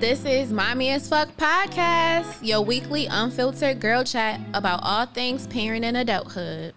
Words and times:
This 0.00 0.24
is 0.24 0.52
Mommy 0.52 0.90
as 0.90 1.08
Fuck 1.08 1.36
Podcast, 1.36 2.38
your 2.40 2.60
weekly 2.60 3.06
unfiltered 3.06 3.80
girl 3.80 4.04
chat 4.04 4.40
about 4.54 4.78
all 4.84 5.06
things 5.06 5.48
parent 5.48 5.84
and 5.84 5.96
adulthood. 5.96 6.72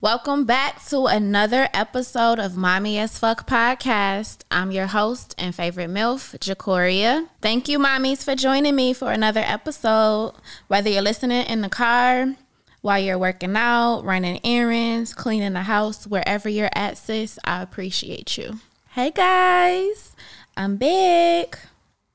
Welcome 0.00 0.44
back 0.44 0.84
to 0.90 1.06
another 1.06 1.68
episode 1.74 2.38
of 2.38 2.56
Mommy 2.56 2.98
as 2.98 3.18
Fuck 3.18 3.48
Podcast. 3.48 4.42
I'm 4.52 4.70
your 4.70 4.86
host 4.86 5.34
and 5.36 5.52
favorite 5.52 5.90
MILF, 5.90 6.38
Jacoria. 6.38 7.26
Thank 7.40 7.68
you, 7.68 7.80
mommies, 7.80 8.24
for 8.24 8.36
joining 8.36 8.76
me 8.76 8.92
for 8.92 9.10
another 9.10 9.42
episode. 9.44 10.34
Whether 10.68 10.90
you're 10.90 11.02
listening 11.02 11.46
in 11.46 11.62
the 11.62 11.68
car, 11.68 12.36
while 12.82 12.98
you're 12.98 13.18
working 13.18 13.56
out, 13.56 14.00
running 14.00 14.40
errands, 14.44 15.14
cleaning 15.14 15.52
the 15.52 15.62
house, 15.62 16.06
wherever 16.06 16.48
you're 16.48 16.68
at, 16.74 16.98
sis, 16.98 17.38
I 17.44 17.62
appreciate 17.62 18.36
you. 18.36 18.58
Hey 18.90 19.12
guys, 19.12 20.14
I'm 20.56 20.76
big. 20.76 21.56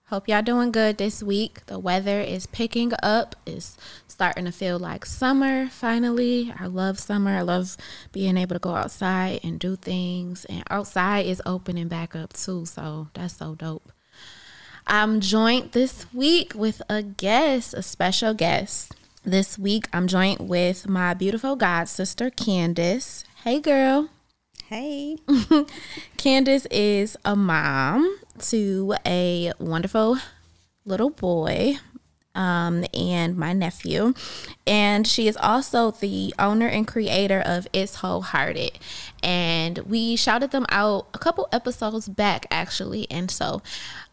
Hope 0.10 0.28
y'all 0.28 0.42
doing 0.42 0.72
good 0.72 0.98
this 0.98 1.24
week. 1.24 1.66
The 1.66 1.80
weather 1.80 2.22
is 2.22 2.46
picking 2.46 2.92
up. 3.02 3.36
It's 3.46 3.78
starting 4.08 4.46
to 4.46 4.52
feel 4.52 4.78
like 4.78 5.06
summer 5.06 5.68
finally. 5.68 6.54
I 6.58 6.68
love 6.68 7.00
summer. 7.00 7.32
I 7.32 7.42
love 7.42 7.76
being 8.12 8.38
able 8.38 8.56
to 8.56 8.60
go 8.60 8.76
outside 8.76 9.40
and 9.44 9.60
do 9.60 9.76
things. 9.76 10.46
And 10.46 10.64
outside 10.70 11.26
is 11.26 11.42
opening 11.46 11.88
back 11.88 12.16
up 12.16 12.34
too. 12.34 12.66
So 12.66 13.08
that's 13.14 13.36
so 13.38 13.56
dope. 13.56 13.92
I'm 14.86 15.20
joined 15.20 15.74
this 15.74 16.06
week 16.14 16.54
with 16.56 16.82
a 16.90 17.04
guest, 17.04 17.74
a 17.74 17.82
special 17.82 18.34
guest. 18.34 18.94
This 19.28 19.60
week 19.60 19.90
I'm 19.92 20.08
joined 20.08 20.48
with 20.48 20.88
my 20.88 21.14
beautiful 21.14 21.58
god 21.58 21.90
sister, 21.90 22.30
Candace. 22.30 23.26
Hey 23.44 23.60
girl. 23.60 24.08
Hey. 24.68 25.18
Candace 26.18 26.66
is 26.72 27.18
a 27.26 27.36
mom 27.36 28.20
to 28.40 28.96
a 29.06 29.52
wonderful 29.60 30.18
little 30.86 31.10
boy 31.10 31.76
um, 32.38 32.86
and 32.94 33.36
my 33.36 33.52
nephew. 33.52 34.14
And 34.66 35.06
she 35.08 35.28
is 35.28 35.36
also 35.38 35.92
the 35.92 36.34
owner 36.38 36.68
and 36.68 36.88
creator 36.88 37.42
of 37.42 37.68
It's 37.74 37.96
Wholehearted. 37.96 38.80
And 39.24 39.80
we 39.80 40.16
shouted 40.16 40.52
them 40.52 40.68
out 40.70 41.08
a 41.14 41.18
couple 41.18 41.50
episodes 41.52 42.08
back, 42.08 42.46
actually. 42.52 43.10
And 43.10 43.32
so 43.32 43.64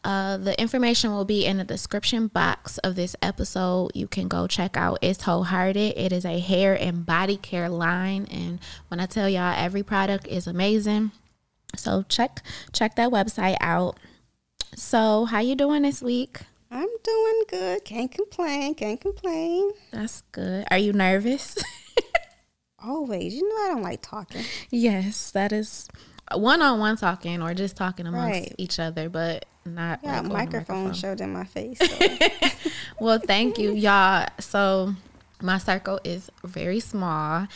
uh, 0.02 0.38
the 0.38 0.58
information 0.58 1.12
will 1.12 1.26
be 1.26 1.44
in 1.44 1.58
the 1.58 1.64
description 1.64 2.28
box 2.28 2.78
of 2.78 2.96
this 2.96 3.14
episode. 3.20 3.90
You 3.94 4.08
can 4.08 4.26
go 4.26 4.46
check 4.46 4.76
out 4.76 4.98
It's 5.02 5.22
Wholehearted. 5.22 5.94
It 5.96 6.10
is 6.10 6.24
a 6.24 6.40
hair 6.40 6.74
and 6.74 7.04
body 7.04 7.36
care 7.36 7.68
line. 7.68 8.26
And 8.30 8.58
when 8.88 9.00
I 9.00 9.06
tell 9.06 9.28
y'all, 9.28 9.54
every 9.56 9.82
product 9.82 10.26
is 10.26 10.46
amazing. 10.46 11.12
So 11.76 12.04
check 12.08 12.40
check 12.72 12.94
that 12.94 13.10
website 13.10 13.56
out. 13.60 13.98
So 14.76 15.26
how 15.26 15.40
you 15.40 15.54
doing 15.54 15.82
this 15.82 16.00
week? 16.00 16.40
I'm 16.74 16.88
doing 17.04 17.42
good. 17.48 17.84
Can't 17.84 18.10
complain. 18.10 18.74
Can't 18.74 19.00
complain. 19.00 19.70
That's 19.92 20.22
good. 20.32 20.66
Are 20.72 20.76
you 20.76 20.92
nervous? 20.92 21.56
Always. 22.84 23.32
You 23.32 23.48
know 23.48 23.54
I 23.54 23.68
don't 23.68 23.82
like 23.82 24.02
talking. 24.02 24.42
yes, 24.70 25.30
that 25.30 25.52
is 25.52 25.88
one 26.34 26.60
on 26.62 26.80
one 26.80 26.96
talking 26.96 27.40
or 27.40 27.54
just 27.54 27.76
talking 27.76 28.08
amongst 28.08 28.40
right. 28.40 28.54
each 28.58 28.80
other, 28.80 29.08
but 29.08 29.44
not 29.64 30.00
yeah, 30.02 30.20
like 30.22 30.32
microphone, 30.32 30.86
microphone 30.86 30.94
showed 30.94 31.20
in 31.20 31.32
my 31.32 31.44
face. 31.44 31.78
So. 31.78 32.08
well, 33.00 33.20
thank 33.20 33.56
you, 33.56 33.72
y'all. 33.72 34.26
So 34.40 34.94
my 35.40 35.58
circle 35.58 36.00
is 36.02 36.28
very 36.42 36.80
small 36.80 37.46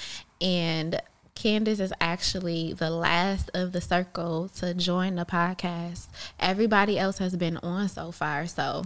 and 0.40 1.02
Candace 1.34 1.80
is 1.80 1.92
actually 2.00 2.72
the 2.72 2.90
last 2.90 3.50
of 3.52 3.72
the 3.72 3.80
circle 3.80 4.48
to 4.56 4.74
join 4.74 5.16
the 5.16 5.24
podcast. 5.24 6.06
Everybody 6.38 6.98
else 6.98 7.18
has 7.18 7.36
been 7.36 7.56
on 7.58 7.88
so 7.88 8.12
far. 8.12 8.46
So 8.46 8.84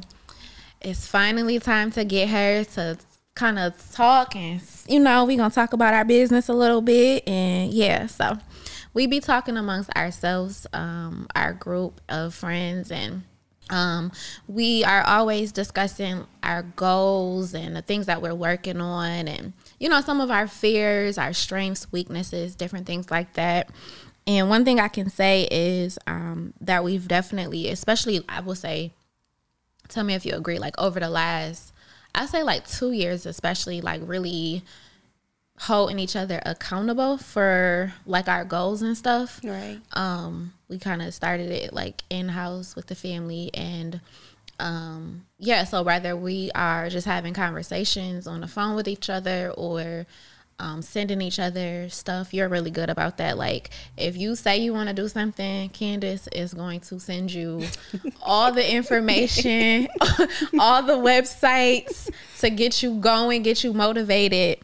it's 0.85 1.07
finally 1.07 1.59
time 1.59 1.91
to 1.93 2.05
get 2.05 2.29
her 2.29 2.65
to 2.65 2.99
kind 3.35 3.59
of 3.59 3.75
talk 3.93 4.37
and, 4.37 4.61
you 4.89 5.01
know, 5.01 5.25
going 5.27 5.39
to 5.39 5.51
talk 5.51 5.73
about 5.73 5.95
our 5.95 6.05
business 6.05 6.49
a 6.49 6.53
little 6.53 6.83
bit. 6.83 7.27
And 7.27 7.73
yeah, 7.73 8.07
so 8.07 8.39
we 8.95 9.07
be 9.07 9.21
talking 9.21 9.57
amongst 9.57 9.91
ourselves, 9.97 10.67
um, 10.73 11.27
our 11.35 11.53
group 11.53 12.01
of 12.09 12.35
friends 12.35 12.91
and 12.91 13.23
um, 13.71 14.13
we 14.49 14.85
are 14.85 15.03
always 15.03 15.51
discussing 15.51 16.27
our 16.43 16.63
goals 16.63 17.55
and 17.55 17.75
the 17.75 17.81
things 17.81 18.07
that 18.07 18.21
we're 18.21 18.35
working 18.35 18.81
on 18.81 19.29
and 19.29 19.55
you 19.79 19.89
know, 19.89 20.01
some 20.01 20.21
of 20.21 20.31
our 20.31 20.47
fears, 20.47 21.19
our 21.19 21.33
strengths, 21.33 21.91
weaknesses, 21.91 22.55
different 22.55 22.87
things 22.87 23.11
like 23.11 23.33
that. 23.33 23.71
And 24.27 24.49
one 24.49 24.65
thing 24.65 24.79
I 24.79 24.89
can 24.89 25.11
say 25.11 25.49
is 25.51 25.99
um, 26.07 26.55
that 26.61 26.85
we've 26.85 27.09
definitely, 27.09 27.69
especially, 27.69 28.25
I 28.29 28.41
will 28.41 28.55
say, 28.55 28.93
tell 29.93 30.05
me 30.05 30.15
if 30.15 30.27
you 30.27 30.35
agree, 30.35 30.59
like 30.59 30.75
over 30.79 31.01
the 31.01 31.11
last, 31.11 31.73
I 32.15 32.27
say 32.27 32.43
like 32.43 32.69
two 32.69 32.93
years, 32.93 33.27
especially, 33.27 33.81
like 33.81 34.01
really 34.05 34.63
holding 35.59 35.99
each 35.99 36.17
other 36.17 36.41
accountable 36.45 37.19
for 37.19 37.93
like 38.07 38.29
our 38.29 38.45
goals 38.45 38.83
and 38.83 38.97
stuff. 38.97 39.41
Right. 39.45 39.79
Um, 39.93 40.53
we 40.69 40.79
kind 40.79 41.03
of 41.03 41.15
started 41.15 41.51
it 41.51 41.73
like 41.73 42.03
in 42.11 42.29
house 42.29 42.75
with 42.75 42.87
the 42.87 42.95
family 42.95 43.51
and 43.55 44.01
um, 44.59 45.27
yeah, 45.39 45.65
so 45.65 45.83
whether 45.83 46.17
we 46.17 46.51
are 46.55 46.89
just 46.89 47.07
having 47.07 47.35
conversations 47.35 48.27
on 48.27 48.41
the 48.41 48.47
phone 48.47 48.77
with 48.77 48.87
each 48.87 49.11
other 49.11 49.51
or 49.57 50.07
um, 50.63 50.81
sending 50.81 51.21
each 51.21 51.41
other 51.41 51.89
stuff, 51.89 52.33
you're 52.33 52.49
really 52.49 52.71
good 52.71 52.89
about 52.89 53.17
that. 53.17 53.37
Like, 53.37 53.71
if 53.97 54.17
you 54.17 54.37
say 54.37 54.59
you 54.59 54.73
want 54.73 54.89
to 54.89 54.95
do 54.95 55.09
something, 55.09 55.69
Candace 55.71 56.29
is 56.29 56.55
going 56.55 56.81
to 56.81 57.01
send 57.01 57.33
you 57.33 57.65
all 58.23 58.53
the 58.53 58.73
information, 58.75 59.89
all 60.59 60.85
the 60.85 60.97
websites 60.97 62.09
to 62.39 62.49
get 62.49 62.81
you 62.81 62.95
going, 62.95 63.43
get 63.43 63.65
you 63.65 63.73
motivated. 63.73 64.61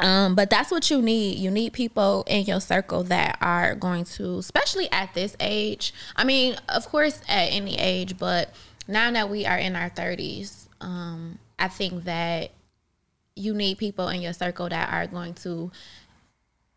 Um, 0.00 0.34
but 0.34 0.48
that's 0.48 0.70
what 0.70 0.90
you 0.90 1.02
need. 1.02 1.38
You 1.38 1.50
need 1.50 1.74
people 1.74 2.24
in 2.26 2.46
your 2.46 2.60
circle 2.60 3.02
that 3.04 3.36
are 3.42 3.74
going 3.74 4.04
to, 4.04 4.38
especially 4.38 4.90
at 4.90 5.12
this 5.12 5.36
age. 5.40 5.92
I 6.16 6.24
mean, 6.24 6.56
of 6.70 6.88
course, 6.88 7.20
at 7.28 7.52
any 7.52 7.78
age, 7.78 8.16
but 8.16 8.54
now 8.86 9.10
that 9.10 9.28
we 9.28 9.44
are 9.44 9.58
in 9.58 9.76
our 9.76 9.90
30s, 9.90 10.68
um, 10.80 11.38
I 11.58 11.68
think 11.68 12.04
that 12.04 12.52
you 13.38 13.54
need 13.54 13.78
people 13.78 14.08
in 14.08 14.20
your 14.20 14.32
circle 14.32 14.68
that 14.68 14.92
are 14.92 15.06
going 15.06 15.34
to 15.34 15.70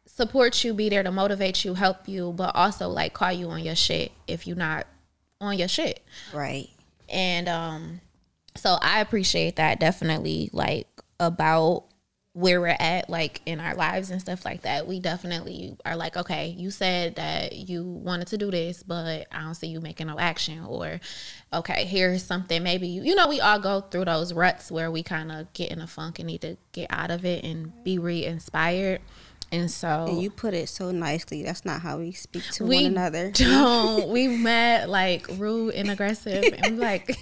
support 0.06 0.64
you, 0.64 0.74
be 0.74 0.90
there 0.90 1.04
to 1.04 1.12
motivate 1.12 1.66
you, 1.66 1.74
help 1.74 2.08
you, 2.08 2.34
but 2.34 2.56
also 2.56 2.88
like 2.88 3.14
call 3.14 3.32
you 3.32 3.50
on 3.50 3.64
your 3.64 3.76
shit 3.76 4.12
if 4.28 4.46
you're 4.46 4.58
not 4.58 4.86
on 5.40 5.58
your 5.58 5.68
shit. 5.68 6.04
Right. 6.34 6.70
And 7.10 7.50
um 7.50 8.02
so 8.56 8.78
I 8.82 9.00
appreciate 9.00 9.56
that 9.56 9.80
definitely 9.80 10.50
like 10.54 10.88
about 11.20 11.86
where 12.34 12.62
we're 12.62 12.78
at 12.80 13.10
like 13.10 13.42
in 13.46 13.60
our 13.60 13.76
lives 13.76 14.10
and 14.10 14.22
stuff 14.22 14.46
like 14.46 14.62
that 14.62 14.88
we 14.88 15.02
definitely 15.02 15.76
are 15.84 15.98
like 15.98 16.16
okay 16.16 16.48
you 16.58 16.72
said 16.72 17.16
that 17.16 17.54
you 17.54 17.84
wanted 17.84 18.26
to 18.26 18.38
do 18.38 18.50
this 18.50 18.84
but 18.84 19.28
i 19.34 19.42
don't 19.42 19.56
see 19.56 19.68
you 19.68 19.82
making 19.82 20.08
no 20.08 20.18
action 20.18 20.64
or 20.64 21.02
okay 21.52 21.84
here's 21.84 22.24
something 22.24 22.64
maybe 22.64 22.88
you 22.88 23.04
you 23.04 23.16
know 23.16 23.28
we 23.28 23.42
all 23.42 23.60
go 23.60 23.82
through 23.82 24.06
those 24.06 24.34
ruts 24.34 24.72
where 24.72 24.90
we 24.90 25.04
kind 25.04 25.30
of 25.30 25.52
get 25.52 25.72
in 25.72 25.82
a 25.82 25.88
funk 25.88 26.20
and 26.20 26.28
need 26.28 26.40
to 26.40 26.56
get 26.72 26.88
out 26.90 27.12
of 27.12 27.26
it 27.26 27.44
and 27.44 27.84
be 27.84 28.00
re-inspired 28.00 29.02
and 29.52 29.70
so 29.70 30.06
and 30.08 30.22
you 30.22 30.30
put 30.30 30.54
it 30.54 30.70
so 30.70 30.92
nicely. 30.92 31.44
That's 31.44 31.66
not 31.66 31.82
how 31.82 31.98
we 31.98 32.14
speak 32.14 32.44
to 32.54 32.64
we 32.64 32.84
one 32.84 32.86
another. 32.86 33.32
Don't 33.34 34.10
we 34.10 34.28
met 34.28 34.90
like 34.90 35.28
rude 35.38 35.76
and 35.76 35.92
aggressive 35.92 36.44
and 36.64 36.80
like 36.80 37.18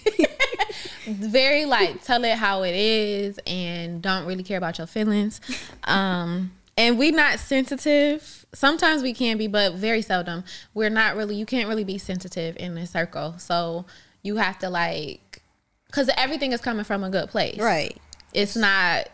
very 1.07 1.65
like 1.65 2.03
tell 2.03 2.23
it 2.23 2.37
how 2.37 2.63
it 2.63 2.75
is 2.75 3.39
and 3.47 4.01
don't 4.01 4.25
really 4.25 4.43
care 4.43 4.57
about 4.57 4.77
your 4.77 4.87
feelings. 4.87 5.41
Um 5.85 6.51
and 6.77 6.97
we 6.99 7.11
not 7.11 7.39
sensitive. 7.39 8.45
Sometimes 8.53 9.01
we 9.03 9.13
can 9.13 9.37
be, 9.37 9.47
but 9.47 9.73
very 9.73 10.01
seldom. 10.01 10.43
We're 10.73 10.89
not 10.89 11.15
really 11.15 11.35
you 11.35 11.47
can't 11.47 11.67
really 11.67 11.83
be 11.83 11.97
sensitive 11.97 12.55
in 12.57 12.75
this 12.75 12.91
circle. 12.91 13.35
So 13.39 13.85
you 14.21 14.37
have 14.37 14.59
to 14.59 14.69
like 14.69 15.41
cuz 15.91 16.09
everything 16.15 16.51
is 16.51 16.61
coming 16.61 16.83
from 16.83 17.03
a 17.03 17.09
good 17.09 17.29
place. 17.29 17.57
Right. 17.57 17.97
It's 18.33 18.55
not 18.55 19.09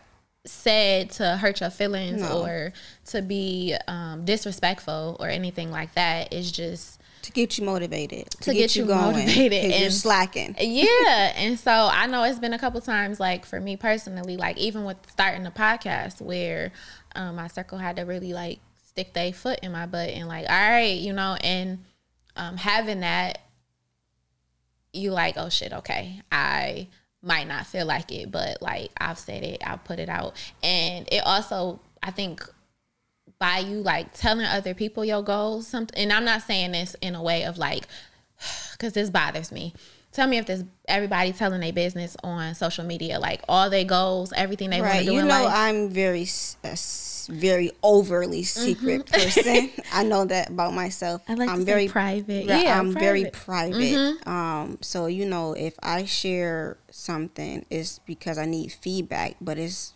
said 0.46 1.10
to 1.10 1.36
hurt 1.36 1.60
your 1.60 1.70
feelings 1.70 2.22
no. 2.22 2.42
or 2.42 2.72
to 3.06 3.22
be 3.22 3.76
um, 3.88 4.24
disrespectful 4.24 5.16
or 5.20 5.28
anything 5.28 5.70
like 5.70 5.94
that. 5.94 6.32
It's 6.32 6.50
just 6.50 7.00
to 7.22 7.32
get 7.32 7.58
you 7.58 7.64
motivated, 7.64 8.30
to, 8.30 8.38
to 8.38 8.52
get, 8.52 8.58
get, 8.58 8.76
you, 8.76 8.86
going, 8.86 9.16
motivated, 9.16 9.64
and 9.64 9.80
you're 9.80 9.90
slacking. 9.90 10.54
Yeah, 10.60 11.32
and 11.36 11.58
so 11.58 11.72
I 11.72 12.06
know 12.06 12.22
it's 12.22 12.38
been 12.38 12.52
a 12.52 12.58
couple 12.58 12.80
times, 12.80 13.18
like 13.18 13.44
for 13.44 13.60
me 13.60 13.76
personally, 13.76 14.36
like 14.36 14.56
even 14.58 14.84
with 14.84 14.96
starting 15.10 15.42
the 15.42 15.50
podcast, 15.50 16.20
where 16.20 16.72
um, 17.14 17.36
my 17.36 17.48
circle 17.48 17.78
had 17.78 17.96
to 17.96 18.02
really 18.02 18.32
like 18.32 18.60
stick 18.86 19.12
their 19.12 19.32
foot 19.32 19.58
in 19.62 19.72
my 19.72 19.86
butt 19.86 20.10
and 20.10 20.28
like, 20.28 20.48
all 20.48 20.70
right, 20.70 20.98
you 20.98 21.12
know, 21.12 21.36
and 21.42 21.84
um, 22.36 22.56
having 22.56 23.00
that, 23.00 23.38
you 24.92 25.10
like, 25.10 25.34
oh 25.36 25.48
shit, 25.48 25.72
okay, 25.72 26.22
I 26.30 26.88
might 27.26 27.48
not 27.48 27.66
feel 27.66 27.86
like 27.86 28.12
it, 28.12 28.30
but 28.30 28.62
like 28.62 28.90
I've 28.96 29.18
said 29.18 29.42
it, 29.42 29.62
I've 29.66 29.84
put 29.84 29.98
it 29.98 30.08
out. 30.08 30.34
And 30.62 31.08
it 31.12 31.22
also, 31.26 31.80
I 32.02 32.10
think, 32.10 32.42
by 33.38 33.58
you 33.58 33.82
like 33.82 34.12
telling 34.14 34.46
other 34.46 34.72
people 34.72 35.04
your 35.04 35.22
goals 35.22 35.66
something 35.66 35.98
and 35.98 36.10
i'm 36.10 36.24
not 36.24 36.40
saying 36.40 36.72
this 36.72 36.96
in 37.02 37.14
a 37.14 37.22
way 37.22 37.44
of 37.44 37.58
like 37.58 37.86
because 38.72 38.94
this 38.94 39.10
bothers 39.10 39.52
me 39.52 39.74
tell 40.16 40.26
me 40.26 40.38
if 40.38 40.46
there's 40.46 40.64
everybody 40.88 41.32
telling 41.32 41.60
their 41.60 41.72
business 41.72 42.16
on 42.24 42.54
social 42.54 42.84
media 42.84 43.18
like 43.20 43.42
all 43.48 43.68
their 43.68 43.84
goals 43.84 44.32
everything 44.34 44.70
they 44.70 44.80
right. 44.80 44.94
want 44.94 44.98
to 45.00 45.04
do 45.04 45.12
you 45.12 45.22
know 45.22 45.28
life. 45.28 45.52
i'm 45.54 45.90
very 45.90 46.26
uh, 46.64 46.74
very 47.28 47.70
overly 47.82 48.42
secret 48.42 49.04
mm-hmm. 49.04 49.20
person 49.54 49.70
i 49.92 50.02
know 50.02 50.24
that 50.24 50.48
about 50.48 50.72
myself 50.72 51.22
I 51.28 51.34
like 51.34 51.50
i'm 51.50 51.64
very 51.64 51.86
private 51.86 52.46
yeah 52.46 52.78
i'm 52.78 52.92
private. 52.92 53.00
very 53.00 53.24
private 53.30 53.76
mm-hmm. 53.76 54.28
um 54.28 54.78
so 54.80 55.06
you 55.06 55.26
know 55.26 55.52
if 55.52 55.74
i 55.82 56.06
share 56.06 56.78
something 56.90 57.66
it's 57.68 57.98
because 58.00 58.38
i 58.38 58.46
need 58.46 58.72
feedback 58.72 59.36
but 59.40 59.58
it's 59.58 59.92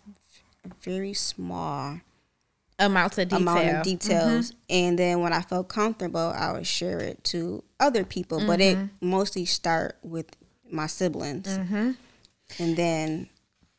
very 0.83 1.13
small 1.13 1.99
amounts 2.81 3.17
of 3.17 3.29
detail. 3.29 3.41
amount 3.41 3.67
of 3.67 3.83
details. 3.83 4.51
Mm-hmm. 4.51 4.57
And 4.69 4.99
then 4.99 5.21
when 5.21 5.33
I 5.33 5.41
felt 5.41 5.67
comfortable, 5.69 6.33
I 6.35 6.51
would 6.51 6.67
share 6.67 6.99
it 6.99 7.23
to 7.25 7.63
other 7.81 8.05
people. 8.05 8.37
Mm-hmm. 8.37 8.47
But 8.47 8.61
it 8.61 8.77
mm-hmm. 8.77 9.09
mostly 9.09 9.45
start 9.45 9.97
with 10.01 10.27
my 10.69 10.87
siblings, 10.87 11.47
mm-hmm. 11.47 11.91
and 12.59 12.77
then 12.77 13.27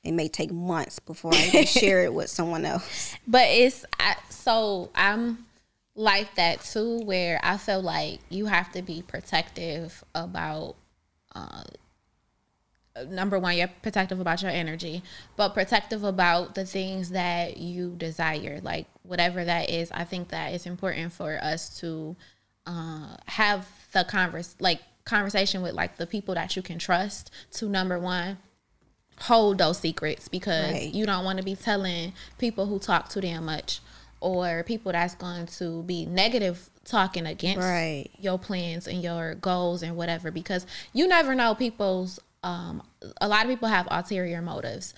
it 0.04 0.12
may 0.12 0.28
take 0.28 0.52
months 0.52 0.99
before 0.99 1.32
I 1.32 1.49
can 1.49 1.64
share 1.64 2.04
it 2.04 2.12
with 2.12 2.28
someone 2.28 2.66
else. 2.66 3.16
But 3.26 3.46
it's 3.49 3.87
I, 3.99 4.16
so 4.28 4.90
I'm 4.94 5.46
like 5.94 6.34
that 6.34 6.62
too, 6.62 6.99
where 7.04 7.40
I 7.43 7.56
feel 7.56 7.81
like 7.81 8.20
you 8.28 8.46
have 8.46 8.72
to 8.72 8.82
be 8.82 9.02
protective 9.02 10.02
about 10.14 10.76
uh, 11.34 11.62
number 13.08 13.38
one, 13.38 13.56
you're 13.56 13.70
protective 13.82 14.20
about 14.20 14.43
your 14.43 14.50
energy, 14.50 15.02
but 15.37 15.54
protective 15.54 16.04
about 16.04 16.54
the 16.54 16.64
things 16.64 17.10
that 17.10 17.56
you 17.56 17.94
desire, 17.96 18.60
like 18.62 18.87
whatever 19.02 19.44
that 19.44 19.70
is. 19.70 19.90
I 19.93 20.04
think 20.04 20.28
that 20.28 20.52
it's 20.52 20.66
important 20.66 21.12
for 21.12 21.38
us 21.43 21.78
to 21.81 22.16
uh, 22.66 23.16
have 23.26 23.66
the 23.92 24.04
converse, 24.04 24.56
like 24.60 24.80
conversation 25.04 25.62
with 25.62 25.74
like 25.74 25.96
the 25.96 26.06
people 26.06 26.34
that 26.34 26.56
you 26.56 26.62
can 26.62 26.78
trust. 26.78 27.30
To 27.52 27.68
number 27.68 27.98
one, 27.98 28.38
hold 29.20 29.58
those 29.58 29.78
secrets 29.78 30.28
because 30.28 30.72
right. 30.72 30.94
you 30.94 31.06
don't 31.06 31.24
want 31.24 31.38
to 31.38 31.44
be 31.44 31.54
telling 31.54 32.12
people 32.38 32.66
who 32.66 32.78
talk 32.78 33.08
too 33.08 33.20
damn 33.20 33.44
much 33.44 33.80
or 34.20 34.62
people 34.64 34.92
that's 34.92 35.14
going 35.14 35.46
to 35.46 35.82
be 35.82 36.06
negative 36.06 36.70
talking 36.84 37.26
against 37.26 37.60
right. 37.60 38.08
your 38.18 38.38
plans 38.38 38.86
and 38.86 39.02
your 39.02 39.34
goals 39.36 39.82
and 39.82 39.96
whatever 39.96 40.30
because 40.30 40.66
you 40.92 41.06
never 41.06 41.34
know 41.34 41.54
people's 41.54 42.18
um, 42.44 42.82
a 43.20 43.28
lot 43.28 43.44
of 43.44 43.50
people 43.50 43.68
have 43.68 43.86
ulterior 43.90 44.42
motives 44.42 44.94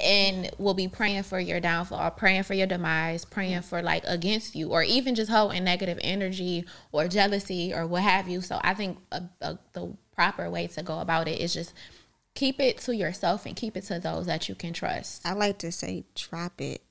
and 0.00 0.50
will 0.58 0.74
be 0.74 0.88
praying 0.88 1.22
for 1.24 1.38
your 1.38 1.60
downfall, 1.60 2.10
praying 2.12 2.44
for 2.44 2.54
your 2.54 2.66
demise, 2.66 3.24
praying 3.24 3.62
for 3.62 3.82
like 3.82 4.04
against 4.06 4.54
you, 4.54 4.70
or 4.70 4.82
even 4.82 5.14
just 5.14 5.30
holding 5.30 5.64
negative 5.64 5.98
energy 6.02 6.64
or 6.92 7.08
jealousy 7.08 7.74
or 7.74 7.86
what 7.86 8.02
have 8.02 8.28
you. 8.28 8.40
So 8.40 8.58
I 8.62 8.74
think 8.74 8.98
a, 9.12 9.22
a, 9.40 9.58
the 9.72 9.96
proper 10.14 10.48
way 10.48 10.66
to 10.68 10.82
go 10.82 11.00
about 11.00 11.28
it 11.28 11.40
is 11.40 11.52
just 11.52 11.74
keep 12.34 12.60
it 12.60 12.78
to 12.78 12.94
yourself 12.94 13.46
and 13.46 13.56
keep 13.56 13.76
it 13.76 13.84
to 13.84 13.98
those 13.98 14.26
that 14.26 14.48
you 14.48 14.54
can 14.54 14.72
trust. 14.72 15.26
I 15.26 15.32
like 15.32 15.58
to 15.58 15.72
say, 15.72 16.04
drop 16.14 16.60
it 16.60 16.82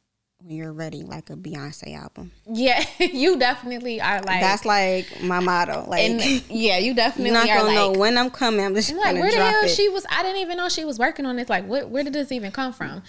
when 0.46 0.58
you're 0.58 0.74
ready, 0.74 1.02
like 1.02 1.30
a 1.30 1.36
Beyonce 1.36 1.98
album. 1.98 2.32
Yeah, 2.46 2.84
you 3.00 3.38
definitely 3.38 4.00
are 4.00 4.22
like. 4.22 4.42
That's 4.42 4.64
like 4.64 5.22
my 5.24 5.40
motto. 5.40 5.86
Like, 5.88 6.10
and, 6.10 6.44
yeah, 6.50 6.78
you 6.78 6.94
definitely. 6.96 7.32
You're 7.32 7.46
not 7.46 7.48
gonna 7.48 7.64
like, 7.64 7.76
know 7.76 7.92
when 7.92 8.18
I'm 8.18 8.30
coming. 8.30 8.64
I'm 8.64 8.76
just 8.76 8.94
like, 8.94 9.16
where 9.16 9.32
the 9.32 9.38
hell 9.38 9.66
it. 9.66 9.70
she 9.70 9.90
was? 9.90 10.06
I 10.10 10.22
didn't 10.24 10.42
even 10.42 10.58
know 10.58 10.70
she 10.70 10.86
was 10.86 11.00
working 11.00 11.26
on 11.26 11.36
this. 11.36 11.50
Like, 11.50 11.66
where, 11.66 11.88
where 11.88 12.04
did 12.04 12.14
this 12.14 12.32
even 12.32 12.52
come 12.52 12.74
from? 12.74 13.02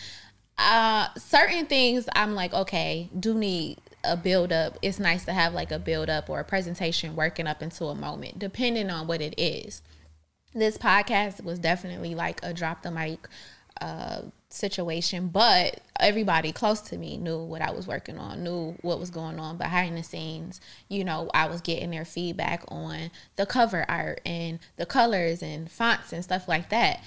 Uh, 0.56 1.08
certain 1.18 1.66
things 1.66 2.08
I'm 2.14 2.34
like, 2.34 2.54
okay, 2.54 3.10
do 3.18 3.34
need 3.34 3.78
a 4.02 4.16
build 4.16 4.52
up. 4.52 4.78
It's 4.80 4.98
nice 4.98 5.26
to 5.26 5.32
have 5.34 5.52
like 5.52 5.70
a 5.70 5.78
build 5.78 6.08
up 6.08 6.30
or 6.30 6.40
a 6.40 6.44
presentation 6.44 7.14
working 7.14 7.46
up 7.46 7.60
into 7.60 7.84
a 7.86 7.94
moment, 7.94 8.38
depending 8.38 8.88
on 8.88 9.06
what 9.06 9.20
it 9.20 9.34
is. 9.36 9.82
This 10.54 10.78
podcast 10.78 11.44
was 11.44 11.58
definitely 11.58 12.14
like 12.14 12.40
a 12.42 12.54
drop 12.54 12.82
the 12.82 12.90
mic 12.90 13.28
uh, 13.80 14.22
situation, 14.48 15.28
but 15.28 15.80
everybody 16.00 16.52
close 16.52 16.80
to 16.80 16.96
me 16.96 17.16
knew 17.16 17.38
what 17.38 17.62
I 17.62 17.70
was 17.70 17.86
working 17.86 18.18
on, 18.18 18.42
knew 18.42 18.76
what 18.82 18.98
was 18.98 19.10
going 19.10 19.38
on 19.38 19.56
behind 19.56 19.96
the 19.96 20.02
scenes. 20.02 20.60
You 20.88 21.04
know, 21.04 21.30
I 21.34 21.46
was 21.46 21.60
getting 21.60 21.90
their 21.90 22.04
feedback 22.04 22.64
on 22.68 23.10
the 23.36 23.46
cover 23.46 23.84
art 23.88 24.20
and 24.24 24.58
the 24.76 24.86
colors 24.86 25.42
and 25.42 25.70
fonts 25.70 26.12
and 26.12 26.24
stuff 26.24 26.48
like 26.48 26.70
that. 26.70 27.02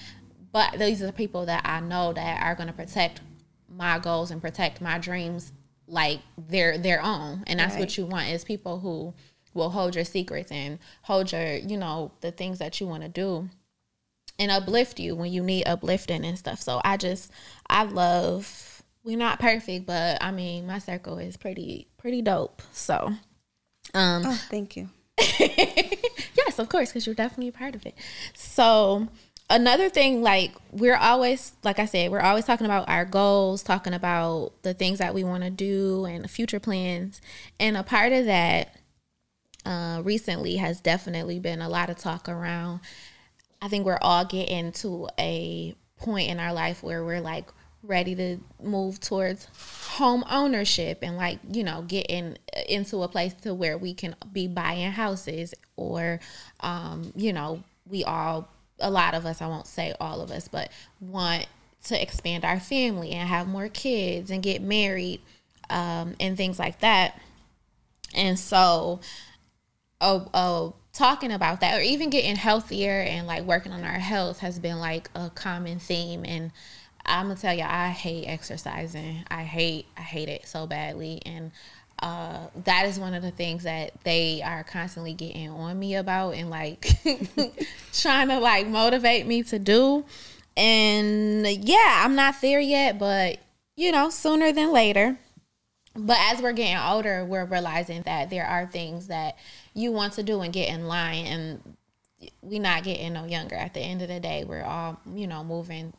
But 0.52 0.78
these 0.78 1.02
are 1.02 1.06
the 1.06 1.12
people 1.12 1.46
that 1.46 1.62
I 1.64 1.80
know 1.80 2.12
that 2.12 2.42
are 2.42 2.54
going 2.54 2.66
to 2.66 2.72
protect 2.72 3.20
my 3.68 3.98
goals 3.98 4.30
and 4.30 4.40
protect 4.40 4.80
my 4.80 4.98
dreams 4.98 5.52
like 5.86 6.20
their 6.36 6.78
their 6.78 7.02
own. 7.02 7.44
And 7.46 7.58
that's 7.58 7.74
right. 7.74 7.80
what 7.80 7.98
you 7.98 8.06
want 8.06 8.28
is 8.30 8.44
people 8.44 8.80
who 8.80 9.14
will 9.54 9.70
hold 9.70 9.94
your 9.94 10.04
secrets 10.04 10.52
and 10.52 10.78
hold 11.02 11.32
your, 11.32 11.54
you 11.54 11.76
know, 11.76 12.12
the 12.20 12.30
things 12.30 12.58
that 12.58 12.80
you 12.80 12.86
want 12.86 13.02
to 13.02 13.08
do 13.08 13.48
and 14.40 14.50
uplift 14.50 14.98
you 14.98 15.14
when 15.14 15.30
you 15.30 15.42
need 15.42 15.64
uplifting 15.66 16.24
and 16.24 16.38
stuff. 16.38 16.60
So 16.60 16.80
I 16.82 16.96
just 16.96 17.30
I 17.68 17.84
love 17.84 18.82
we're 19.04 19.18
not 19.18 19.38
perfect, 19.38 19.86
but 19.86 20.18
I 20.20 20.32
mean 20.32 20.66
my 20.66 20.78
circle 20.78 21.18
is 21.18 21.36
pretty 21.36 21.86
pretty 21.98 22.22
dope. 22.22 22.62
So 22.72 23.12
um 23.94 24.22
oh, 24.26 24.40
thank 24.48 24.76
you. 24.76 24.88
yes, 25.18 26.58
of 26.58 26.68
course, 26.70 26.88
because 26.88 27.06
you're 27.06 27.14
definitely 27.14 27.48
a 27.48 27.52
part 27.52 27.74
of 27.74 27.84
it. 27.84 27.94
So 28.34 29.08
another 29.50 29.90
thing, 29.90 30.22
like 30.22 30.52
we're 30.72 30.96
always, 30.96 31.52
like 31.62 31.78
I 31.78 31.84
said, 31.84 32.10
we're 32.10 32.20
always 32.20 32.46
talking 32.46 32.64
about 32.64 32.88
our 32.88 33.04
goals, 33.04 33.62
talking 33.62 33.92
about 33.92 34.52
the 34.62 34.72
things 34.72 35.00
that 35.00 35.12
we 35.12 35.24
want 35.24 35.44
to 35.44 35.50
do 35.50 36.06
and 36.06 36.30
future 36.30 36.60
plans. 36.60 37.20
And 37.58 37.76
a 37.76 37.82
part 37.82 38.12
of 38.12 38.24
that 38.24 38.76
uh, 39.66 40.00
recently 40.02 40.56
has 40.56 40.80
definitely 40.80 41.38
been 41.38 41.60
a 41.60 41.68
lot 41.68 41.90
of 41.90 41.98
talk 41.98 42.30
around 42.30 42.80
I 43.62 43.68
think 43.68 43.84
we're 43.84 43.98
all 44.00 44.24
getting 44.24 44.72
to 44.72 45.08
a 45.18 45.74
point 45.98 46.30
in 46.30 46.40
our 46.40 46.52
life 46.52 46.82
where 46.82 47.04
we're 47.04 47.20
like 47.20 47.50
ready 47.82 48.14
to 48.14 48.38
move 48.62 49.00
towards 49.00 49.46
home 49.88 50.24
ownership 50.30 50.98
and 51.02 51.16
like 51.16 51.38
you 51.50 51.64
know 51.64 51.82
getting 51.82 52.36
into 52.68 53.02
a 53.02 53.08
place 53.08 53.32
to 53.32 53.54
where 53.54 53.78
we 53.78 53.94
can 53.94 54.14
be 54.32 54.46
buying 54.46 54.90
houses 54.90 55.54
or 55.76 56.20
um 56.60 57.10
you 57.16 57.32
know 57.32 57.62
we 57.88 58.04
all 58.04 58.48
a 58.80 58.90
lot 58.90 59.14
of 59.14 59.24
us 59.24 59.40
I 59.40 59.46
won't 59.46 59.66
say 59.66 59.94
all 59.98 60.20
of 60.20 60.30
us 60.30 60.46
but 60.46 60.70
want 61.00 61.46
to 61.84 62.00
expand 62.00 62.44
our 62.44 62.60
family 62.60 63.12
and 63.12 63.26
have 63.28 63.48
more 63.48 63.68
kids 63.68 64.30
and 64.30 64.42
get 64.42 64.60
married 64.60 65.20
um 65.70 66.16
and 66.20 66.36
things 66.36 66.58
like 66.58 66.80
that. 66.80 67.18
And 68.14 68.38
so 68.38 69.00
oh 70.02 70.28
oh 70.34 70.74
talking 71.00 71.32
about 71.32 71.60
that 71.60 71.78
or 71.78 71.82
even 71.82 72.10
getting 72.10 72.36
healthier 72.36 73.00
and 73.00 73.26
like 73.26 73.42
working 73.44 73.72
on 73.72 73.82
our 73.84 73.98
health 73.98 74.40
has 74.40 74.58
been 74.58 74.78
like 74.78 75.08
a 75.14 75.30
common 75.30 75.78
theme. 75.78 76.24
And 76.26 76.52
i'm 77.06 77.28
gonna 77.28 77.40
tell 77.40 77.54
you 77.54 77.64
i 77.66 77.88
hate 77.88 78.26
exercising. 78.26 79.24
I 79.30 79.44
hate 79.44 79.86
i 79.96 80.02
hate 80.02 80.28
it 80.28 80.46
so 80.46 80.66
badly. 80.66 81.22
And 81.24 81.52
uh, 82.02 82.46
that 82.64 82.86
is 82.86 82.98
one 82.98 83.12
of 83.12 83.22
the 83.22 83.30
things 83.30 83.64
that 83.64 83.92
they 84.04 84.40
are 84.42 84.64
constantly 84.64 85.12
getting 85.12 85.50
on 85.50 85.78
me 85.78 85.96
about 85.96 86.34
and 86.34 86.48
like 86.48 86.86
trying 87.92 88.28
to 88.28 88.38
like 88.38 88.66
motivate 88.66 89.26
me 89.26 89.42
to 89.44 89.58
do. 89.58 90.04
And 90.56 91.46
yeah 91.46 92.02
i'm 92.04 92.14
not 92.14 92.42
there 92.42 92.60
yet 92.60 92.98
but 92.98 93.38
you 93.74 93.90
know 93.90 94.10
sooner 94.10 94.52
than 94.52 94.70
later. 94.70 95.18
But 95.96 96.18
as 96.20 96.42
we're 96.42 96.52
getting 96.52 96.76
older 96.76 97.24
we're 97.24 97.46
realizing 97.46 98.02
that 98.02 98.28
there 98.28 98.46
are 98.46 98.66
things 98.66 99.06
that 99.06 99.38
you 99.74 99.92
want 99.92 100.14
to 100.14 100.22
do 100.22 100.40
and 100.40 100.52
get 100.52 100.68
in 100.68 100.86
line 100.86 101.26
and 101.26 101.76
we 102.42 102.58
not 102.58 102.82
getting 102.82 103.12
no 103.12 103.24
younger. 103.24 103.54
At 103.54 103.74
the 103.74 103.80
end 103.80 104.02
of 104.02 104.08
the 104.08 104.20
day 104.20 104.44
we're 104.44 104.62
all 104.62 105.00
you 105.14 105.26
know 105.26 105.42
moving 105.44 105.92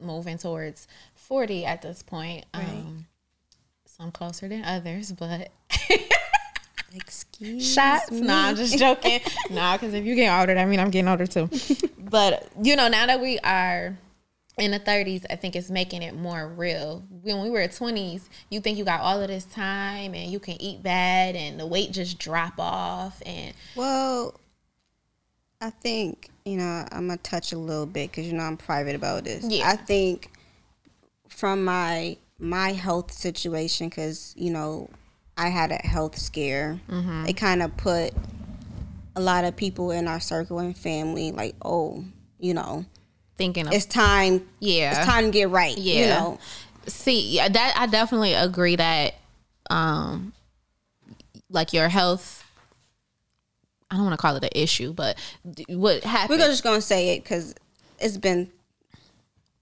moving 0.00 0.38
towards 0.38 0.88
40 1.14 1.64
at 1.66 1.82
this 1.82 2.02
point. 2.02 2.46
Right. 2.54 2.64
um 2.64 3.06
some 3.84 4.10
closer 4.10 4.48
than 4.48 4.64
others 4.64 5.12
but 5.12 5.50
excuse 6.94 7.70
shots? 7.74 8.10
me. 8.10 8.22
nah 8.22 8.46
i'm 8.46 8.56
just 8.56 8.78
joking. 8.78 9.20
Nah 9.50 9.76
because 9.76 9.92
if 9.94 10.04
you 10.04 10.14
get 10.14 10.38
older 10.38 10.54
that 10.54 10.66
mean 10.66 10.80
i'm 10.80 10.90
getting 10.90 11.08
older 11.08 11.26
too. 11.26 11.48
But 12.10 12.48
you 12.60 12.74
know 12.74 12.88
now 12.88 13.06
that 13.06 13.20
we 13.20 13.38
are 13.40 13.96
in 14.60 14.70
the 14.70 14.80
30s 14.80 15.24
i 15.30 15.36
think 15.36 15.56
it's 15.56 15.70
making 15.70 16.02
it 16.02 16.14
more 16.14 16.48
real 16.48 17.02
when 17.22 17.40
we 17.40 17.50
were 17.50 17.60
20s 17.60 18.28
you 18.50 18.60
think 18.60 18.76
you 18.78 18.84
got 18.84 19.00
all 19.00 19.20
of 19.20 19.28
this 19.28 19.44
time 19.44 20.14
and 20.14 20.30
you 20.30 20.38
can 20.38 20.60
eat 20.60 20.82
bad 20.82 21.34
and 21.34 21.58
the 21.58 21.66
weight 21.66 21.90
just 21.92 22.18
drop 22.18 22.54
off 22.58 23.22
and 23.24 23.54
well 23.74 24.38
i 25.60 25.70
think 25.70 26.28
you 26.44 26.56
know 26.56 26.84
i'm 26.92 27.08
gonna 27.08 27.16
touch 27.18 27.52
a 27.52 27.58
little 27.58 27.86
bit 27.86 28.10
because 28.10 28.26
you 28.26 28.34
know 28.34 28.42
i'm 28.42 28.56
private 28.56 28.94
about 28.94 29.24
this 29.24 29.44
yeah. 29.48 29.68
i 29.68 29.76
think 29.76 30.30
from 31.28 31.64
my 31.64 32.16
my 32.38 32.72
health 32.72 33.10
situation 33.12 33.88
because 33.88 34.34
you 34.36 34.50
know 34.50 34.88
i 35.36 35.48
had 35.48 35.72
a 35.72 35.86
health 35.86 36.18
scare 36.18 36.78
mm-hmm. 36.88 37.26
it 37.26 37.36
kind 37.36 37.62
of 37.62 37.74
put 37.76 38.12
a 39.16 39.20
lot 39.20 39.44
of 39.44 39.56
people 39.56 39.90
in 39.90 40.06
our 40.06 40.20
circle 40.20 40.58
and 40.58 40.76
family 40.76 41.32
like 41.32 41.54
oh 41.62 42.04
you 42.38 42.54
know 42.54 42.84
thinking 43.40 43.66
of, 43.66 43.72
it's 43.72 43.86
time. 43.86 44.46
Yeah, 44.60 44.90
it's 44.98 45.06
time 45.06 45.24
to 45.24 45.30
get 45.30 45.48
right. 45.48 45.76
Yeah, 45.76 46.00
you 46.00 46.08
know. 46.08 46.38
See, 46.86 47.36
yeah, 47.36 47.48
that 47.48 47.74
I 47.76 47.86
definitely 47.86 48.34
agree 48.34 48.76
that 48.76 49.14
um 49.70 50.32
like 51.48 51.72
your 51.72 51.88
health 51.88 52.44
I 53.90 53.96
don't 53.96 54.04
want 54.04 54.12
to 54.12 54.22
call 54.22 54.36
it 54.36 54.44
an 54.44 54.50
issue, 54.54 54.92
but 54.92 55.18
what 55.68 56.04
happened? 56.04 56.38
We're 56.38 56.46
just 56.46 56.62
gonna 56.62 56.80
say 56.80 57.16
it 57.16 57.24
because 57.24 57.54
it's 57.98 58.18
been. 58.18 58.50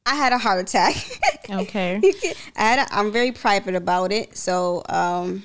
I 0.04 0.14
had 0.14 0.32
a 0.32 0.38
heart 0.38 0.60
attack. 0.60 0.96
Okay. 1.50 1.98
I 2.56 2.60
had. 2.62 2.78
A, 2.78 2.94
I'm 2.94 3.10
very 3.10 3.32
private 3.32 3.74
about 3.74 4.12
it, 4.12 4.36
so 4.36 4.82
um, 4.90 5.44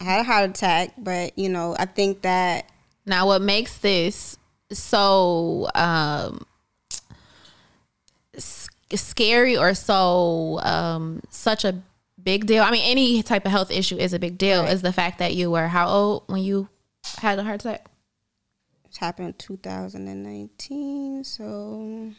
I 0.00 0.04
had 0.04 0.20
a 0.20 0.22
heart 0.22 0.48
attack. 0.48 0.92
But 0.96 1.36
you 1.36 1.48
know, 1.48 1.74
I 1.76 1.86
think 1.86 2.22
that 2.22 2.70
now 3.06 3.26
what 3.26 3.42
makes 3.42 3.78
this 3.78 4.38
so 4.70 5.68
um 5.74 6.46
scary 9.00 9.56
or 9.56 9.74
so 9.74 10.60
um 10.62 11.20
such 11.30 11.64
a 11.64 11.82
big 12.22 12.46
deal. 12.46 12.62
I 12.62 12.70
mean, 12.70 12.84
any 12.84 13.22
type 13.22 13.44
of 13.44 13.50
health 13.50 13.70
issue 13.70 13.96
is 13.96 14.12
a 14.12 14.18
big 14.18 14.38
deal. 14.38 14.62
Right. 14.62 14.72
Is 14.72 14.82
the 14.82 14.92
fact 14.92 15.18
that 15.18 15.34
you 15.34 15.50
were 15.50 15.68
how 15.68 15.88
old 15.88 16.24
when 16.26 16.42
you 16.42 16.68
had 17.18 17.38
a 17.38 17.44
heart 17.44 17.60
attack? 17.64 17.86
It 18.84 18.96
happened 18.96 19.38
2019, 19.38 21.24
so 21.24 22.12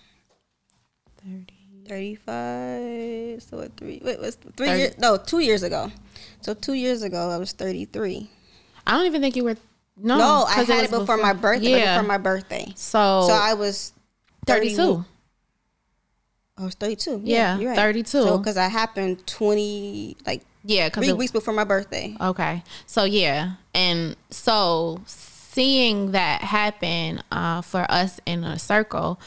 30. 1.23 1.63
35. 1.87 3.43
So 3.43 3.57
what 3.57 3.77
three? 3.77 4.01
Wait, 4.03 4.19
was 4.19 4.37
three 4.55 4.69
years? 4.69 4.97
No, 4.97 5.17
two 5.17 5.39
years 5.39 5.63
ago. 5.63 5.91
So 6.41 6.53
two 6.53 6.73
years 6.73 7.03
ago, 7.03 7.29
I 7.29 7.37
was 7.37 7.51
33. 7.51 8.29
I 8.85 8.91
don't 8.91 9.05
even 9.05 9.21
think 9.21 9.35
you 9.35 9.43
were. 9.43 9.57
No, 9.95 10.17
no, 10.17 10.45
I 10.47 10.63
had 10.63 10.69
it, 10.69 10.85
it 10.85 10.89
before, 10.89 10.99
before, 10.99 11.17
my 11.17 11.33
birthday. 11.33 11.79
Yeah. 11.79 11.97
before 11.97 12.07
my 12.07 12.17
birthday. 12.17 12.65
So, 12.75 13.25
so 13.27 13.33
I 13.33 13.53
was 13.53 13.93
30, 14.47 14.75
32. 14.75 15.05
I 16.63 16.65
was 16.65 16.75
32. 16.75 17.21
Yeah, 17.23 17.57
yeah 17.59 17.69
right. 17.69 17.75
32. 17.75 18.07
So 18.07 18.37
because 18.37 18.57
I 18.57 18.67
happened 18.67 19.25
20 19.27 20.17
like 20.25 20.41
yeah, 20.63 20.89
three 20.89 21.09
it, 21.09 21.17
weeks 21.17 21.31
before 21.31 21.53
my 21.53 21.65
birthday. 21.65 22.15
Okay, 22.19 22.63
so 22.85 23.03
yeah, 23.03 23.55
and 23.75 24.15
so 24.29 25.01
seeing 25.05 26.11
that 26.11 26.41
happen 26.41 27.21
uh, 27.31 27.61
for 27.61 27.85
us 27.89 28.19
in 28.25 28.43
a 28.45 28.57
circle 28.57 29.19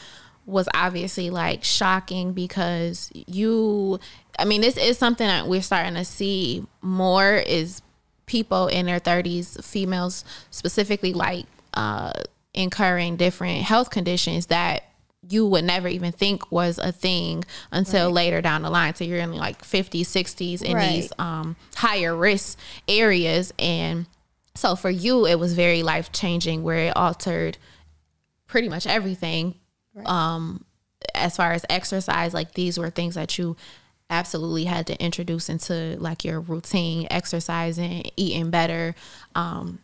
was 0.47 0.67
obviously 0.73 1.29
like 1.29 1.63
shocking 1.63 2.33
because 2.33 3.11
you 3.13 3.99
I 4.39 4.45
mean 4.45 4.61
this 4.61 4.77
is 4.77 4.97
something 4.97 5.27
that 5.27 5.45
we're 5.45 5.61
starting 5.61 5.95
to 5.95 6.05
see 6.05 6.65
more 6.81 7.35
is 7.35 7.81
people 8.25 8.67
in 8.67 8.85
their 8.85 8.99
30s 8.99 9.61
females 9.63 10.23
specifically 10.49 11.13
like 11.13 11.45
uh 11.73 12.13
incurring 12.53 13.17
different 13.17 13.63
health 13.63 13.89
conditions 13.89 14.45
that 14.45 14.86
you 15.29 15.47
would 15.47 15.63
never 15.63 15.87
even 15.87 16.11
think 16.11 16.51
was 16.51 16.77
a 16.77 16.91
thing 16.91 17.43
until 17.71 18.07
right. 18.07 18.13
later 18.13 18.41
down 18.41 18.61
the 18.61 18.69
line. 18.69 18.95
So 18.95 19.03
you're 19.03 19.19
in 19.19 19.33
like 19.33 19.61
50s, 19.61 20.01
60s 20.01 20.61
in 20.61 20.75
right. 20.75 20.89
these 20.89 21.13
um, 21.19 21.55
higher 21.75 22.15
risk 22.15 22.57
areas. 22.87 23.53
And 23.59 24.05
so 24.55 24.75
for 24.75 24.89
you, 24.89 25.25
it 25.25 25.39
was 25.39 25.53
very 25.53 25.83
life 25.83 26.11
changing 26.11 26.63
where 26.63 26.87
it 26.87 26.95
altered 26.95 27.57
pretty 28.47 28.69
much 28.69 28.87
everything 28.87 29.55
Right. 29.97 30.07
Um, 30.07 30.63
as 31.15 31.35
far 31.35 31.51
as 31.51 31.65
exercise, 31.69 32.33
like 32.33 32.53
these 32.53 32.77
were 32.77 32.89
things 32.89 33.15
that 33.15 33.37
you 33.37 33.57
absolutely 34.09 34.65
had 34.65 34.87
to 34.87 35.03
introduce 35.03 35.49
into 35.49 35.97
like 35.99 36.23
your 36.23 36.39
routine, 36.39 37.07
exercising, 37.09 38.03
eating 38.15 38.51
better, 38.51 38.95
um, 39.35 39.79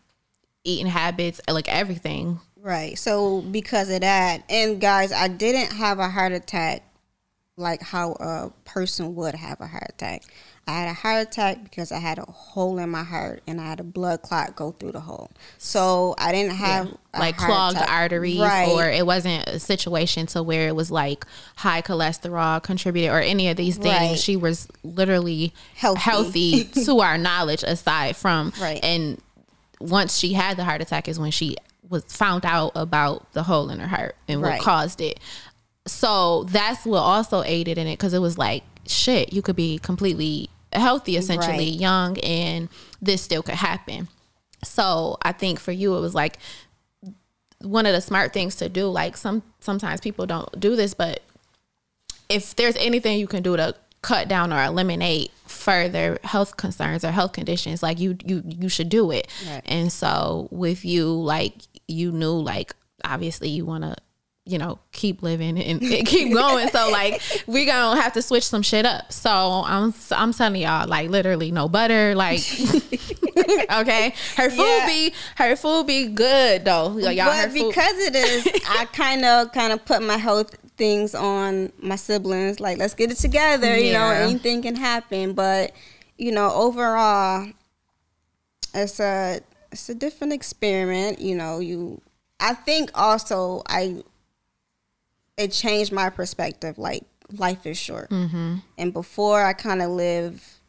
eating 0.62 0.86
habits, 0.86 1.40
like 1.48 1.68
everything. 1.68 2.40
Right. 2.64 2.98
So 2.98 3.42
because 3.42 3.90
of 3.90 4.00
that, 4.00 4.42
and 4.48 4.80
guys, 4.80 5.12
I 5.12 5.28
didn't 5.28 5.76
have 5.76 5.98
a 5.98 6.08
heart 6.08 6.32
attack 6.32 6.82
like 7.56 7.82
how 7.82 8.12
a 8.12 8.50
person 8.64 9.14
would 9.14 9.34
have 9.34 9.60
a 9.60 9.66
heart 9.66 9.90
attack. 9.90 10.22
I 10.66 10.72
had 10.72 10.88
a 10.88 10.94
heart 10.94 11.28
attack 11.28 11.62
because 11.62 11.92
I 11.92 11.98
had 11.98 12.18
a 12.18 12.24
hole 12.24 12.78
in 12.78 12.88
my 12.88 13.04
heart 13.04 13.42
and 13.46 13.60
I 13.60 13.66
had 13.66 13.80
a 13.80 13.84
blood 13.84 14.22
clot 14.22 14.56
go 14.56 14.72
through 14.72 14.92
the 14.92 15.00
hole. 15.00 15.30
So 15.58 16.14
I 16.16 16.32
didn't 16.32 16.54
have 16.54 16.86
yeah. 16.86 17.20
like 17.20 17.36
clogged 17.36 17.76
attack. 17.76 17.90
arteries, 17.90 18.40
right. 18.40 18.68
or 18.70 18.88
it 18.88 19.04
wasn't 19.04 19.46
a 19.46 19.60
situation 19.60 20.24
to 20.28 20.42
where 20.42 20.66
it 20.66 20.74
was 20.74 20.90
like 20.90 21.26
high 21.56 21.82
cholesterol 21.82 22.62
contributed 22.62 23.10
or 23.10 23.20
any 23.20 23.50
of 23.50 23.58
these 23.58 23.76
things. 23.76 24.10
Right. 24.10 24.18
She 24.18 24.36
was 24.36 24.66
literally 24.82 25.52
healthy, 25.74 26.00
healthy 26.00 26.64
to 26.86 27.00
our 27.00 27.18
knowledge, 27.18 27.62
aside 27.62 28.16
from 28.16 28.54
right. 28.58 28.82
And 28.82 29.20
once 29.80 30.16
she 30.16 30.32
had 30.32 30.56
the 30.56 30.64
heart 30.64 30.80
attack 30.80 31.08
is 31.08 31.18
when 31.18 31.30
she 31.30 31.56
was 31.88 32.04
found 32.04 32.44
out 32.44 32.72
about 32.74 33.32
the 33.32 33.42
hole 33.42 33.70
in 33.70 33.78
her 33.80 33.88
heart 33.88 34.16
and 34.28 34.40
what 34.42 34.60
caused 34.60 35.00
it. 35.00 35.20
So 35.86 36.44
that's 36.44 36.84
what 36.86 37.00
also 37.00 37.42
aided 37.42 37.78
in 37.78 37.86
it 37.86 37.98
because 37.98 38.14
it 38.14 38.20
was 38.20 38.38
like 38.38 38.64
shit. 38.86 39.32
You 39.32 39.42
could 39.42 39.56
be 39.56 39.78
completely 39.78 40.48
healthy 40.74 41.16
essentially 41.16 41.70
right. 41.70 41.80
young 41.80 42.18
and 42.20 42.68
this 43.00 43.22
still 43.22 43.42
could 43.42 43.54
happen 43.54 44.08
so 44.62 45.16
i 45.22 45.32
think 45.32 45.60
for 45.60 45.72
you 45.72 45.96
it 45.96 46.00
was 46.00 46.14
like 46.14 46.38
one 47.60 47.86
of 47.86 47.92
the 47.92 48.00
smart 48.00 48.32
things 48.32 48.56
to 48.56 48.68
do 48.68 48.88
like 48.88 49.16
some 49.16 49.42
sometimes 49.60 50.00
people 50.00 50.26
don't 50.26 50.58
do 50.58 50.76
this 50.76 50.94
but 50.94 51.20
if 52.28 52.56
there's 52.56 52.76
anything 52.76 53.18
you 53.18 53.26
can 53.26 53.42
do 53.42 53.56
to 53.56 53.74
cut 54.02 54.28
down 54.28 54.52
or 54.52 54.62
eliminate 54.62 55.30
further 55.46 56.18
health 56.24 56.56
concerns 56.56 57.04
or 57.04 57.10
health 57.10 57.32
conditions 57.32 57.82
like 57.82 57.98
you 57.98 58.16
you 58.24 58.42
you 58.44 58.68
should 58.68 58.88
do 58.88 59.10
it 59.10 59.28
right. 59.48 59.62
and 59.64 59.90
so 59.90 60.48
with 60.50 60.84
you 60.84 61.06
like 61.08 61.54
you 61.88 62.12
knew 62.12 62.32
like 62.32 62.74
obviously 63.04 63.48
you 63.48 63.64
want 63.64 63.84
to 63.84 63.96
you 64.46 64.58
know, 64.58 64.78
keep 64.92 65.22
living 65.22 65.58
and, 65.58 65.82
and 65.82 66.06
keep 66.06 66.32
going. 66.32 66.68
so 66.68 66.90
like 66.90 67.20
we 67.46 67.64
gonna 67.64 68.00
have 68.00 68.12
to 68.12 68.22
switch 68.22 68.44
some 68.44 68.62
shit 68.62 68.84
up. 68.84 69.10
So 69.12 69.30
I'm 69.30 69.94
I'm 70.10 70.32
telling 70.32 70.60
y'all, 70.60 70.86
like 70.86 71.08
literally 71.08 71.50
no 71.50 71.68
butter, 71.68 72.14
like 72.14 72.40
okay. 73.72 74.14
Her 74.36 74.50
food 74.50 74.58
yeah. 74.58 74.86
be 74.86 75.14
her 75.36 75.56
food 75.56 75.86
be 75.86 76.08
good 76.08 76.64
though. 76.64 76.88
Like, 76.88 77.16
y'all, 77.16 77.28
but 77.28 77.54
because 77.54 77.98
it 77.98 78.14
is, 78.14 78.46
I 78.68 78.84
kind 78.86 79.24
of 79.24 79.52
kind 79.52 79.72
of 79.72 79.84
put 79.86 80.02
my 80.02 80.18
health 80.18 80.54
things 80.76 81.14
on 81.14 81.72
my 81.78 81.96
siblings. 81.96 82.60
Like 82.60 82.76
let's 82.76 82.94
get 82.94 83.10
it 83.10 83.16
together. 83.16 83.74
Yeah. 83.78 83.86
You 83.86 83.92
know, 83.94 84.28
anything 84.28 84.60
can 84.60 84.76
happen. 84.76 85.32
But 85.32 85.72
you 86.18 86.32
know, 86.32 86.52
overall, 86.52 87.48
it's 88.74 89.00
a 89.00 89.40
it's 89.74 89.88
a 89.88 89.94
different 89.94 90.32
experiment. 90.32 91.20
You 91.20 91.34
know, 91.34 91.58
you. 91.58 92.00
I 92.40 92.54
think 92.54 92.90
also 92.94 93.62
I 93.68 94.02
it 95.36 95.52
changed 95.52 95.92
my 95.92 96.10
perspective. 96.10 96.78
Like 96.78 97.04
life 97.32 97.66
is 97.66 97.78
short, 97.78 98.10
mm-hmm. 98.10 98.56
and 98.78 98.92
before 98.92 99.42
I 99.42 99.52
kind 99.52 99.82
of 99.82 99.90
live. 99.90 100.60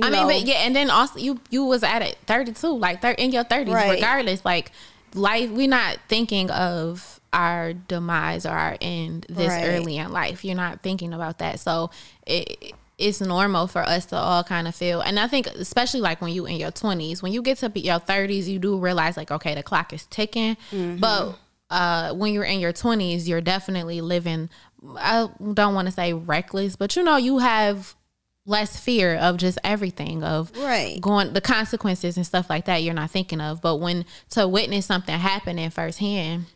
I 0.00 0.10
know, 0.10 0.28
mean, 0.28 0.40
but 0.40 0.46
yeah, 0.46 0.58
and 0.58 0.76
then 0.76 0.90
also 0.90 1.18
you 1.18 1.40
you 1.50 1.64
was 1.64 1.82
at 1.82 2.02
it 2.02 2.16
thirty 2.26 2.52
two, 2.52 2.76
like 2.76 3.02
thir- 3.02 3.12
in 3.12 3.32
your 3.32 3.44
thirties, 3.44 3.74
right. 3.74 3.90
regardless. 3.90 4.44
Like 4.44 4.70
life, 5.14 5.50
we're 5.50 5.68
not 5.68 5.98
thinking 6.08 6.50
of 6.50 7.20
our 7.32 7.72
demise 7.72 8.46
or 8.46 8.50
our 8.50 8.76
end 8.80 9.26
this 9.28 9.48
right. 9.48 9.64
early 9.68 9.96
in 9.96 10.12
life. 10.12 10.44
You're 10.44 10.54
not 10.54 10.82
thinking 10.82 11.12
about 11.12 11.38
that, 11.38 11.58
so 11.58 11.90
it 12.26 12.74
it's 13.02 13.20
normal 13.20 13.66
for 13.66 13.82
us 13.82 14.06
to 14.06 14.16
all 14.16 14.44
kind 14.44 14.68
of 14.68 14.74
feel 14.74 15.00
and 15.00 15.18
i 15.18 15.26
think 15.26 15.46
especially 15.48 16.00
like 16.00 16.20
when 16.20 16.32
you 16.32 16.46
in 16.46 16.56
your 16.56 16.70
20s 16.70 17.22
when 17.22 17.32
you 17.32 17.42
get 17.42 17.58
to 17.58 17.70
your 17.78 17.98
30s 17.98 18.46
you 18.46 18.58
do 18.58 18.78
realize 18.78 19.16
like 19.16 19.30
okay 19.30 19.54
the 19.54 19.62
clock 19.62 19.92
is 19.92 20.06
ticking. 20.06 20.56
Mm-hmm. 20.70 20.98
but 20.98 21.36
uh, 21.72 22.12
when 22.12 22.34
you're 22.34 22.44
in 22.44 22.60
your 22.60 22.72
20s, 22.72 23.26
you're 23.26 23.40
definitely 23.40 24.02
living, 24.02 24.50
I 24.94 25.30
don't 25.54 25.74
want 25.74 25.88
to 25.88 25.92
say 25.92 26.12
reckless, 26.12 26.76
but 26.76 26.94
you 26.96 27.02
know, 27.02 27.16
you 27.16 27.38
have 27.38 27.96
less 28.44 28.78
fear 28.78 29.16
of 29.16 29.38
just 29.38 29.58
everything 29.64 30.22
of 30.22 30.54
right. 30.58 31.00
going 31.00 31.32
the 31.32 31.40
consequences 31.40 32.18
and 32.18 32.26
stuff 32.26 32.50
like 32.50 32.66
that 32.66 32.82
you're 32.82 32.92
not 32.92 33.10
thinking 33.10 33.40
of. 33.40 33.62
But 33.62 33.76
when 33.76 34.04
to 34.30 34.46
witness 34.46 34.84
something 34.84 35.18
happening 35.18 35.70
firsthand 35.70 36.46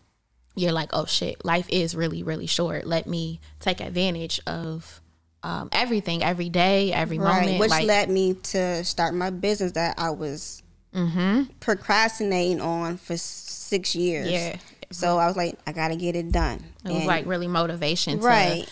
you're 0.59 0.73
like 0.73 0.89
oh 0.95 1.05
shit 1.05 1.45
life 1.45 1.69
is 1.69 1.95
really 1.95 2.23
really 2.23 2.47
short. 2.47 2.87
Let 2.87 3.07
me 3.07 3.41
take 3.61 3.81
advantage 3.81 4.41
of 4.47 5.01
um, 5.43 5.69
everything 5.73 6.23
every 6.23 6.49
day 6.49 6.93
every 6.93 7.19
right. 7.19 7.43
moment 7.43 7.61
which 7.61 7.71
like, 7.71 7.87
led 7.87 8.11
me 8.11 8.35
to 8.35 8.83
start 8.85 9.15
my 9.15 9.31
business 9.31 9.73
that 9.73 9.95
i 9.99 10.11
was 10.11 10.63
mm-hmm. 10.95 11.45
procrastinating 11.61 12.61
on 12.61 12.97
for 12.97 13.17
six 13.17 13.95
years 13.95 14.31
yeah 14.31 14.57
so 14.91 15.19
I 15.19 15.27
was 15.27 15.37
like, 15.37 15.59
I 15.67 15.73
gotta 15.73 15.97
get 15.97 16.17
it 16.17 16.33
done. 16.33 16.65
It 16.85 16.93
was 16.93 17.05
like 17.05 17.27
really 17.27 17.49
motivation, 17.49 18.21
to, 18.21 18.27
right? 18.27 18.69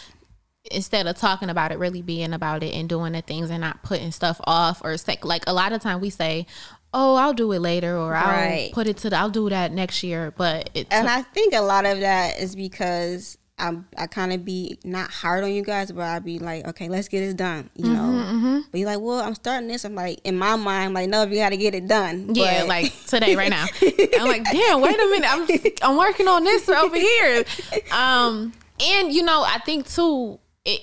Instead 0.70 1.06
of 1.06 1.16
talking 1.16 1.50
about 1.50 1.72
it, 1.72 1.78
really 1.78 2.02
being 2.02 2.32
about 2.32 2.62
it 2.62 2.74
and 2.74 2.88
doing 2.88 3.12
the 3.12 3.20
things 3.20 3.50
and 3.50 3.60
not 3.60 3.82
putting 3.82 4.12
stuff 4.12 4.40
off 4.44 4.80
or 4.82 4.96
like 5.22 5.44
a 5.46 5.52
lot 5.52 5.72
of 5.72 5.82
time 5.82 6.00
we 6.00 6.10
say, 6.10 6.46
"Oh, 6.92 7.16
I'll 7.16 7.34
do 7.34 7.52
it 7.52 7.60
later," 7.60 7.96
or 7.96 8.14
"I'll 8.14 8.70
put 8.70 8.86
it 8.86 8.96
to 8.98 9.10
the, 9.10 9.16
I'll 9.16 9.30
do 9.30 9.50
that 9.50 9.72
next 9.72 10.02
year." 10.02 10.32
But 10.36 10.70
it 10.74 10.86
and 10.90 11.08
I 11.08 11.22
think 11.22 11.52
a 11.54 11.60
lot 11.60 11.84
of 11.84 12.00
that 12.00 12.40
is 12.40 12.56
because 12.56 13.36
I'm, 13.56 13.86
I 13.96 14.08
kind 14.08 14.32
of 14.32 14.44
be 14.44 14.78
not 14.84 15.10
hard 15.10 15.44
on 15.44 15.52
you 15.52 15.62
guys, 15.62 15.92
but 15.92 16.02
I'd 16.02 16.24
be 16.24 16.38
like, 16.38 16.66
okay, 16.66 16.88
let's 16.88 17.08
get 17.08 17.22
it 17.22 17.36
done, 17.36 17.70
you 17.76 17.84
mm-hmm, 17.84 17.94
know. 17.94 18.24
Mm-hmm. 18.24 18.60
But 18.70 18.80
you're 18.80 18.88
like, 18.88 19.00
well, 19.00 19.20
I'm 19.20 19.34
starting 19.36 19.68
this. 19.68 19.84
I'm 19.84 19.94
like, 19.94 20.20
in 20.24 20.36
my 20.36 20.56
mind, 20.56 20.86
I'm 20.86 20.92
like, 20.92 21.08
no, 21.08 21.24
you 21.24 21.36
got 21.36 21.50
to 21.50 21.56
get 21.56 21.74
it 21.74 21.86
done. 21.86 22.34
Yeah, 22.34 22.60
but, 22.60 22.68
like 22.68 23.06
today, 23.06 23.36
right 23.36 23.50
now. 23.50 23.66
I'm 24.18 24.26
like, 24.26 24.44
damn, 24.50 24.80
wait 24.80 24.96
a 24.96 25.06
minute, 25.06 25.28
I'm 25.30 25.48
I'm 25.82 25.96
working 25.96 26.26
on 26.26 26.42
this 26.42 26.68
over 26.68 26.96
here. 26.96 27.44
Um, 27.92 28.52
and 28.80 29.12
you 29.12 29.22
know, 29.22 29.44
I 29.46 29.58
think 29.58 29.88
too, 29.88 30.40
it 30.64 30.80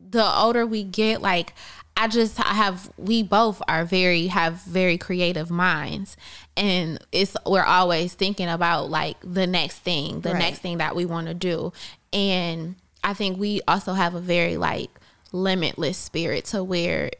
the 0.00 0.24
older 0.24 0.66
we 0.66 0.82
get, 0.82 1.20
like 1.20 1.52
I 2.00 2.08
just 2.08 2.40
I 2.40 2.54
have 2.54 2.90
we 2.96 3.22
both 3.22 3.60
are 3.68 3.84
very 3.84 4.28
have 4.28 4.54
very 4.62 4.96
creative 4.96 5.50
minds 5.50 6.16
and 6.60 6.98
it's 7.10 7.34
we're 7.46 7.64
always 7.64 8.12
thinking 8.12 8.48
about 8.48 8.90
like 8.90 9.16
the 9.24 9.46
next 9.46 9.78
thing, 9.78 10.20
the 10.20 10.32
right. 10.32 10.38
next 10.38 10.58
thing 10.58 10.78
that 10.78 10.94
we 10.94 11.06
want 11.06 11.26
to 11.26 11.34
do. 11.34 11.72
And 12.12 12.76
I 13.02 13.14
think 13.14 13.38
we 13.38 13.62
also 13.66 13.94
have 13.94 14.14
a 14.14 14.20
very 14.20 14.58
like 14.58 14.90
limitless 15.32 15.96
spirit 15.96 16.44
to 16.46 16.62
where 16.62 17.10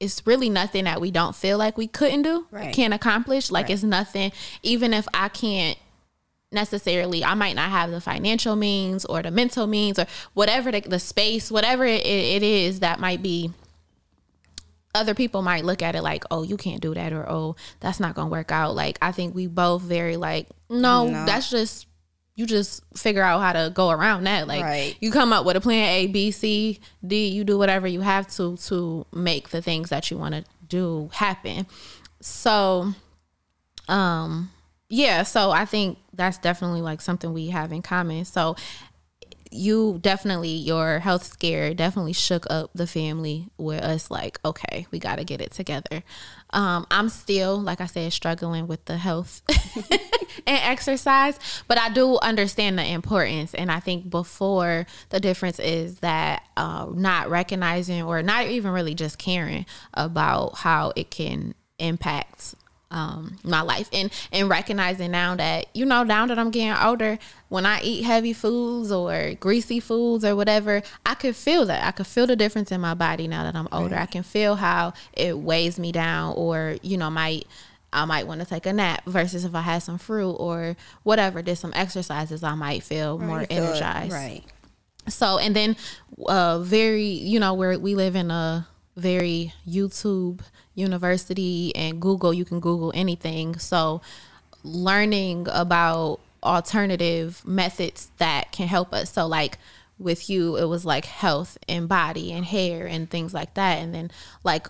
it's 0.00 0.26
really 0.26 0.50
nothing 0.50 0.84
that 0.84 1.00
we 1.00 1.10
don't 1.10 1.34
feel 1.34 1.56
like 1.56 1.78
we 1.78 1.86
couldn't 1.86 2.22
do, 2.22 2.46
right. 2.50 2.74
can't 2.74 2.92
accomplish. 2.92 3.50
Like 3.50 3.64
right. 3.64 3.72
it's 3.72 3.82
nothing 3.82 4.32
even 4.62 4.92
if 4.92 5.08
I 5.14 5.30
can't 5.30 5.78
necessarily 6.52 7.24
I 7.24 7.32
might 7.34 7.56
not 7.56 7.70
have 7.70 7.90
the 7.90 8.02
financial 8.02 8.54
means 8.54 9.06
or 9.06 9.22
the 9.22 9.30
mental 9.30 9.66
means 9.66 9.98
or 9.98 10.06
whatever 10.34 10.70
the, 10.70 10.80
the 10.80 10.98
space, 10.98 11.50
whatever 11.50 11.86
it, 11.86 12.04
it 12.04 12.42
is 12.42 12.80
that 12.80 13.00
might 13.00 13.22
be 13.22 13.50
other 14.94 15.14
people 15.14 15.42
might 15.42 15.64
look 15.64 15.82
at 15.82 15.94
it 15.94 16.02
like, 16.02 16.24
oh, 16.30 16.42
you 16.42 16.56
can't 16.56 16.80
do 16.80 16.94
that, 16.94 17.12
or 17.12 17.28
oh, 17.28 17.56
that's 17.80 18.00
not 18.00 18.14
gonna 18.14 18.30
work 18.30 18.50
out. 18.50 18.74
Like, 18.74 18.98
I 19.00 19.12
think 19.12 19.34
we 19.34 19.46
both 19.46 19.82
very 19.82 20.16
like, 20.16 20.48
no, 20.68 21.08
no. 21.08 21.26
that's 21.26 21.50
just 21.50 21.86
you 22.40 22.46
just 22.46 22.82
figure 22.96 23.22
out 23.22 23.40
how 23.40 23.52
to 23.52 23.70
go 23.70 23.90
around 23.90 24.24
that. 24.24 24.48
Like, 24.48 24.62
right. 24.62 24.96
you 25.00 25.10
come 25.10 25.32
up 25.32 25.44
with 25.44 25.56
a 25.56 25.60
plan 25.60 25.88
A, 25.90 26.06
B, 26.06 26.30
C, 26.30 26.80
D. 27.06 27.28
You 27.28 27.44
do 27.44 27.58
whatever 27.58 27.86
you 27.86 28.00
have 28.00 28.28
to 28.36 28.56
to 28.56 29.06
make 29.12 29.50
the 29.50 29.60
things 29.60 29.90
that 29.90 30.10
you 30.10 30.16
want 30.16 30.34
to 30.34 30.44
do 30.66 31.10
happen. 31.12 31.66
So, 32.20 32.94
um, 33.88 34.50
yeah. 34.88 35.22
So 35.24 35.50
I 35.50 35.66
think 35.66 35.98
that's 36.14 36.38
definitely 36.38 36.80
like 36.80 37.00
something 37.00 37.32
we 37.32 37.48
have 37.48 37.72
in 37.72 37.82
common. 37.82 38.24
So 38.24 38.56
you 39.50 39.98
definitely 40.00 40.50
your 40.50 41.00
health 41.00 41.24
scare 41.24 41.74
definitely 41.74 42.12
shook 42.12 42.46
up 42.50 42.70
the 42.74 42.86
family 42.86 43.48
with 43.58 43.82
us 43.82 44.10
like 44.10 44.38
okay 44.44 44.86
we 44.90 44.98
got 44.98 45.16
to 45.16 45.24
get 45.24 45.40
it 45.40 45.50
together. 45.50 46.02
Um, 46.52 46.86
i'm 46.90 47.08
still 47.08 47.60
like 47.60 47.80
i 47.80 47.86
said 47.86 48.12
struggling 48.12 48.66
with 48.66 48.84
the 48.86 48.96
health 48.96 49.42
and 50.46 50.58
exercise 50.62 51.38
but 51.68 51.78
i 51.78 51.88
do 51.90 52.18
understand 52.18 52.78
the 52.78 52.84
importance. 52.84 53.54
And 53.54 53.70
i 53.70 53.80
think 53.80 54.10
before 54.10 54.86
the 55.10 55.20
difference 55.20 55.58
is 55.58 56.00
that 56.00 56.44
uh, 56.56 56.86
not 56.92 57.30
recognizing 57.30 58.02
or 58.02 58.22
not 58.22 58.46
even 58.46 58.72
really 58.72 58.94
just 58.94 59.18
caring 59.18 59.66
about 59.94 60.56
how 60.56 60.92
it 60.96 61.10
can 61.10 61.54
impact 61.78 62.54
um, 62.90 63.38
my 63.44 63.62
life. 63.62 63.88
And 63.92 64.10
and 64.32 64.48
recognizing 64.48 65.10
now 65.10 65.36
that 65.36 65.66
you 65.74 65.84
know 65.84 66.02
now 66.02 66.26
that 66.26 66.38
I'm 66.38 66.50
getting 66.50 66.72
older 66.72 67.18
when 67.48 67.66
I 67.66 67.80
eat 67.82 68.02
heavy 68.02 68.32
foods 68.32 68.90
or 68.90 69.34
greasy 69.34 69.80
foods 69.80 70.24
or 70.24 70.34
whatever 70.36 70.82
I 71.06 71.14
could 71.14 71.36
feel 71.36 71.66
that. 71.66 71.84
I 71.84 71.90
could 71.92 72.06
feel 72.06 72.26
the 72.26 72.36
difference 72.36 72.72
in 72.72 72.80
my 72.80 72.94
body 72.94 73.28
now 73.28 73.44
that 73.44 73.54
I'm 73.54 73.68
older. 73.72 73.94
Right. 73.94 74.02
I 74.02 74.06
can 74.06 74.22
feel 74.22 74.56
how 74.56 74.92
it 75.12 75.38
weighs 75.38 75.78
me 75.78 75.92
down 75.92 76.34
or 76.36 76.76
you 76.82 76.96
know 76.96 77.10
might 77.10 77.46
I 77.92 78.04
might 78.04 78.26
want 78.26 78.40
to 78.40 78.46
take 78.46 78.66
a 78.66 78.72
nap 78.72 79.04
versus 79.06 79.44
if 79.44 79.54
I 79.54 79.62
had 79.62 79.82
some 79.82 79.98
fruit 79.98 80.32
or 80.32 80.76
whatever 81.02 81.42
did 81.42 81.56
some 81.56 81.72
exercises 81.74 82.42
I 82.42 82.54
might 82.54 82.82
feel 82.82 83.18
right, 83.18 83.26
more 83.26 83.46
energized. 83.48 84.12
Right. 84.12 84.42
So 85.08 85.38
and 85.38 85.54
then 85.54 85.76
uh 86.26 86.60
very 86.60 87.06
you 87.06 87.40
know 87.40 87.54
where 87.54 87.78
we 87.78 87.94
live 87.94 88.16
in 88.16 88.30
a 88.30 88.66
very 89.00 89.52
YouTube 89.68 90.40
university 90.74 91.74
and 91.74 92.00
Google, 92.00 92.32
you 92.32 92.44
can 92.44 92.60
Google 92.60 92.92
anything. 92.94 93.58
So 93.58 94.00
learning 94.62 95.46
about 95.50 96.20
alternative 96.42 97.42
methods 97.46 98.10
that 98.18 98.52
can 98.52 98.68
help 98.68 98.92
us. 98.92 99.12
So 99.12 99.26
like 99.26 99.58
with 99.98 100.30
you, 100.30 100.56
it 100.56 100.64
was 100.64 100.84
like 100.84 101.04
health 101.04 101.58
and 101.68 101.88
body 101.88 102.32
and 102.32 102.44
hair 102.44 102.86
and 102.86 103.08
things 103.08 103.34
like 103.34 103.54
that. 103.54 103.78
And 103.78 103.94
then 103.94 104.10
like 104.44 104.68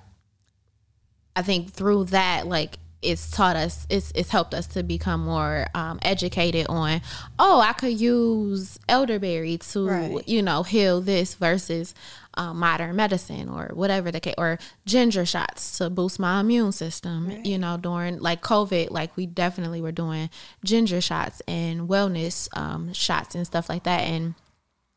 I 1.36 1.42
think 1.42 1.72
through 1.72 2.06
that, 2.06 2.46
like 2.46 2.78
it's 3.02 3.30
taught 3.30 3.56
us 3.56 3.86
it's 3.88 4.12
it's 4.14 4.28
helped 4.28 4.52
us 4.52 4.66
to 4.66 4.82
become 4.82 5.24
more 5.24 5.66
um, 5.74 5.98
educated 6.02 6.66
on 6.68 7.00
oh 7.38 7.60
i 7.60 7.72
could 7.72 7.98
use 7.98 8.78
elderberry 8.88 9.56
to 9.56 9.86
right. 9.86 10.28
you 10.28 10.42
know 10.42 10.62
heal 10.62 11.00
this 11.00 11.34
versus 11.34 11.94
um, 12.34 12.58
modern 12.58 12.94
medicine 12.96 13.48
or 13.48 13.70
whatever 13.74 14.10
the 14.10 14.20
case 14.20 14.34
or 14.38 14.58
ginger 14.86 15.26
shots 15.26 15.78
to 15.78 15.90
boost 15.90 16.18
my 16.18 16.40
immune 16.40 16.72
system 16.72 17.28
right. 17.28 17.44
you 17.44 17.58
know 17.58 17.76
during 17.76 18.18
like 18.20 18.40
covid 18.42 18.90
like 18.90 19.16
we 19.16 19.26
definitely 19.26 19.82
were 19.82 19.92
doing 19.92 20.30
ginger 20.64 21.00
shots 21.00 21.42
and 21.48 21.88
wellness 21.88 22.48
um, 22.56 22.92
shots 22.92 23.34
and 23.34 23.46
stuff 23.46 23.68
like 23.68 23.82
that 23.82 24.02
and 24.02 24.34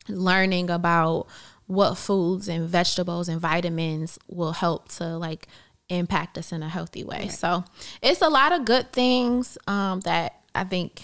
learning 0.08 0.70
about 0.70 1.26
what 1.66 1.94
foods 1.96 2.48
and 2.48 2.68
vegetables 2.68 3.28
and 3.28 3.40
vitamins 3.40 4.18
will 4.28 4.52
help 4.52 4.88
to 4.88 5.16
like 5.16 5.48
impact 5.88 6.38
us 6.38 6.52
in 6.52 6.62
a 6.62 6.68
healthy 6.68 7.04
way. 7.04 7.20
Right. 7.20 7.32
So 7.32 7.64
it's 8.02 8.22
a 8.22 8.28
lot 8.28 8.52
of 8.52 8.64
good 8.64 8.92
things 8.92 9.58
um, 9.66 10.00
that 10.00 10.40
I 10.54 10.64
think 10.64 11.02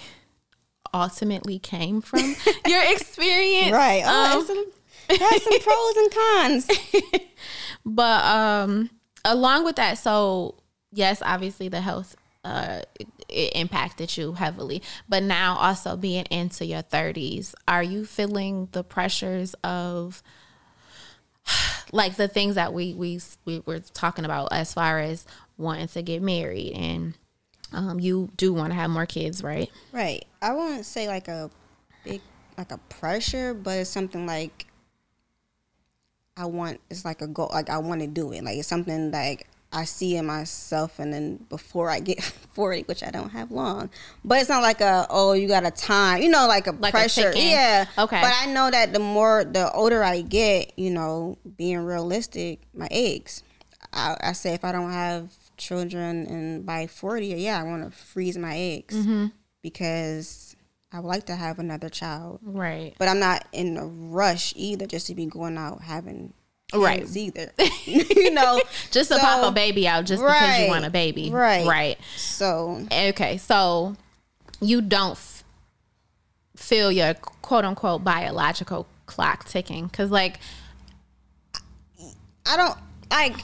ultimately 0.93 1.59
came 1.59 2.01
from 2.01 2.21
your 2.66 2.83
experience. 2.93 3.73
Right. 3.73 4.03
Oh, 4.05 4.47
um, 4.51 4.73
has 5.18 5.42
some 5.42 5.61
pros 5.61 5.96
and 5.96 6.12
cons. 6.12 6.68
but 7.85 8.25
um, 8.25 8.90
along 9.25 9.64
with 9.64 9.77
that, 9.77 9.99
so 9.99 10.57
yes, 10.92 11.23
obviously 11.25 11.68
the 11.68 11.81
health 11.81 12.16
uh, 12.44 12.83
it 13.29 13.53
impacted 13.55 14.16
you 14.16 14.33
heavily. 14.33 14.83
But 15.09 15.23
now 15.23 15.57
also 15.57 15.96
being 15.96 16.25
into 16.27 16.64
your 16.64 16.83
30s, 16.83 17.55
are 17.68 17.83
you 17.83 18.05
feeling 18.05 18.68
the 18.73 18.85
pressures 18.85 19.55
of 19.64 20.23
like 21.92 22.16
the 22.16 22.29
things 22.29 22.55
that 22.55 22.73
we 22.73 22.94
we 22.94 23.20
we 23.44 23.62
were 23.66 23.81
talking 23.81 24.25
about 24.25 24.53
as 24.53 24.73
far 24.73 25.01
as 25.01 25.27
wanting 25.57 25.88
to 25.88 26.03
get 26.03 26.23
married 26.23 26.73
and 26.73 27.14
um, 27.73 28.01
you 28.01 28.31
do 28.37 28.53
want 28.53 28.70
to 28.70 28.75
have 28.75 28.90
more 28.90 29.07
kids, 29.07 29.44
right? 29.44 29.70
Right. 29.92 30.25
I 30.42 30.53
wouldn't 30.53 30.87
say 30.87 31.07
like 31.07 31.29
a 31.29 31.51
big 32.05 32.20
like 32.59 32.73
a 32.73 32.79
pressure, 32.79 33.55
but 33.55 33.79
it's 33.79 33.90
something 33.90 34.27
like 34.27 34.66
I 36.37 36.47
want. 36.47 36.81
It's 36.90 37.05
like 37.05 37.23
a 37.23 37.27
goal. 37.27 37.51
Like 37.53 37.71
I 37.71 37.79
want 37.79 38.01
to 38.01 38.07
do 38.07 38.33
it. 38.33 38.45
Like 38.45 38.57
it's 38.59 38.69
something 38.69 39.11
like 39.11 39.47
I 39.73 39.85
see 39.85 40.16
in 40.16 40.27
myself, 40.27 40.99
and 40.99 41.12
then 41.12 41.37
before 41.49 41.90
I 41.90 42.01
get 42.01 42.23
forty, 42.53 42.83
which 42.83 43.03
I 43.03 43.11
don't 43.11 43.31
have 43.31 43.51
long, 43.51 43.90
but 44.25 44.40
it's 44.40 44.49
not 44.49 44.62
like 44.62 44.81
a 44.81 45.07
oh 45.11 45.33
you 45.33 45.47
got 45.49 45.64
a 45.64 45.71
time, 45.71 46.23
you 46.23 46.29
know, 46.29 46.47
like 46.49 46.66
a 46.66 46.73
like 46.73 46.93
pressure. 46.93 47.31
A 47.31 47.38
yeah, 47.38 47.87
okay. 47.99 48.21
But 48.21 48.33
I 48.35 48.47
know 48.47 48.71
that 48.71 48.93
the 48.93 48.99
more 48.99 49.45
the 49.45 49.71
older 49.73 50.03
I 50.03 50.23
get, 50.23 50.79
you 50.79 50.90
know, 50.90 51.38
being 51.57 51.79
realistic, 51.79 52.61
my 52.75 52.88
eggs. 52.90 53.43
I, 53.93 54.16
I 54.21 54.33
say 54.33 54.55
if 54.55 54.64
I 54.64 54.73
don't 54.73 54.93
have 54.93 55.33
children 55.57 56.27
and 56.27 56.66
by 56.66 56.87
forty, 56.87 57.29
yeah, 57.29 57.61
I 57.61 57.64
want 57.64 57.90
to 57.90 57.97
freeze 57.97 58.38
my 58.38 58.57
eggs 58.57 58.95
mm-hmm. 58.95 59.27
because 59.62 60.50
I 60.92 61.00
would 61.00 61.09
like 61.09 61.26
to 61.26 61.37
have 61.37 61.59
another 61.59 61.88
child. 61.88 62.40
Right. 62.42 62.94
But 62.98 63.09
I'm 63.09 63.20
not 63.20 63.46
in 63.53 63.76
a 63.76 63.87
rush 63.87 64.53
either, 64.57 64.87
just 64.87 65.07
to 65.07 65.14
be 65.14 65.26
going 65.26 65.57
out 65.57 65.83
having 65.83 66.33
right. 66.74 67.05
either. 67.16 67.53
You 67.87 68.31
know? 68.31 68.61
Just 68.90 69.09
so, 69.09 69.16
to 69.16 69.20
pop 69.20 69.44
a 69.44 69.53
baby 69.53 69.88
out 69.88 70.05
just 70.05 70.22
right, 70.22 70.40
because 70.40 70.61
you 70.61 70.68
want 70.68 70.85
a 70.85 70.90
baby. 70.90 71.31
Right. 71.31 71.66
Right. 71.66 71.98
So 72.16 72.87
okay. 72.92 73.37
So 73.38 73.96
you 74.61 74.81
don't 74.81 75.12
f- 75.12 75.44
feel 76.57 76.92
your 76.92 77.14
quote 77.14 77.64
unquote 77.64 78.05
biological 78.05 78.87
clock 79.07 79.44
ticking? 79.46 79.87
Because 79.87 80.11
like 80.11 80.38
i 82.46 82.57
don't 82.57 82.79
like 83.11 83.37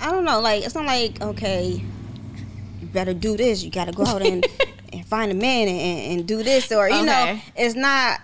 i 0.00 0.10
don't 0.10 0.24
know. 0.24 0.40
Like 0.40 0.64
it's 0.64 0.74
not 0.74 0.86
like 0.86 1.20
okay 1.20 1.82
you 2.80 2.86
better 2.88 3.14
do 3.14 3.36
this. 3.36 3.62
You 3.62 3.70
gotta 3.70 3.92
go 3.92 4.04
out 4.04 4.22
and, 4.22 4.46
and 4.96 5.06
find 5.06 5.30
a 5.30 5.34
man 5.34 5.68
and, 5.68 6.18
and 6.20 6.28
do 6.28 6.42
this 6.42 6.72
or 6.72 6.88
you 6.88 6.96
okay. 6.96 7.04
know 7.04 7.40
it's 7.56 7.74
not 7.74 8.20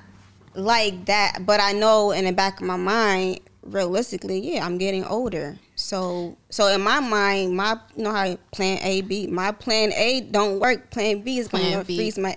like 0.55 1.05
that 1.07 1.39
but 1.47 1.61
i 1.61 1.73
know 1.73 2.11
in 2.11 2.25
the 2.25 2.33
back 2.33 2.61
of 2.61 2.67
my 2.67 2.77
mind 2.77 3.41
realistically, 3.63 4.55
yeah, 4.55 4.65
I'm 4.65 4.79
getting 4.79 5.05
older. 5.05 5.59
So 5.77 6.37
so 6.51 6.67
in 6.69 6.81
my 6.81 7.01
mind, 7.01 7.57
my 7.57 7.79
you 7.97 8.05
know 8.05 8.13
how 8.13 8.37
plan 8.51 8.79
A 8.83 9.01
B, 9.03 9.27
my 9.27 9.53
plan 9.53 9.93
A 9.93 10.21
don't 10.21 10.61
work. 10.61 10.91
Plan 10.91 11.23
B 11.23 11.39
is 11.39 11.49
going 11.49 11.73
to 11.73 11.85
freeze 11.85 12.19
my 12.19 12.35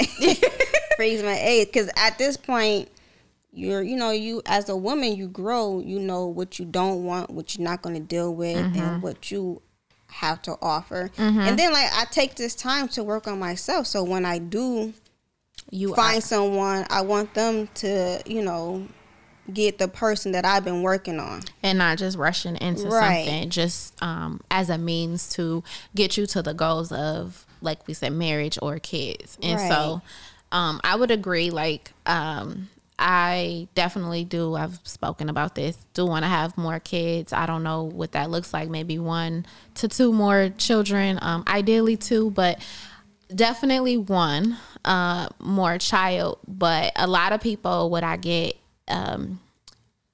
freeze 0.95 1.23
my 1.23 1.37
A 1.37 1.65
because 1.65 1.89
at 1.97 2.17
this 2.17 2.37
point, 2.37 2.89
you're 3.51 3.81
you 3.81 3.95
know 3.95 4.11
you 4.11 4.41
as 4.45 4.69
a 4.69 4.75
woman 4.75 5.15
you 5.15 5.27
grow. 5.27 5.79
You 5.79 5.99
know 5.99 6.27
what 6.27 6.59
you 6.59 6.65
don't 6.65 7.03
want, 7.03 7.29
what 7.29 7.57
you're 7.57 7.67
not 7.67 7.81
going 7.81 7.95
to 7.95 8.01
deal 8.01 8.33
with, 8.33 8.57
mm-hmm. 8.57 8.79
and 8.79 9.03
what 9.03 9.31
you 9.31 9.61
have 10.15 10.41
to 10.43 10.57
offer. 10.61 11.11
Mm-hmm. 11.17 11.39
And 11.39 11.59
then 11.59 11.71
like 11.73 11.89
I 11.93 12.05
take 12.05 12.35
this 12.35 12.55
time 12.55 12.87
to 12.89 13.03
work 13.03 13.27
on 13.27 13.39
myself. 13.39 13.87
So 13.87 14.03
when 14.03 14.25
I 14.25 14.37
do 14.37 14.93
you 15.71 15.93
find 15.93 16.19
are. 16.19 16.21
someone, 16.21 16.85
I 16.89 17.01
want 17.01 17.33
them 17.33 17.67
to 17.75 18.21
you 18.25 18.41
know 18.41 18.87
get 19.53 19.77
the 19.77 19.87
person 19.87 20.31
that 20.31 20.45
I've 20.45 20.63
been 20.63 20.81
working 20.81 21.19
on. 21.19 21.43
And 21.61 21.77
not 21.77 21.97
just 21.97 22.17
rushing 22.17 22.55
into 22.57 22.87
right. 22.87 23.25
something 23.25 23.49
just 23.49 24.01
um, 24.01 24.41
as 24.49 24.69
a 24.69 24.77
means 24.77 25.29
to 25.33 25.63
get 25.93 26.17
you 26.17 26.25
to 26.27 26.41
the 26.41 26.53
goals 26.53 26.91
of, 26.91 27.45
like 27.61 27.87
we 27.87 27.93
said, 27.93 28.13
marriage 28.13 28.57
or 28.61 28.79
kids. 28.79 29.37
And 29.43 29.59
right. 29.59 29.69
so 29.69 30.01
um, 30.51 30.81
I 30.83 30.95
would 30.95 31.11
agree, 31.11 31.51
like, 31.51 31.91
um, 32.05 32.69
I 32.97 33.67
definitely 33.75 34.23
do. 34.23 34.55
I've 34.55 34.79
spoken 34.83 35.29
about 35.29 35.55
this. 35.55 35.77
Do 35.93 36.05
want 36.05 36.23
to 36.23 36.29
have 36.29 36.57
more 36.57 36.79
kids. 36.79 37.33
I 37.33 37.45
don't 37.45 37.63
know 37.63 37.83
what 37.83 38.13
that 38.13 38.29
looks 38.29 38.53
like. 38.53 38.69
Maybe 38.69 38.97
one 38.97 39.45
to 39.75 39.87
two 39.87 40.13
more 40.13 40.49
children. 40.57 41.19
Um, 41.21 41.43
ideally 41.47 41.97
two, 41.97 42.31
but 42.31 42.59
definitely 43.33 43.97
one 43.97 44.57
uh, 44.85 45.27
more 45.39 45.77
child. 45.77 46.39
But 46.47 46.93
a 46.95 47.07
lot 47.07 47.33
of 47.33 47.41
people, 47.41 47.89
what 47.89 48.05
I 48.05 48.15
get 48.15 48.55
um, 48.87 49.41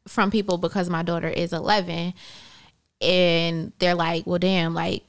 from 0.07 0.31
people 0.31 0.57
because 0.57 0.89
my 0.89 1.03
daughter 1.03 1.29
is 1.29 1.53
11, 1.53 2.15
and 2.99 3.73
they're 3.77 3.95
like, 3.95 4.25
"Well, 4.25 4.39
damn, 4.39 4.73
like." 4.73 5.03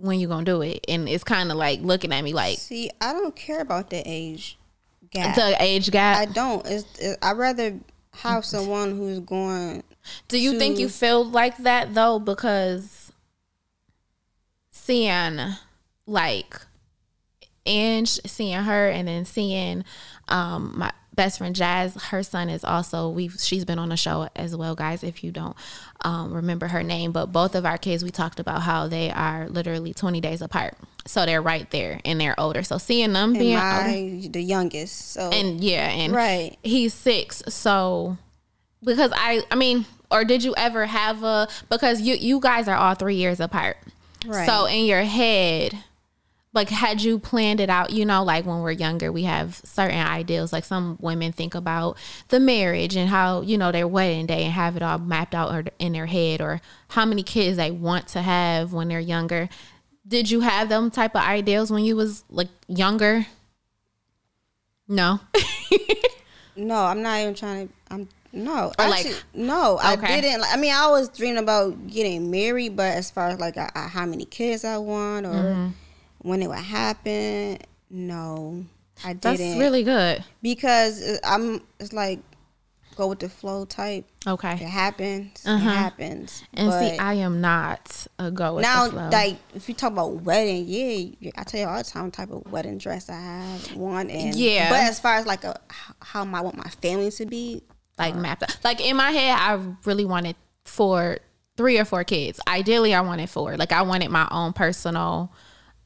When 0.00 0.20
you 0.20 0.28
gonna 0.28 0.44
do 0.44 0.62
it? 0.62 0.84
And 0.86 1.08
it's 1.08 1.24
kind 1.24 1.50
of 1.50 1.56
like 1.56 1.80
looking 1.80 2.12
at 2.12 2.22
me 2.22 2.32
like, 2.32 2.58
see, 2.58 2.88
I 3.00 3.12
don't 3.12 3.34
care 3.34 3.60
about 3.60 3.90
the 3.90 4.00
age 4.06 4.57
gap. 5.10 5.34
The 5.34 5.56
age 5.60 5.90
gap. 5.90 6.18
I 6.18 6.24
don't. 6.26 6.66
It's, 6.66 6.98
it, 6.98 7.18
I'd 7.22 7.36
rather 7.36 7.78
have 8.14 8.44
someone 8.44 8.96
who's 8.96 9.20
going. 9.20 9.82
Do 10.28 10.38
you 10.38 10.52
to, 10.52 10.58
think 10.58 10.78
you 10.78 10.88
feel 10.88 11.24
like 11.24 11.56
that 11.58 11.94
though? 11.94 12.18
Because 12.18 13.12
seeing 14.70 15.38
like 16.06 16.60
Ange, 17.66 18.20
seeing 18.26 18.62
her, 18.62 18.88
and 18.88 19.06
then 19.06 19.24
seeing 19.24 19.84
um 20.28 20.74
my 20.76 20.92
best 21.18 21.38
friend 21.38 21.54
Jazz, 21.54 21.94
her 22.04 22.22
son 22.22 22.48
is 22.48 22.62
also 22.62 23.10
we've 23.10 23.34
she's 23.38 23.64
been 23.64 23.80
on 23.80 23.88
the 23.88 23.96
show 23.96 24.28
as 24.36 24.56
well, 24.56 24.76
guys. 24.76 25.02
If 25.02 25.24
you 25.24 25.32
don't 25.32 25.56
um, 26.04 26.32
remember 26.32 26.68
her 26.68 26.84
name, 26.84 27.10
but 27.10 27.26
both 27.26 27.56
of 27.56 27.66
our 27.66 27.76
kids, 27.76 28.04
we 28.04 28.10
talked 28.10 28.38
about 28.38 28.62
how 28.62 28.86
they 28.86 29.10
are 29.10 29.48
literally 29.48 29.92
twenty 29.92 30.20
days 30.20 30.40
apart, 30.40 30.78
so 31.06 31.26
they're 31.26 31.42
right 31.42 31.68
there 31.72 32.00
and 32.04 32.20
they're 32.20 32.38
older. 32.38 32.62
So 32.62 32.78
seeing 32.78 33.12
them 33.12 33.30
and 33.30 33.38
being 33.38 33.56
my, 33.56 33.78
older, 33.78 34.28
the 34.28 34.40
youngest, 34.40 35.12
so 35.12 35.28
and 35.30 35.60
yeah, 35.60 35.90
and 35.90 36.12
right, 36.12 36.56
he's 36.62 36.94
six, 36.94 37.42
so 37.48 38.16
because 38.84 39.10
I, 39.12 39.42
I 39.50 39.56
mean, 39.56 39.86
or 40.12 40.24
did 40.24 40.44
you 40.44 40.54
ever 40.56 40.86
have 40.86 41.24
a 41.24 41.48
because 41.68 42.00
you 42.00 42.14
you 42.14 42.38
guys 42.38 42.68
are 42.68 42.76
all 42.76 42.94
three 42.94 43.16
years 43.16 43.40
apart, 43.40 43.76
right? 44.24 44.46
So 44.46 44.66
in 44.66 44.84
your 44.84 45.02
head 45.02 45.76
like 46.58 46.70
had 46.70 47.00
you 47.00 47.20
planned 47.20 47.60
it 47.60 47.70
out 47.70 47.90
you 47.90 48.04
know 48.04 48.24
like 48.24 48.44
when 48.44 48.58
we're 48.58 48.72
younger 48.72 49.12
we 49.12 49.22
have 49.22 49.54
certain 49.64 50.04
ideals 50.04 50.52
like 50.52 50.64
some 50.64 50.98
women 51.00 51.30
think 51.30 51.54
about 51.54 51.96
the 52.30 52.40
marriage 52.40 52.96
and 52.96 53.08
how 53.08 53.40
you 53.42 53.56
know 53.56 53.70
their 53.70 53.86
wedding 53.86 54.26
day 54.26 54.42
and 54.42 54.52
have 54.52 54.76
it 54.76 54.82
all 54.82 54.98
mapped 54.98 55.36
out 55.36 55.68
in 55.78 55.92
their 55.92 56.06
head 56.06 56.40
or 56.40 56.60
how 56.88 57.04
many 57.04 57.22
kids 57.22 57.56
they 57.56 57.70
want 57.70 58.08
to 58.08 58.20
have 58.20 58.72
when 58.72 58.88
they're 58.88 58.98
younger 58.98 59.48
did 60.06 60.28
you 60.28 60.40
have 60.40 60.68
them 60.68 60.90
type 60.90 61.14
of 61.14 61.22
ideals 61.22 61.70
when 61.70 61.84
you 61.84 61.94
was 61.94 62.24
like 62.28 62.48
younger 62.66 63.24
no 64.88 65.20
no 66.56 66.86
i'm 66.86 67.02
not 67.02 67.20
even 67.20 67.34
trying 67.34 67.68
to 67.68 67.74
i'm 67.90 68.08
no, 68.30 68.66
or 68.78 68.84
actually, 68.84 69.14
like 69.14 69.24
no, 69.32 69.78
okay. 69.78 70.18
I 70.18 70.20
didn't. 70.20 70.44
I 70.52 70.58
mean, 70.58 70.74
I 70.74 70.90
was 70.90 71.08
dreaming 71.08 71.42
about 71.42 71.86
getting 71.86 72.30
married, 72.30 72.76
but 72.76 72.94
as 72.94 73.10
far 73.10 73.28
as 73.28 73.40
like 73.40 73.56
I, 73.56 73.70
I, 73.74 73.88
how 73.88 74.04
many 74.04 74.26
kids 74.26 74.66
I 74.66 74.76
want 74.76 75.24
or 75.24 75.30
mm-hmm 75.30 75.68
when 76.28 76.42
it 76.42 76.48
would 76.48 76.58
happen. 76.58 77.58
No, 77.90 78.64
I 79.04 79.14
didn't. 79.14 79.22
That's 79.22 79.58
really 79.58 79.82
good 79.82 80.24
because 80.42 81.20
I'm. 81.24 81.62
It's 81.80 81.92
like 81.92 82.20
go 82.98 83.06
with 83.06 83.20
the 83.20 83.28
flow 83.28 83.64
type. 83.64 84.04
Okay, 84.26 84.52
it 84.52 84.58
happens. 84.58 85.46
Uh-huh. 85.46 85.56
It 85.56 85.72
happens. 85.72 86.42
And 86.52 86.68
but 86.68 86.80
see, 86.80 86.98
I 86.98 87.14
am 87.14 87.40
not 87.40 88.06
a 88.18 88.30
go 88.30 88.56
with 88.56 88.62
now. 88.62 88.86
The 88.86 88.90
flow. 88.90 89.08
Like 89.10 89.36
if 89.54 89.68
you 89.68 89.74
talk 89.74 89.92
about 89.92 90.22
wedding, 90.22 90.64
yeah, 90.66 91.30
I 91.36 91.44
tell 91.44 91.60
you 91.60 91.66
all 91.66 91.78
the 91.78 91.84
time 91.84 92.10
type 92.10 92.30
of 92.30 92.50
wedding 92.52 92.76
dress 92.76 93.08
I 93.08 93.20
have 93.20 93.76
one 93.76 94.10
and 94.10 94.34
yeah. 94.34 94.68
But 94.68 94.80
as 94.80 95.00
far 95.00 95.14
as 95.14 95.26
like 95.26 95.44
a 95.44 95.58
how 96.02 96.22
I 96.24 96.40
want 96.40 96.56
my 96.56 96.68
family 96.82 97.10
to 97.12 97.24
be, 97.24 97.62
like 97.98 98.14
uh, 98.14 98.18
mapped 98.18 98.42
out. 98.42 98.58
Like 98.64 98.84
in 98.84 98.96
my 98.96 99.12
head, 99.12 99.38
I 99.38 99.60
really 99.84 100.04
wanted 100.04 100.36
for 100.64 101.18
three 101.56 101.78
or 101.78 101.84
four 101.84 102.04
kids. 102.04 102.40
Ideally, 102.46 102.94
I 102.94 103.00
wanted 103.00 103.30
four. 103.30 103.56
Like 103.56 103.72
I 103.72 103.82
wanted 103.82 104.10
my 104.10 104.28
own 104.30 104.52
personal 104.52 105.32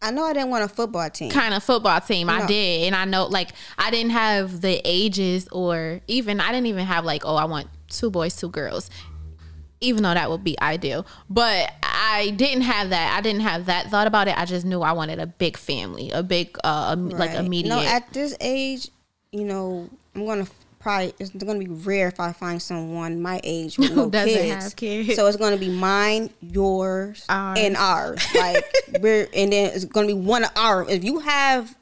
I 0.03 0.11
know 0.11 0.25
I 0.25 0.33
didn't 0.33 0.51
want 0.51 0.65
a 0.65 0.69
football 0.69 1.09
team. 1.09 1.31
Kind 1.31 1.55
of 1.55 1.63
football 1.63 2.01
team. 2.01 2.27
No. 2.27 2.35
I 2.35 2.47
did. 2.47 2.87
And 2.89 2.97
I 2.97 3.05
know 3.05 3.27
like 3.27 3.51
I 3.79 3.91
didn't 3.93 4.11
have 4.11 4.61
the 4.61 4.81
ages 4.85 5.49
or 5.53 6.01
even 6.09 6.41
I 6.41 6.49
didn't 6.49 6.67
even 6.67 6.85
have 6.87 7.05
like, 7.05 7.25
oh, 7.25 7.37
I 7.37 7.45
want 7.45 7.69
two 7.89 8.11
boys, 8.11 8.37
two 8.37 8.49
girls. 8.49 8.91
Even 9.81 10.03
though 10.03 10.15
that 10.15 10.31
would 10.31 10.45
be 10.45 10.61
ideal. 10.61 11.07
But 11.31 11.73
I 11.83 12.31
didn't 12.37 12.63
have 12.63 12.91
that. 12.91 13.17
I 13.17 13.21
didn't 13.21 13.43
have 13.43 13.67
that 13.67 13.91
thought 13.91 14.07
about 14.07 14.29
it. 14.29 14.37
I 14.37 14.45
just 14.45 14.67
knew 14.67 14.83
I 14.83 14.93
wanted 14.93 15.21
a 15.21 15.27
big 15.27 15.57
family, 15.57 16.11
a 16.11 16.23
big 16.23 16.59
uh 16.65 16.97
right. 16.99 17.17
like 17.17 17.31
immediate. 17.33 17.71
No, 17.71 17.81
at 17.81 18.13
this 18.13 18.37
age, 18.41 18.89
you 19.31 19.45
know, 19.45 19.89
I'm 20.15 20.27
gonna 20.27 20.47
probably 20.83 21.15
it's 21.19 21.31
going 21.31 21.61
to 21.61 21.67
be 21.67 21.73
rare 21.73 22.09
if 22.09 22.19
I 22.19 22.33
find 22.33 22.61
someone 22.61 23.23
my 23.23 23.41
age 23.45 23.79
with 23.79 23.93
no 23.97 24.11
kids. 24.11 24.75
kids. 24.75 25.15
So 25.15 25.27
it's 25.27 25.37
going 25.37 25.53
to 25.53 25.59
be 25.59 25.71
mine, 25.71 26.31
yours, 26.41 27.25
ours. 27.29 27.59
and 27.59 27.77
ours. 27.77 28.27
Like 28.35 28.65
we're 29.01 29.29
and 29.35 29.53
then 29.53 29.73
it's 29.73 29.85
going 29.85 30.09
to 30.09 30.15
be 30.15 30.21
one 30.21 30.45
of 30.45 30.51
ours. 30.57 30.89
If 30.91 31.05
you 31.05 31.21
have 31.21 31.77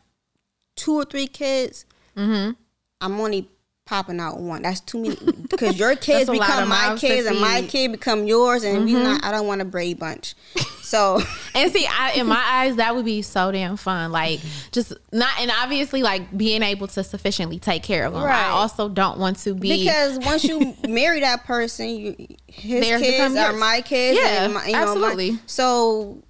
two 0.77 0.95
or 0.95 1.05
three 1.05 1.27
kids, 1.27 1.87
mm-hmm. 2.17 2.53
I'm 3.01 3.21
only 3.21 3.49
popping 3.91 4.21
out 4.21 4.39
one. 4.39 4.63
That's 4.63 4.79
too 4.79 5.03
many 5.03 5.17
because 5.51 5.77
your 5.77 5.97
kids 5.97 6.31
become 6.31 6.69
my 6.69 6.97
kids 6.97 7.27
and 7.27 7.41
my 7.41 7.63
kid 7.63 7.91
become 7.91 8.25
yours, 8.25 8.63
and 8.63 8.79
mm-hmm. 8.79 8.87
we 8.87 8.93
not. 8.93 9.25
I 9.25 9.33
don't 9.33 9.49
want 9.49 9.61
a 9.61 9.65
Brady 9.65 9.95
bunch. 9.95 10.37
So 10.83 11.21
and 11.57 11.73
see, 11.73 11.87
I, 11.87 12.13
in 12.13 12.29
my 12.29 12.41
eyes, 12.41 12.77
that 12.77 12.95
would 12.95 13.05
be 13.05 13.21
so 13.23 13.51
damn 13.51 13.77
fun. 13.77 14.13
Like 14.13 14.39
just 14.71 14.95
not, 15.13 15.33
and 15.41 15.51
obviously, 15.51 16.05
like 16.05 16.37
being 16.37 16.63
able 16.63 16.87
to 16.87 17.03
sufficiently 17.03 17.59
take 17.59 17.83
care 17.83 18.07
of 18.07 18.13
them. 18.13 18.23
Right. 18.23 18.47
I 18.47 18.51
also 18.51 18.89
don't 18.89 19.19
want 19.19 19.39
to 19.39 19.55
be 19.55 19.85
because 19.85 20.21
once 20.21 20.45
you 20.45 20.77
marry 20.89 21.21
that 21.21 21.45
person, 21.45 21.89
you, 21.89 22.17
his 22.47 22.87
kids 22.87 23.35
are 23.35 23.53
my 23.53 23.83
kids. 23.83 24.21
Yeah, 24.23 24.47
my, 24.47 24.67
you 24.67 24.73
know, 24.73 24.79
absolutely. 24.79 25.33
My, 25.33 25.39
so 25.47 26.23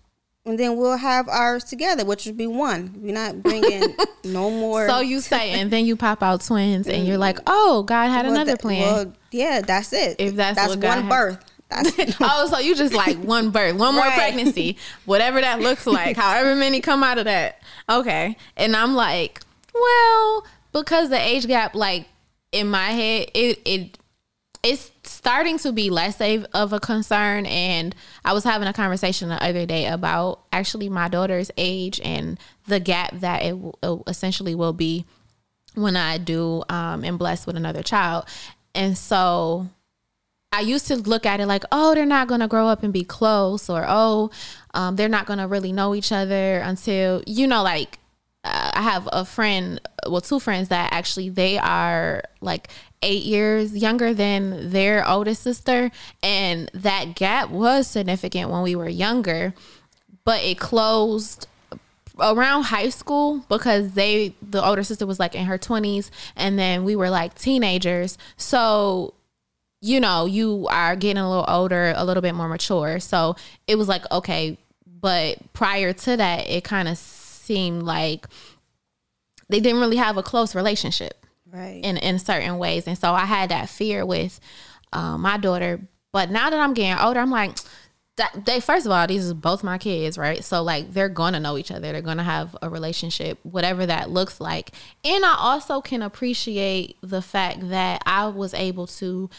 and 0.46 0.58
then 0.58 0.76
we'll 0.76 0.96
have 0.96 1.28
ours 1.28 1.64
together, 1.64 2.04
which 2.04 2.26
would 2.26 2.36
be 2.36 2.46
one. 2.46 2.94
We're 2.96 3.14
not 3.14 3.42
bringing 3.42 3.94
no 4.24 4.50
more. 4.50 4.88
So 4.88 5.00
you 5.00 5.20
say, 5.20 5.52
and 5.52 5.70
then 5.70 5.84
you 5.84 5.96
pop 5.96 6.22
out 6.22 6.42
twins, 6.42 6.88
and 6.88 7.06
you're 7.06 7.18
like, 7.18 7.36
mm. 7.36 7.42
"Oh, 7.46 7.82
God 7.82 8.08
had 8.08 8.24
well, 8.26 8.34
another 8.34 8.56
plan." 8.56 8.82
Well, 8.82 9.12
yeah, 9.30 9.60
that's 9.60 9.92
it. 9.92 10.16
If 10.18 10.36
that's 10.36 10.56
that's 10.56 10.76
one 10.76 11.08
birth. 11.08 11.44
oh, 12.20 12.48
so 12.50 12.58
you 12.58 12.74
just 12.74 12.92
like 12.92 13.16
one 13.18 13.50
birth, 13.50 13.76
one 13.76 13.94
more 13.94 14.04
right. 14.06 14.16
pregnancy, 14.16 14.76
whatever 15.04 15.40
that 15.40 15.60
looks 15.60 15.86
like, 15.86 16.16
however 16.16 16.56
many 16.56 16.80
come 16.80 17.04
out 17.04 17.18
of 17.18 17.26
that. 17.26 17.60
Okay, 17.88 18.36
and 18.56 18.74
I'm 18.74 18.94
like, 18.94 19.40
well, 19.72 20.46
because 20.72 21.10
the 21.10 21.20
age 21.20 21.46
gap, 21.46 21.76
like 21.76 22.06
in 22.50 22.68
my 22.68 22.88
head, 22.88 23.30
it 23.34 23.60
it 23.64 23.98
it's 24.64 24.90
starting 25.20 25.58
to 25.58 25.70
be 25.70 25.90
less 25.90 26.18
of 26.54 26.72
a 26.72 26.80
concern 26.80 27.44
and 27.44 27.94
i 28.24 28.32
was 28.32 28.42
having 28.42 28.66
a 28.66 28.72
conversation 28.72 29.28
the 29.28 29.44
other 29.44 29.66
day 29.66 29.84
about 29.84 30.40
actually 30.50 30.88
my 30.88 31.08
daughter's 31.08 31.50
age 31.58 32.00
and 32.02 32.40
the 32.68 32.80
gap 32.80 33.12
that 33.20 33.42
it, 33.42 33.54
essentially 34.06 34.54
will 34.54 34.72
be 34.72 35.04
when 35.74 35.94
i 35.94 36.16
do 36.16 36.62
um, 36.70 37.04
am 37.04 37.18
blessed 37.18 37.46
with 37.46 37.56
another 37.56 37.82
child. 37.82 38.24
And 38.74 38.96
so 38.96 39.68
i 40.52 40.60
used 40.60 40.86
to 40.86 40.96
look 40.96 41.26
at 41.26 41.38
it 41.38 41.44
like 41.46 41.64
oh 41.70 41.94
they're 41.94 42.06
not 42.06 42.26
going 42.26 42.40
to 42.40 42.48
grow 42.48 42.66
up 42.66 42.82
and 42.82 42.90
be 42.90 43.04
close 43.04 43.68
or 43.68 43.84
oh 43.86 44.30
um, 44.72 44.96
they're 44.96 45.10
not 45.10 45.26
going 45.26 45.38
to 45.38 45.46
really 45.46 45.70
know 45.70 45.94
each 45.94 46.12
other 46.12 46.60
until 46.60 47.22
you 47.26 47.46
know 47.46 47.62
like 47.62 47.98
uh, 48.42 48.70
I 48.72 48.80
have 48.80 49.06
a 49.12 49.26
friend, 49.26 49.80
well, 50.08 50.22
two 50.22 50.40
friends 50.40 50.68
that 50.68 50.94
actually 50.94 51.28
they 51.28 51.58
are 51.58 52.22
like 52.40 52.70
eight 53.02 53.22
years 53.22 53.76
younger 53.76 54.12
than 54.12 54.70
their 54.70 55.08
oldest 55.08 55.42
sister, 55.42 55.90
and 56.22 56.70
that 56.74 57.14
gap 57.14 57.50
was 57.50 57.86
significant 57.86 58.50
when 58.50 58.62
we 58.62 58.74
were 58.74 58.88
younger, 58.88 59.54
but 60.24 60.42
it 60.42 60.58
closed 60.58 61.46
around 62.18 62.64
high 62.64 62.88
school 62.90 63.44
because 63.48 63.92
they 63.92 64.34
the 64.42 64.64
older 64.64 64.82
sister 64.82 65.06
was 65.06 65.18
like 65.18 65.34
in 65.34 65.46
her 65.46 65.58
20s 65.58 66.10
and 66.36 66.58
then 66.58 66.84
we 66.84 66.94
were 66.94 67.10
like 67.10 67.34
teenagers. 67.34 68.18
So 68.36 69.14
you 69.80 70.00
know 70.00 70.26
you 70.26 70.66
are 70.70 70.96
getting 70.96 71.22
a 71.22 71.28
little 71.28 71.46
older 71.48 71.94
a 71.96 72.04
little 72.04 72.20
bit 72.20 72.34
more 72.34 72.48
mature. 72.48 73.00
So 73.00 73.36
it 73.66 73.76
was 73.76 73.88
like 73.88 74.10
okay 74.12 74.58
but 75.00 75.38
prior 75.54 75.92
to 75.92 76.16
that 76.16 76.46
it 76.48 76.62
kind 76.62 76.88
of 76.88 76.98
seemed 76.98 77.82
like 77.82 78.26
they 79.48 79.60
didn't 79.60 79.80
really 79.80 79.96
have 79.96 80.16
a 80.16 80.22
close 80.22 80.54
relationship 80.54 81.19
right. 81.52 81.80
in 81.84 81.96
in 81.96 82.18
certain 82.18 82.58
ways. 82.58 82.86
And 82.86 82.98
so 82.98 83.12
i 83.12 83.24
had 83.24 83.50
that 83.50 83.68
fear 83.68 84.04
with 84.04 84.40
um, 84.92 85.22
my 85.22 85.36
daughter. 85.36 85.80
But 86.12 86.30
now 86.30 86.50
that 86.50 86.58
i'm 86.58 86.74
getting 86.74 87.02
older 87.02 87.20
i'm 87.20 87.30
like 87.30 87.56
that 88.16 88.44
they 88.44 88.60
first 88.60 88.84
of 88.84 88.92
all 88.92 89.06
these 89.06 89.30
are 89.30 89.34
both 89.34 89.62
my 89.62 89.78
kids 89.78 90.18
right? 90.18 90.44
So 90.44 90.62
like 90.62 90.92
they're 90.92 91.08
gonna 91.08 91.40
know 91.40 91.56
each 91.56 91.70
other. 91.70 91.92
They're 91.92 92.02
gonna 92.02 92.24
have 92.24 92.56
a 92.60 92.68
relationship 92.68 93.38
whatever 93.42 93.86
that 93.86 94.10
looks 94.10 94.40
like. 94.40 94.72
And 95.04 95.24
i 95.24 95.36
also 95.38 95.80
can 95.80 96.02
appreciate 96.02 96.96
the 97.02 97.22
fact 97.22 97.68
that 97.70 98.02
i 98.06 98.26
was 98.26 98.52
able 98.54 98.86
to 98.86 99.30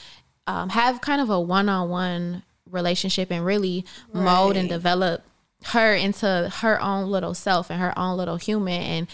um, 0.48 0.70
have 0.70 1.02
kind 1.02 1.22
of 1.22 1.30
a 1.30 1.40
one-on-one 1.40 2.44
relationship 2.70 3.32
and 3.32 3.46
really 3.46 3.86
right. 4.12 4.24
mold 4.24 4.58
and 4.58 4.68
develop 4.68 5.24
her 5.66 5.94
into 5.94 6.52
her 6.62 6.82
own 6.82 7.10
little 7.10 7.34
self 7.34 7.70
and 7.70 7.80
her 7.80 7.98
own 7.98 8.18
little 8.18 8.38
human 8.38 8.82
and 8.82 9.08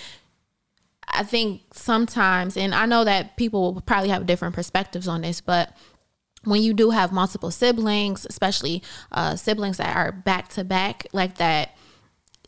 I 1.07 1.23
think 1.23 1.61
sometimes, 1.73 2.57
and 2.57 2.75
I 2.75 2.85
know 2.85 3.03
that 3.03 3.37
people 3.37 3.73
will 3.73 3.81
probably 3.81 4.09
have 4.09 4.25
different 4.25 4.55
perspectives 4.55 5.07
on 5.07 5.21
this, 5.21 5.41
but 5.41 5.75
when 6.43 6.61
you 6.61 6.73
do 6.73 6.91
have 6.91 7.11
multiple 7.11 7.51
siblings, 7.51 8.25
especially 8.25 8.83
uh, 9.11 9.35
siblings 9.35 9.77
that 9.77 9.95
are 9.95 10.11
back 10.11 10.49
to 10.49 10.63
back 10.63 11.07
like 11.13 11.37
that, 11.37 11.75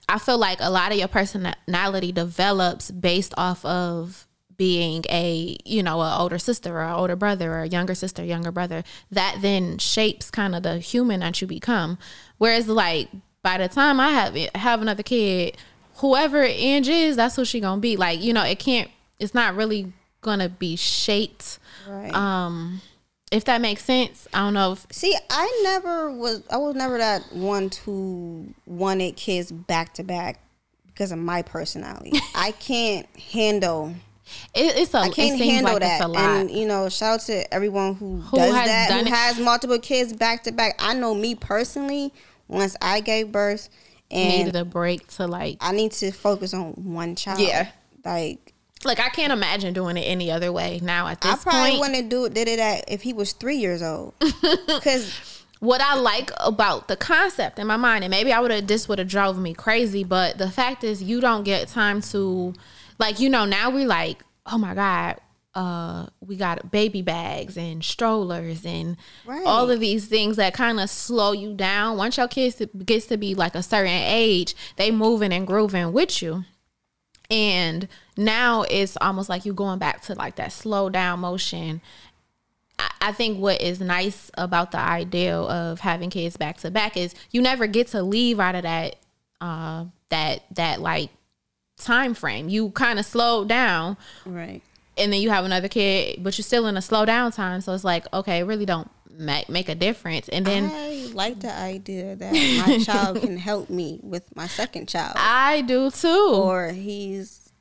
I 0.08 0.20
feel 0.20 0.38
like 0.38 0.60
a 0.62 0.70
lot 0.70 0.92
of 0.92 0.98
your 0.98 1.08
personality 1.08 2.12
develops 2.12 2.92
based 2.92 3.34
off 3.38 3.64
of 3.66 4.26
being 4.58 5.06
a 5.10 5.56
you 5.64 5.82
know 5.82 6.02
an 6.02 6.20
older 6.20 6.38
sister 6.38 6.76
or 6.76 6.84
an 6.84 6.92
older 6.92 7.16
brother 7.16 7.54
or 7.54 7.62
a 7.62 7.68
younger 7.68 7.96
sister 7.96 8.24
younger 8.24 8.52
brother. 8.52 8.84
That 9.12 9.38
then 9.42 9.78
shapes 9.78 10.30
kind 10.30 10.56
of 10.56 10.64
the 10.64 10.80
human 10.80 11.22
that 11.22 11.40
you 11.42 11.48
become. 11.48 11.98
Whereas 12.38 12.68
like 12.68 13.10
by 13.42 13.58
the 13.58 13.68
time 13.68 14.00
i 14.00 14.10
have 14.10 14.36
have 14.56 14.82
another 14.82 15.04
kid 15.04 15.58
whoever 16.00 16.44
Ange 16.44 16.88
is 16.88 17.16
that's 17.16 17.36
who 17.36 17.46
she 17.46 17.60
gonna 17.60 17.82
be 17.82 17.98
like 17.98 18.22
you 18.22 18.34
know 18.34 18.44
it 18.44 18.60
can't 18.60 18.90
it's 19.20 19.34
not 19.34 19.56
really 19.56 19.92
gonna 20.22 20.50
be 20.50 20.76
shaped 20.76 21.60
right 21.88 22.14
um 22.14 22.82
if 23.32 23.46
that 23.46 23.62
makes 23.62 23.84
sense 23.84 24.28
i 24.34 24.40
don't 24.40 24.54
know 24.54 24.74
if 24.74 24.86
see 24.92 25.16
i 25.30 25.62
never 25.64 26.12
was 26.12 26.44
i 26.52 26.58
was 26.58 26.76
never 26.76 26.98
that 26.98 27.22
one 27.34 27.70
who 27.86 28.48
wanted 28.66 29.16
kids 29.16 29.52
back 29.52 29.94
to 29.94 30.04
back 30.04 30.42
because 30.88 31.12
of 31.12 31.20
my 31.20 31.42
personality 31.42 32.12
i 32.36 32.52
can't 32.52 33.08
handle 33.34 33.94
it, 34.54 34.78
it's 34.78 34.94
a. 34.94 35.00
I 35.00 35.10
can't 35.10 35.40
handle 35.40 35.74
like 35.74 35.82
that. 35.82 36.02
And 36.04 36.52
you 36.52 36.68
know, 36.68 36.88
shout 36.90 37.16
out 37.16 37.22
to 37.22 37.52
everyone 37.52 37.96
who, 37.96 38.18
who 38.18 38.38
does 38.38 38.54
that, 38.54 38.92
who 38.92 39.00
it. 39.00 39.08
has 39.08 39.40
multiple 39.40 39.80
kids 39.80 40.14
back 40.14 40.44
to 40.44 40.52
back. 40.52 40.76
I 40.78 40.94
know 40.94 41.16
me 41.16 41.34
personally. 41.34 42.14
Once 42.48 42.76
I 42.80 43.00
gave 43.00 43.32
birth, 43.32 43.70
and 44.12 44.38
needed 44.46 44.56
a 44.56 44.66
break 44.66 45.08
to 45.08 45.28
like. 45.28 45.58
I 45.62 45.72
need 45.72 45.92
to 45.94 46.12
focus 46.12 46.54
on 46.54 46.74
one 46.74 47.16
child. 47.16 47.40
Yeah, 47.40 47.70
like. 48.06 48.54
Like 48.86 49.02
I 49.02 49.10
can't 49.10 49.34
imagine 49.34 49.74
doing 49.74 49.98
it 49.98 50.04
any 50.04 50.32
other 50.32 50.54
way 50.54 50.80
now 50.82 51.08
at 51.08 51.20
this 51.20 51.44
point. 51.44 51.48
I 51.48 51.52
probably 51.52 51.80
wouldn't 51.80 52.10
do 52.10 52.24
it 52.24 52.34
did 52.34 52.48
it 52.48 52.60
at 52.60 52.86
if 52.88 53.02
he 53.02 53.12
was 53.12 53.34
three 53.34 53.58
years 53.58 53.82
old. 53.82 54.14
Because 54.68 55.44
what 55.60 55.82
I 55.82 55.96
like 55.96 56.32
about 56.40 56.88
the 56.88 56.96
concept 56.96 57.60
in 57.60 57.68
my 57.68 57.76
mind, 57.76 58.06
and 58.06 58.12
maybe 58.12 58.32
I 58.32 58.40
would 58.40 58.52
have 58.52 58.68
this 58.68 58.88
would 58.88 59.00
have 59.00 59.10
drove 59.10 59.38
me 59.38 59.54
crazy, 59.54 60.06
but 60.06 60.38
the 60.38 60.50
fact 60.50 60.86
is 60.86 61.04
you 61.04 61.20
don't 61.20 61.44
get 61.44 61.68
time 61.68 62.02
to 62.04 62.54
like, 62.98 63.20
you 63.20 63.30
know, 63.30 63.44
now 63.46 63.70
we 63.70 63.86
like, 63.86 64.24
oh 64.46 64.58
my 64.58 64.74
God, 64.74 65.20
uh, 65.60 66.08
we 66.22 66.38
got 66.38 66.72
baby 66.72 67.02
bags 67.02 67.58
and 67.58 67.84
strollers 67.84 68.66
and 68.66 68.96
right. 69.26 69.44
all 69.46 69.70
of 69.70 69.82
these 69.82 70.06
things 70.06 70.38
that 70.38 70.54
kind 70.54 70.80
of 70.80 70.90
slow 70.90 71.34
you 71.34 71.54
down. 71.54 71.98
Once 71.98 72.16
your 72.16 72.30
kids 72.30 72.62
gets 72.86 73.08
to 73.08 73.18
be 73.18 73.36
like 73.36 73.56
a 73.56 73.62
certain 73.62 73.92
age, 73.92 74.56
they 74.78 74.90
moving 74.90 75.34
and 75.34 75.46
grooving 75.46 75.92
with 75.92 76.22
you. 76.22 76.46
And 77.30 77.90
now 78.16 78.62
it's 78.70 78.96
almost 79.02 79.28
like 79.28 79.44
you're 79.44 79.54
going 79.54 79.80
back 79.80 80.02
to 80.04 80.16
like 80.16 80.38
that 80.38 80.54
slow 80.54 80.90
down 80.90 81.20
motion. 81.20 81.82
I, 82.80 82.92
I 83.02 83.12
think 83.12 83.38
what 83.38 83.62
is 83.62 83.82
nice 83.82 84.32
about 84.36 84.72
the 84.72 84.80
ideal 84.80 85.46
of 85.50 85.82
having 85.82 86.10
kids 86.10 86.38
back 86.38 86.56
to 86.60 86.72
back 86.72 86.96
is 86.96 87.14
you 87.32 87.42
never 87.42 87.68
get 87.68 87.88
to 87.88 88.02
leave 88.02 88.40
out 88.40 88.56
of 88.56 88.64
that 88.64 88.96
uh 89.42 89.86
that 90.08 90.44
that 90.56 90.80
like 90.80 91.10
time 91.78 92.14
frame. 92.14 92.48
You 92.48 92.72
kind 92.72 92.98
of 92.98 93.06
slow 93.06 93.44
down. 93.44 93.98
Right. 94.26 94.62
And 95.00 95.12
then 95.14 95.22
you 95.22 95.30
have 95.30 95.46
another 95.46 95.68
kid, 95.68 96.24
but 96.24 96.38
you're 96.38 96.44
still 96.44 96.68
in 96.68 96.78
a 96.78 96.82
slow 96.82 97.06
down 97.06 97.32
time. 97.32 97.62
So 97.62 97.74
it's 97.74 97.84
like, 97.84 98.12
okay, 98.14 98.44
really 98.44 98.66
don't 98.66 98.90
make, 99.10 99.50
make 99.50 99.70
a 99.70 99.76
difference. 99.76 100.30
And 100.30 100.46
then 100.46 100.70
I 100.74 101.10
like 101.14 101.40
the 101.40 101.54
idea 101.54 102.16
that 102.16 102.34
my 102.34 102.78
child 102.84 103.22
can 103.22 103.38
help 103.38 103.70
me 103.70 104.00
with 104.04 104.36
my 104.36 104.48
second 104.48 104.88
child. 104.88 105.16
I 105.18 105.62
do 105.62 105.92
too. 105.92 106.32
Or 106.34 106.70
he's 106.70 107.52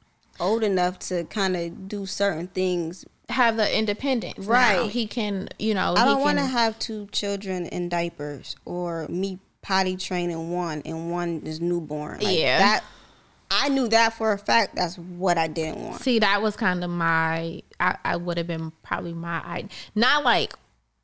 old 0.40 0.62
enough 0.62 0.98
to 0.98 1.24
kind 1.24 1.57
of 1.57 1.88
do 1.88 2.07
certain 2.07 2.48
things 2.48 3.05
have 3.29 3.57
the 3.57 3.79
independence. 3.79 4.46
Right. 4.46 4.83
Now. 4.83 4.88
He 4.88 5.07
can, 5.07 5.48
you 5.59 5.74
know, 5.74 5.94
I 5.96 6.05
don't 6.05 6.20
want 6.20 6.38
to 6.38 6.46
have 6.46 6.79
two 6.79 7.09
children 7.12 7.66
in 7.66 7.88
diapers 7.88 8.57
or 8.64 9.07
me 9.09 9.38
potty 9.62 9.96
training 9.96 10.51
one 10.51 10.83
and 10.85 11.11
one 11.11 11.42
is 11.44 11.61
newborn. 11.61 12.20
Like 12.20 12.38
yeah. 12.38 12.59
That 12.59 12.85
I 13.50 13.68
knew 13.68 13.88
that 13.88 14.12
for 14.14 14.32
a 14.32 14.38
fact. 14.38 14.76
That's 14.76 14.98
what 14.98 15.38
I 15.38 15.48
didn't 15.48 15.82
want. 15.82 16.00
See, 16.02 16.18
that 16.18 16.42
was 16.42 16.56
kind 16.56 16.84
of 16.84 16.90
my. 16.90 17.62
I, 17.80 17.96
I 18.04 18.16
would 18.16 18.37
have 18.37 18.46
been 18.46 18.72
probably 18.82 19.14
my. 19.14 19.38
I 19.38 19.68
not 19.94 20.24
like 20.24 20.54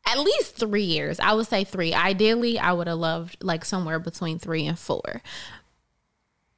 at 0.07 0.19
least 0.19 0.57
three 0.57 0.83
years. 0.83 1.19
I 1.21 1.33
would 1.33 1.47
say 1.47 1.65
three. 1.65 1.95
Ideally, 1.95 2.59
I 2.59 2.73
would 2.73 2.87
have 2.87 2.99
loved 2.99 3.39
like 3.43 3.65
somewhere 3.65 3.99
between 3.99 4.39
three 4.39 4.67
and 4.67 4.79
four. 4.79 5.23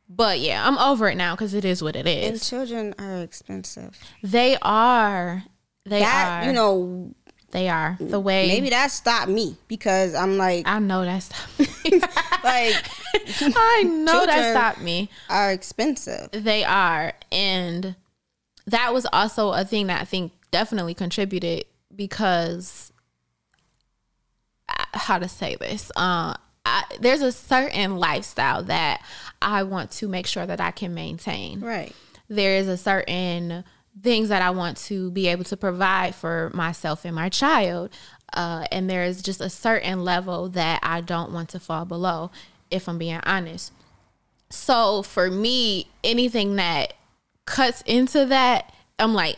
But 0.08 0.40
yeah, 0.40 0.66
I'm 0.66 0.78
over 0.78 1.08
it 1.08 1.16
now 1.16 1.34
because 1.34 1.54
it 1.54 1.64
is 1.64 1.82
what 1.82 1.96
it 1.96 2.06
is. 2.06 2.30
And 2.30 2.42
children 2.42 2.94
are 2.98 3.22
expensive. 3.22 3.98
They 4.22 4.56
are. 4.62 5.44
They 5.84 6.00
that, 6.00 6.42
are. 6.42 6.46
You 6.46 6.52
know, 6.52 7.14
they 7.50 7.68
are 7.68 7.96
the 8.00 8.20
way. 8.20 8.48
Maybe 8.48 8.70
that 8.70 8.90
stopped 8.90 9.30
me 9.30 9.56
because 9.68 10.14
I'm 10.14 10.36
like. 10.36 10.66
I 10.66 10.78
know 10.78 11.04
that 11.04 11.22
stopped 11.22 11.58
me. 11.58 11.66
like. 12.44 12.74
I 13.56 13.82
know 13.84 14.26
that 14.26 14.52
stopped 14.52 14.80
me. 14.80 15.10
Are 15.30 15.52
expensive. 15.52 16.28
They 16.32 16.64
are, 16.64 17.14
and 17.30 17.96
that 18.66 18.92
was 18.92 19.06
also 19.12 19.52
a 19.52 19.64
thing 19.64 19.86
that 19.86 20.00
I 20.00 20.04
think 20.04 20.32
definitely 20.50 20.94
contributed 20.94 21.64
because 21.94 22.92
uh, 24.68 24.84
how 24.94 25.18
to 25.18 25.28
say 25.28 25.56
this. 25.56 25.90
Uh, 25.96 26.34
I, 26.64 26.82
there's 27.00 27.22
a 27.22 27.32
certain 27.32 27.96
lifestyle 27.96 28.64
that 28.64 29.02
I 29.40 29.62
want 29.62 29.92
to 29.92 30.08
make 30.08 30.26
sure 30.26 30.44
that 30.44 30.60
I 30.60 30.72
can 30.72 30.94
maintain. 30.94 31.60
Right. 31.60 31.94
There 32.28 32.56
is 32.56 32.66
a 32.66 32.76
certain 32.76 33.64
things 34.02 34.28
that 34.28 34.42
I 34.42 34.50
want 34.50 34.76
to 34.78 35.10
be 35.10 35.28
able 35.28 35.44
to 35.44 35.56
provide 35.56 36.14
for 36.14 36.50
myself 36.54 37.04
and 37.04 37.14
my 37.14 37.28
child. 37.28 37.90
Uh, 38.32 38.66
and 38.70 38.90
there 38.90 39.04
is 39.04 39.22
just 39.22 39.40
a 39.40 39.48
certain 39.48 40.04
level 40.04 40.48
that 40.50 40.80
I 40.82 41.00
don't 41.00 41.32
want 41.32 41.48
to 41.50 41.60
fall 41.60 41.84
below, 41.84 42.30
if 42.70 42.88
I'm 42.88 42.98
being 42.98 43.20
honest. 43.24 43.72
So 44.50 45.02
for 45.02 45.30
me, 45.30 45.88
anything 46.04 46.56
that 46.56 46.94
cuts 47.46 47.82
into 47.86 48.26
that, 48.26 48.72
I'm 48.98 49.14
like, 49.14 49.36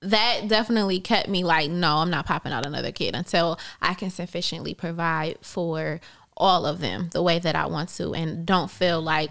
that 0.00 0.48
definitely 0.48 1.00
kept 1.00 1.28
me 1.28 1.44
like, 1.44 1.70
no, 1.70 1.96
I'm 1.96 2.10
not 2.10 2.26
popping 2.26 2.52
out 2.52 2.66
another 2.66 2.92
kid 2.92 3.14
until 3.14 3.58
I 3.80 3.94
can 3.94 4.10
sufficiently 4.10 4.74
provide 4.74 5.38
for 5.40 6.00
all 6.36 6.66
of 6.66 6.80
them 6.80 7.08
the 7.12 7.22
way 7.22 7.38
that 7.38 7.56
I 7.56 7.66
want 7.66 7.88
to 7.90 8.12
and 8.12 8.44
don't 8.44 8.70
feel 8.70 9.00
like 9.00 9.30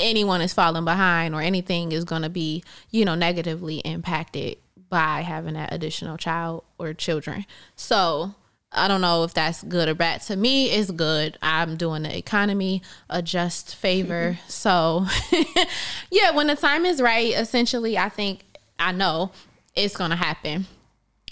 anyone 0.00 0.40
is 0.40 0.52
falling 0.52 0.84
behind 0.84 1.34
or 1.34 1.40
anything 1.40 1.92
is 1.92 2.04
going 2.04 2.22
to 2.22 2.28
be, 2.28 2.64
you 2.90 3.04
know, 3.04 3.14
negatively 3.14 3.78
impacted 3.78 4.56
by 4.88 5.20
having 5.20 5.54
that 5.54 5.72
additional 5.72 6.16
child 6.16 6.64
or 6.78 6.92
children. 6.94 7.46
So, 7.76 8.34
I 8.72 8.86
don't 8.86 9.00
know 9.00 9.24
if 9.24 9.34
that's 9.34 9.62
good 9.64 9.88
or 9.88 9.94
bad. 9.94 10.22
To 10.22 10.36
me, 10.36 10.70
it's 10.70 10.90
good. 10.92 11.36
I'm 11.42 11.76
doing 11.76 12.04
the 12.04 12.16
economy 12.16 12.82
a 13.08 13.20
just 13.20 13.74
favor. 13.74 14.38
so, 14.48 15.06
yeah, 16.10 16.30
when 16.32 16.46
the 16.46 16.56
time 16.56 16.84
is 16.84 17.00
right, 17.00 17.32
essentially, 17.34 17.98
I 17.98 18.08
think 18.08 18.44
I 18.78 18.92
know 18.92 19.32
it's 19.74 19.96
going 19.96 20.10
to 20.10 20.16
happen 20.16 20.66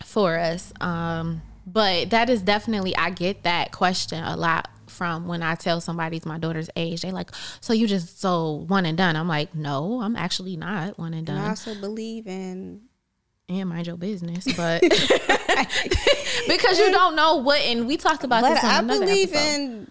for 0.04 0.37
us. 0.37 0.72
Um, 0.81 1.42
but 1.66 2.11
that 2.11 2.28
is 2.31 2.42
definitely, 2.42 2.96
I 2.96 3.11
get 3.11 3.44
that 3.44 3.72
question 3.72 4.22
a 4.24 4.37
lot 4.37 4.68
from 4.88 5.27
when 5.27 5.42
I 5.42 5.55
tell 5.55 5.81
somebody's 5.81 6.27
my 6.27 6.38
daughter's 6.38 6.70
age. 6.77 7.03
They 7.03 7.11
like, 7.11 7.31
so 7.61 7.72
you 7.72 7.87
just 7.87 8.20
so 8.20 8.64
one 8.68 8.87
and 8.87 8.96
done. 8.96 9.16
I'm 9.16 9.29
like, 9.29 9.55
no, 9.55 10.01
I'm 10.01 10.16
actually 10.16 10.57
not 10.57 10.98
one 10.98 11.14
and 11.14 11.27
done. 11.27 11.38
I 11.38 11.51
also 11.51 11.74
believe 11.74 12.27
in 12.27 12.83
and 13.48 13.68
mind 13.68 13.87
your 13.87 13.96
business, 13.96 14.44
but 14.57 14.83
because 16.48 16.79
you 16.79 16.90
don't 16.90 17.16
know 17.16 17.37
what. 17.37 17.61
And 17.62 17.87
we 17.87 17.96
talked 17.96 18.24
about 18.24 18.42
but 18.42 18.55
this. 18.55 18.64
I 18.64 18.83
believe 18.83 19.33
episode. 19.33 19.61
in 19.61 19.88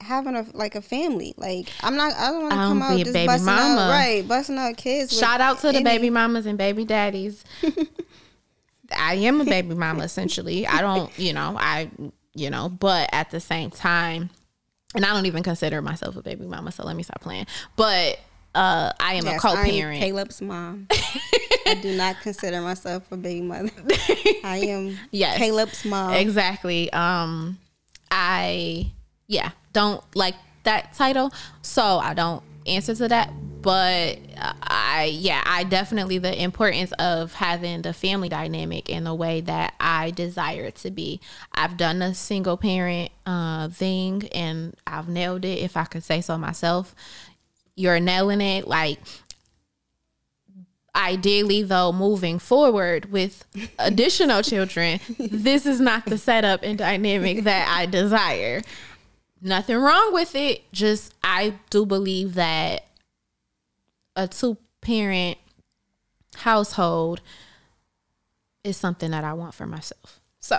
having 0.00 0.36
a 0.36 0.46
like 0.54 0.74
a 0.74 0.82
family. 0.82 1.34
Like 1.36 1.70
I'm 1.82 1.96
not. 1.96 2.14
I 2.14 2.30
don't 2.30 2.42
want 2.42 2.52
to 2.52 2.56
come 2.56 2.82
out 2.82 2.98
just 2.98 3.12
baby 3.12 3.26
busting 3.26 3.46
mama. 3.46 3.80
out 3.80 3.90
right, 3.90 4.26
busting 4.26 4.58
out 4.58 4.76
kids. 4.76 5.16
Shout 5.16 5.40
out 5.40 5.60
to 5.60 5.68
any. 5.68 5.78
the 5.78 5.84
baby 5.84 6.10
mamas 6.10 6.46
and 6.46 6.58
baby 6.58 6.84
daddies. 6.84 7.44
I 8.96 9.14
am 9.16 9.40
a 9.40 9.44
baby 9.44 9.74
mama 9.74 10.04
essentially. 10.04 10.66
I 10.66 10.80
don't, 10.80 11.16
you 11.18 11.34
know, 11.34 11.56
I 11.58 11.90
you 12.34 12.50
know, 12.50 12.68
but 12.68 13.08
at 13.12 13.30
the 13.30 13.40
same 13.40 13.70
time, 13.70 14.30
and 14.94 15.04
I 15.04 15.12
don't 15.12 15.26
even 15.26 15.42
consider 15.42 15.82
myself 15.82 16.16
a 16.16 16.22
baby 16.22 16.46
mama, 16.46 16.72
so 16.72 16.84
let 16.84 16.96
me 16.96 17.02
stop 17.02 17.20
playing. 17.20 17.46
But 17.76 18.18
uh, 18.54 18.92
I 18.98 19.14
am 19.14 19.24
yes, 19.24 19.36
a 19.36 19.46
co-parent. 19.46 20.00
Caleb's 20.00 20.40
mom. 20.40 20.86
I 21.66 21.78
do 21.80 21.94
not 21.96 22.20
consider 22.20 22.60
myself 22.60 23.10
a 23.12 23.16
baby 23.16 23.42
mother. 23.42 23.70
I 24.44 24.62
am 24.64 24.98
yes, 25.10 25.38
Caleb's 25.38 25.84
mom. 25.84 26.14
Exactly. 26.14 26.92
Um, 26.92 27.58
I 28.10 28.90
yeah 29.26 29.50
don't 29.72 30.02
like 30.16 30.34
that 30.64 30.94
title, 30.94 31.30
so 31.62 31.98
I 31.98 32.14
don't 32.14 32.42
answer 32.68 32.94
to 32.94 33.08
that 33.08 33.32
but 33.60 34.18
I 34.62 35.10
yeah, 35.12 35.42
I 35.44 35.64
definitely 35.64 36.18
the 36.18 36.42
importance 36.42 36.92
of 36.92 37.34
having 37.34 37.82
the 37.82 37.92
family 37.92 38.28
dynamic 38.28 38.88
in 38.88 39.04
the 39.04 39.14
way 39.14 39.40
that 39.42 39.74
I 39.80 40.10
desire 40.12 40.64
it 40.64 40.76
to 40.76 40.90
be. 40.90 41.20
I've 41.52 41.76
done 41.76 42.00
a 42.00 42.14
single 42.14 42.56
parent 42.56 43.10
uh, 43.26 43.68
thing 43.68 44.28
and 44.32 44.76
I've 44.86 45.08
nailed 45.08 45.44
it 45.44 45.58
if 45.58 45.76
I 45.76 45.84
could 45.84 46.04
say 46.04 46.20
so 46.20 46.38
myself. 46.38 46.94
You're 47.74 48.00
nailing 48.00 48.40
it 48.40 48.66
like 48.66 49.00
ideally 50.94 51.62
though 51.62 51.92
moving 51.92 52.38
forward 52.38 53.10
with 53.12 53.44
additional 53.78 54.42
children 54.42 54.98
this 55.18 55.64
is 55.64 55.80
not 55.80 56.04
the 56.06 56.18
setup 56.18 56.60
and 56.64 56.78
dynamic 56.78 57.44
that 57.44 57.68
i 57.68 57.86
desire 57.86 58.62
nothing 59.40 59.76
wrong 59.76 60.12
with 60.12 60.34
it. 60.34 60.70
Just 60.72 61.14
i 61.22 61.54
do 61.70 61.84
believe 61.86 62.34
that 62.34 62.86
a 64.16 64.26
two 64.26 64.56
parent 64.80 65.38
household 66.36 67.20
is 68.64 68.76
something 68.76 69.10
that 69.10 69.24
i 69.24 69.32
want 69.32 69.54
for 69.54 69.66
myself. 69.66 70.20
So 70.40 70.58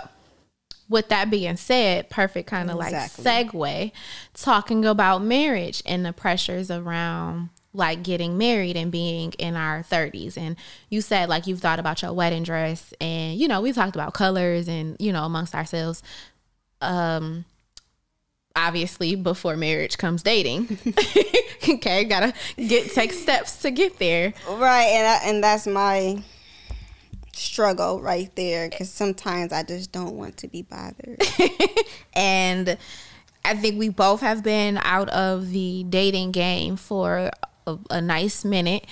with 0.88 1.08
that 1.08 1.30
being 1.30 1.56
said, 1.56 2.10
perfect 2.10 2.48
kind 2.48 2.70
of 2.70 2.80
exactly. 2.80 3.24
like 3.24 3.52
segue, 3.52 3.92
talking 4.34 4.84
about 4.84 5.22
marriage 5.22 5.82
and 5.86 6.04
the 6.04 6.12
pressures 6.12 6.70
around 6.70 7.50
like 7.72 8.02
getting 8.02 8.36
married 8.36 8.76
and 8.76 8.90
being 8.90 9.30
in 9.38 9.54
our 9.54 9.84
30s 9.84 10.36
and 10.36 10.56
you 10.88 11.00
said 11.00 11.28
like 11.28 11.46
you've 11.46 11.60
thought 11.60 11.78
about 11.78 12.02
your 12.02 12.12
wedding 12.12 12.42
dress 12.42 12.92
and 13.00 13.38
you 13.38 13.46
know 13.46 13.60
we 13.60 13.72
talked 13.72 13.94
about 13.94 14.12
colors 14.12 14.66
and 14.66 14.96
you 14.98 15.12
know 15.12 15.24
amongst 15.24 15.54
ourselves. 15.54 16.02
Um 16.80 17.44
obviously 18.56 19.14
before 19.14 19.56
marriage 19.56 19.96
comes 19.96 20.22
dating 20.22 20.78
okay 21.68 22.04
gotta 22.04 22.32
get 22.56 22.90
take 22.90 23.12
steps 23.12 23.58
to 23.58 23.70
get 23.70 23.98
there 23.98 24.32
right 24.48 24.86
and 24.86 25.06
I, 25.06 25.20
and 25.30 25.44
that's 25.44 25.66
my 25.66 26.22
struggle 27.32 28.00
right 28.00 28.34
there 28.34 28.68
because 28.68 28.90
sometimes 28.90 29.52
i 29.52 29.62
just 29.62 29.92
don't 29.92 30.16
want 30.16 30.36
to 30.38 30.48
be 30.48 30.62
bothered 30.62 31.22
and 32.12 32.76
I 33.44 33.54
think 33.56 33.78
we 33.78 33.88
both 33.88 34.20
have 34.20 34.42
been 34.42 34.78
out 34.82 35.08
of 35.08 35.50
the 35.50 35.84
dating 35.88 36.32
game 36.32 36.76
for 36.76 37.30
a, 37.66 37.78
a 37.90 38.00
nice 38.00 38.44
minute. 38.44 38.86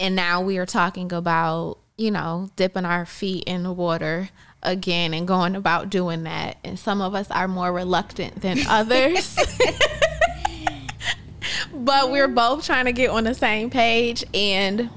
And 0.00 0.16
now 0.16 0.40
we 0.40 0.58
are 0.58 0.66
talking 0.66 1.12
about, 1.12 1.78
you 1.96 2.10
know, 2.10 2.50
dipping 2.56 2.84
our 2.84 3.04
feet 3.04 3.44
in 3.44 3.64
the 3.64 3.72
water 3.72 4.30
again 4.62 5.14
and 5.14 5.26
going 5.26 5.54
about 5.54 5.90
doing 5.90 6.24
that. 6.24 6.58
And 6.64 6.78
some 6.78 7.00
of 7.00 7.14
us 7.14 7.30
are 7.30 7.48
more 7.48 7.72
reluctant 7.72 8.40
than 8.40 8.58
others. 8.68 9.36
but 11.72 12.10
we're 12.10 12.28
both 12.28 12.64
trying 12.64 12.86
to 12.86 12.92
get 12.92 13.10
on 13.10 13.24
the 13.24 13.34
same 13.34 13.70
page 13.70 14.24
and 14.34 14.90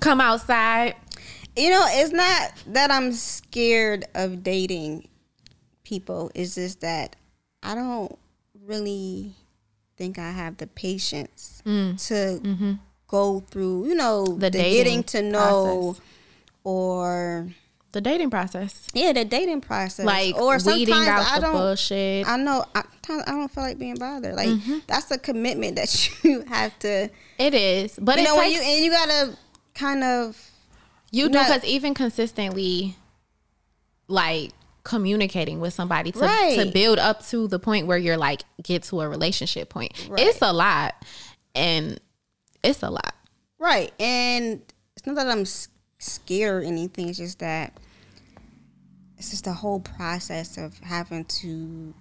come 0.00 0.20
outside. 0.20 0.94
You 1.56 1.70
know, 1.70 1.84
it's 1.88 2.12
not 2.12 2.52
that 2.68 2.90
I'm 2.90 3.12
scared 3.12 4.04
of 4.14 4.42
dating 4.42 5.08
people, 5.84 6.30
it's 6.34 6.54
just 6.54 6.80
that 6.82 7.16
I 7.62 7.74
don't 7.74 8.16
really 8.64 9.34
think 9.96 10.18
I 10.18 10.30
have 10.30 10.56
the 10.56 10.66
patience 10.68 11.62
mm. 11.66 12.06
to 12.08 12.40
mm-hmm. 12.40 12.72
go 13.08 13.40
through, 13.40 13.88
you 13.88 13.94
know, 13.94 14.24
the, 14.24 14.50
the 14.50 14.58
getting 14.58 15.02
to 15.04 15.20
know 15.20 15.96
process. 15.96 16.02
or 16.64 17.48
the 17.92 18.00
dating 18.00 18.30
process. 18.30 18.88
Yeah, 18.94 19.12
the 19.12 19.24
dating 19.24 19.60
process. 19.60 20.06
Like 20.06 20.36
or 20.36 20.58
sometimes 20.58 21.08
I 21.08 21.40
don't. 21.40 21.52
bullshit. 21.52 22.26
I 22.28 22.36
know. 22.36 22.64
I, 22.74 22.82
I 23.08 23.32
don't 23.32 23.50
feel 23.50 23.64
like 23.64 23.78
being 23.78 23.96
bothered. 23.96 24.34
Like 24.34 24.48
mm-hmm. 24.48 24.78
that's 24.86 25.10
a 25.10 25.18
commitment 25.18 25.76
that 25.76 26.24
you 26.24 26.42
have 26.42 26.78
to. 26.80 27.10
It 27.38 27.54
is, 27.54 27.98
but 28.00 28.18
you 28.18 28.24
know 28.24 28.38
takes, 28.40 28.44
when 28.44 28.52
you 28.52 28.60
and 28.60 28.84
you 28.84 28.90
gotta 28.90 29.36
kind 29.74 30.04
of. 30.04 30.46
You 31.12 31.28
do 31.28 31.38
because 31.38 31.64
even 31.64 31.92
consistently, 31.94 32.96
like 34.06 34.52
communicating 34.84 35.60
with 35.60 35.74
somebody 35.74 36.12
to, 36.12 36.20
right. 36.20 36.58
to 36.58 36.70
build 36.70 36.98
up 36.98 37.24
to 37.26 37.46
the 37.48 37.58
point 37.58 37.86
where 37.86 37.98
you're 37.98 38.16
like 38.16 38.42
get 38.62 38.82
to 38.84 39.00
a 39.00 39.08
relationship 39.08 39.68
point. 39.68 40.08
Right. 40.08 40.26
It's 40.26 40.40
a 40.40 40.52
lot 40.52 40.94
and 41.54 42.00
it's 42.62 42.82
a 42.82 42.90
lot. 42.90 43.14
Right. 43.58 43.92
And 44.00 44.62
it's 44.96 45.06
not 45.06 45.16
that 45.16 45.28
I'm 45.28 45.44
scared 45.98 46.62
or 46.62 46.66
anything, 46.66 47.08
it's 47.08 47.18
just 47.18 47.40
that 47.40 47.74
it's 49.20 49.32
just 49.32 49.44
the 49.44 49.52
whole 49.52 49.80
process 49.80 50.56
of 50.56 50.78
having 50.78 51.26
to 51.26 51.92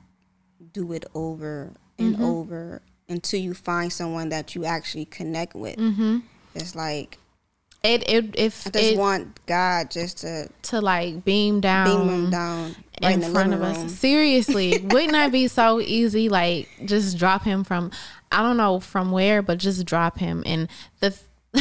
do 0.71 0.93
it 0.93 1.03
over 1.13 1.73
and 1.97 2.15
mm-hmm. 2.15 2.23
over 2.23 2.81
until 3.09 3.41
you 3.41 3.53
find 3.53 3.91
someone 3.91 4.29
that 4.29 4.55
you 4.55 4.63
actually 4.63 5.03
connect 5.03 5.53
with. 5.53 5.75
Mm-hmm. 5.75 6.19
It's 6.55 6.75
like 6.75 7.17
it 7.83 8.07
it 8.07 8.35
if 8.37 8.67
I 8.67 8.69
just 8.69 8.91
it, 8.93 8.97
want 8.97 9.45
God 9.47 9.91
just 9.91 10.19
to 10.19 10.47
to 10.61 10.79
like 10.79 11.25
beam 11.25 11.59
down 11.59 12.07
beam 12.07 12.09
him 12.09 12.29
down 12.29 12.75
right 13.03 13.15
in, 13.15 13.23
in 13.23 13.33
front 13.33 13.53
of 13.53 13.59
room. 13.59 13.87
us. 13.87 13.93
Seriously, 13.95 14.77
wouldn't 14.83 15.11
that 15.11 15.33
be 15.33 15.49
so 15.49 15.81
easy? 15.81 16.29
Like 16.29 16.69
just 16.85 17.17
drop 17.17 17.43
him 17.43 17.65
from 17.65 17.91
I 18.31 18.41
don't 18.41 18.55
know 18.55 18.79
from 18.79 19.11
where, 19.11 19.41
but 19.41 19.57
just 19.57 19.85
drop 19.85 20.19
him 20.19 20.41
and 20.45 20.69
the 21.01 21.13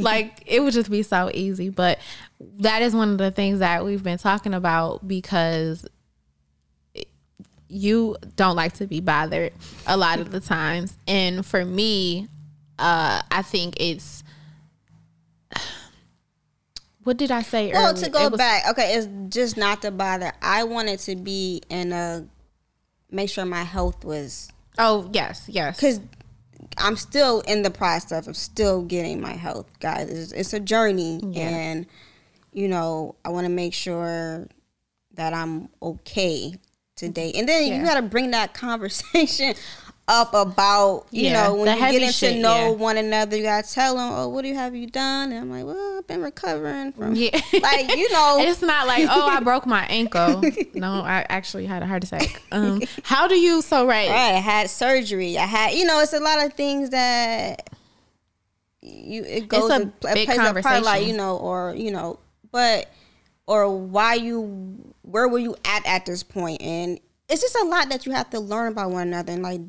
like 0.00 0.42
it 0.44 0.58
would 0.58 0.72
just 0.72 0.90
be 0.90 1.04
so 1.04 1.30
easy. 1.32 1.68
But 1.68 2.00
that 2.40 2.82
is 2.82 2.94
one 2.94 3.10
of 3.10 3.18
the 3.18 3.30
things 3.30 3.58
that 3.58 3.84
we've 3.84 4.02
been 4.02 4.18
talking 4.18 4.54
about 4.54 5.06
because 5.06 5.86
you 7.68 8.16
don't 8.36 8.56
like 8.56 8.72
to 8.74 8.86
be 8.86 9.00
bothered 9.00 9.52
a 9.86 9.96
lot 9.96 10.20
of 10.20 10.30
the 10.30 10.40
times, 10.40 10.96
and 11.06 11.44
for 11.44 11.64
me, 11.64 12.28
uh, 12.78 13.22
I 13.30 13.42
think 13.42 13.76
it's 13.78 14.24
what 17.04 17.16
did 17.16 17.30
I 17.30 17.42
say 17.42 17.72
well, 17.72 17.90
earlier? 17.90 18.04
to 18.04 18.10
go 18.10 18.28
was, 18.28 18.38
back, 18.38 18.68
okay, 18.70 18.94
it's 18.94 19.34
just 19.34 19.56
not 19.56 19.82
to 19.82 19.90
bother. 19.90 20.32
I 20.42 20.64
wanted 20.64 20.98
to 21.00 21.16
be 21.16 21.62
in 21.68 21.92
a 21.92 22.26
make 23.10 23.30
sure 23.30 23.44
my 23.44 23.62
health 23.62 24.04
was. 24.04 24.50
Oh 24.78 25.08
yes, 25.12 25.44
yes. 25.48 25.76
Because 25.76 26.00
I'm 26.78 26.96
still 26.96 27.40
in 27.42 27.62
the 27.62 27.70
process 27.70 28.26
of 28.26 28.36
still 28.36 28.82
getting 28.82 29.20
my 29.20 29.32
health, 29.32 29.78
guys. 29.80 30.08
It's, 30.10 30.32
it's 30.32 30.52
a 30.52 30.60
journey, 30.60 31.20
yeah. 31.22 31.48
and 31.48 31.86
you 32.52 32.68
know 32.68 33.16
I 33.24 33.30
want 33.30 33.46
to 33.46 33.52
make 33.52 33.74
sure 33.74 34.46
that 35.14 35.34
I'm 35.34 35.68
okay 35.82 36.54
today. 36.96 37.32
And 37.34 37.48
then 37.48 37.66
yeah. 37.66 37.78
you 37.78 37.84
got 37.84 37.94
to 37.94 38.02
bring 38.02 38.30
that 38.32 38.54
conversation 38.54 39.54
up 40.08 40.34
about 40.34 41.06
you 41.12 41.26
yeah, 41.26 41.44
know 41.44 41.54
when 41.54 41.72
you 41.72 41.80
get 41.80 42.02
into 42.02 42.12
shit, 42.12 42.38
know 42.38 42.70
yeah. 42.70 42.70
one 42.70 42.96
another 42.96 43.36
you 43.36 43.44
gotta 43.44 43.68
tell 43.72 43.94
them 43.94 44.12
oh 44.12 44.28
what 44.28 44.42
do 44.42 44.48
you 44.48 44.56
have 44.56 44.74
you 44.74 44.88
done? 44.88 45.30
And 45.30 45.42
i'm 45.42 45.50
like 45.50 45.64
well 45.64 45.98
i've 45.98 46.06
been 46.08 46.20
recovering 46.20 46.90
from 46.90 47.14
yeah. 47.14 47.30
like 47.62 47.94
you 47.94 48.10
know. 48.12 48.38
It's 48.40 48.60
not 48.60 48.88
like 48.88 49.06
oh 49.08 49.28
i 49.28 49.38
broke 49.38 49.66
my 49.66 49.84
ankle. 49.86 50.42
No 50.74 51.02
i 51.02 51.24
actually 51.28 51.64
had 51.66 51.84
a 51.84 51.86
heart 51.86 52.02
attack. 52.02 52.42
Um 52.50 52.82
how 53.04 53.28
do 53.28 53.38
you 53.38 53.62
so 53.62 53.86
right. 53.86 54.08
Right 54.08 54.34
i 54.34 54.40
had 54.40 54.68
surgery. 54.68 55.38
I 55.38 55.46
had 55.46 55.74
you 55.74 55.84
know 55.84 56.00
it's 56.00 56.12
a 56.12 56.18
lot 56.18 56.44
of 56.44 56.54
things 56.54 56.90
that 56.90 57.70
you 58.82 59.22
it 59.22 59.46
goes 59.46 59.70
it's 59.70 59.84
a, 59.84 60.08
a 60.10 60.14
big 60.14 60.26
plays 60.26 60.40
a 60.40 60.54
part 60.60 60.82
like 60.82 61.06
you 61.06 61.16
know 61.16 61.36
or 61.36 61.72
you 61.76 61.92
know 61.92 62.18
but 62.52 62.90
or 63.46 63.68
why 63.76 64.14
you 64.14 64.94
where 65.02 65.28
were 65.28 65.38
you 65.38 65.56
at 65.64 65.84
at 65.86 66.06
this 66.06 66.22
point 66.22 66.60
and 66.62 67.00
it's 67.28 67.42
just 67.42 67.56
a 67.56 67.64
lot 67.64 67.88
that 67.88 68.06
you 68.06 68.12
have 68.12 68.28
to 68.30 68.40
learn 68.40 68.72
about 68.72 68.90
one 68.90 69.08
another 69.08 69.32
and 69.32 69.42
like 69.42 69.60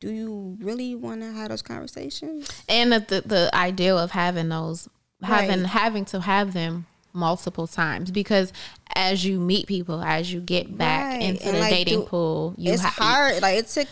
do 0.00 0.10
you 0.10 0.56
really 0.60 0.94
want 0.94 1.22
to 1.22 1.32
have 1.32 1.48
those 1.48 1.62
conversations? 1.62 2.48
And 2.68 2.92
the, 2.92 3.00
the, 3.00 3.20
the 3.22 3.50
ideal 3.54 3.98
of 3.98 4.10
having 4.10 4.48
those, 4.48 4.88
having 5.22 5.62
right. 5.62 5.68
having 5.68 6.04
to 6.06 6.20
have 6.20 6.52
them 6.52 6.86
multiple 7.12 7.66
times 7.66 8.10
because 8.10 8.52
as 8.94 9.24
you 9.24 9.40
meet 9.40 9.66
people, 9.66 10.02
as 10.02 10.32
you 10.32 10.40
get 10.40 10.76
back 10.76 11.14
right. 11.14 11.22
into 11.22 11.46
and 11.46 11.56
the 11.56 11.60
like, 11.60 11.70
dating 11.70 12.00
do, 12.00 12.06
pool, 12.06 12.54
you 12.58 12.72
it's 12.72 12.82
ha- 12.82 12.94
hard. 12.96 13.42
Like 13.42 13.58
it 13.58 13.68
took 13.68 13.88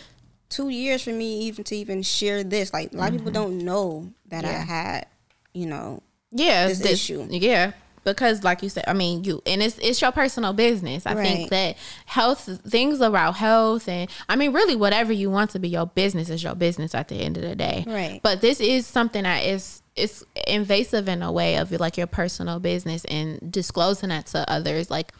two 0.49 0.69
years 0.69 1.03
for 1.03 1.11
me 1.11 1.41
even 1.41 1.63
to 1.65 1.75
even 1.75 2.03
share 2.03 2.43
this. 2.43 2.71
Like 2.71 2.93
a 2.93 2.97
lot 2.97 3.05
mm-hmm. 3.05 3.15
of 3.15 3.25
people 3.25 3.41
mm-hmm. 3.41 3.57
don't 3.57 3.65
know 3.65 4.11
that 4.27 4.43
yeah. 4.43 4.49
I 4.49 4.53
had, 4.53 5.07
you 5.53 5.65
know, 5.65 6.03
yeah, 6.31 6.67
this, 6.67 6.79
this 6.79 6.91
issue. 6.91 7.27
Yeah, 7.31 7.71
because 8.05 8.43
like 8.43 8.63
you 8.63 8.69
said 8.69 8.85
i 8.87 8.93
mean 8.93 9.23
you 9.23 9.41
and 9.45 9.61
it's 9.61 9.77
it's 9.79 10.01
your 10.01 10.11
personal 10.11 10.53
business. 10.53 11.05
I 11.05 11.15
right. 11.15 11.23
think 11.23 11.49
that 11.49 11.77
health 12.05 12.61
things 12.67 13.01
about 13.01 13.35
health 13.35 13.89
and 13.89 14.09
i 14.29 14.35
mean 14.35 14.53
really 14.53 14.75
whatever 14.75 15.11
you 15.11 15.29
want 15.29 15.51
to 15.51 15.59
be 15.59 15.67
your 15.67 15.87
business 15.87 16.29
is 16.29 16.43
your 16.43 16.55
business 16.55 16.95
at 16.95 17.09
the 17.09 17.15
end 17.15 17.37
of 17.37 17.43
the 17.43 17.55
day. 17.55 17.83
Right. 17.85 18.21
But 18.23 18.41
this 18.41 18.61
is 18.61 18.87
something 18.87 19.23
that 19.23 19.43
is 19.43 19.81
it's 19.95 20.23
invasive 20.47 21.07
in 21.07 21.23
a 21.23 21.31
way 21.31 21.57
of 21.57 21.71
like 21.71 21.97
your 21.97 22.07
personal 22.07 22.59
business 22.59 23.05
and 23.05 23.51
disclosing 23.51 24.09
that 24.09 24.27
to 24.27 24.49
others. 24.49 24.91
Like 24.91 25.13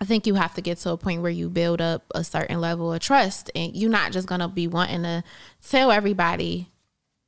I 0.00 0.06
think 0.06 0.26
you 0.26 0.34
have 0.34 0.54
to 0.54 0.62
get 0.62 0.78
to 0.78 0.90
a 0.90 0.96
point 0.96 1.20
where 1.20 1.30
you 1.30 1.50
build 1.50 1.80
up 1.80 2.04
a 2.14 2.24
certain 2.24 2.60
level 2.60 2.92
of 2.92 3.00
trust 3.00 3.50
and 3.54 3.76
you're 3.76 3.90
not 3.90 4.12
just 4.12 4.26
going 4.26 4.40
to 4.40 4.48
be 4.48 4.66
wanting 4.66 5.02
to 5.02 5.22
tell 5.68 5.90
everybody 5.90 6.70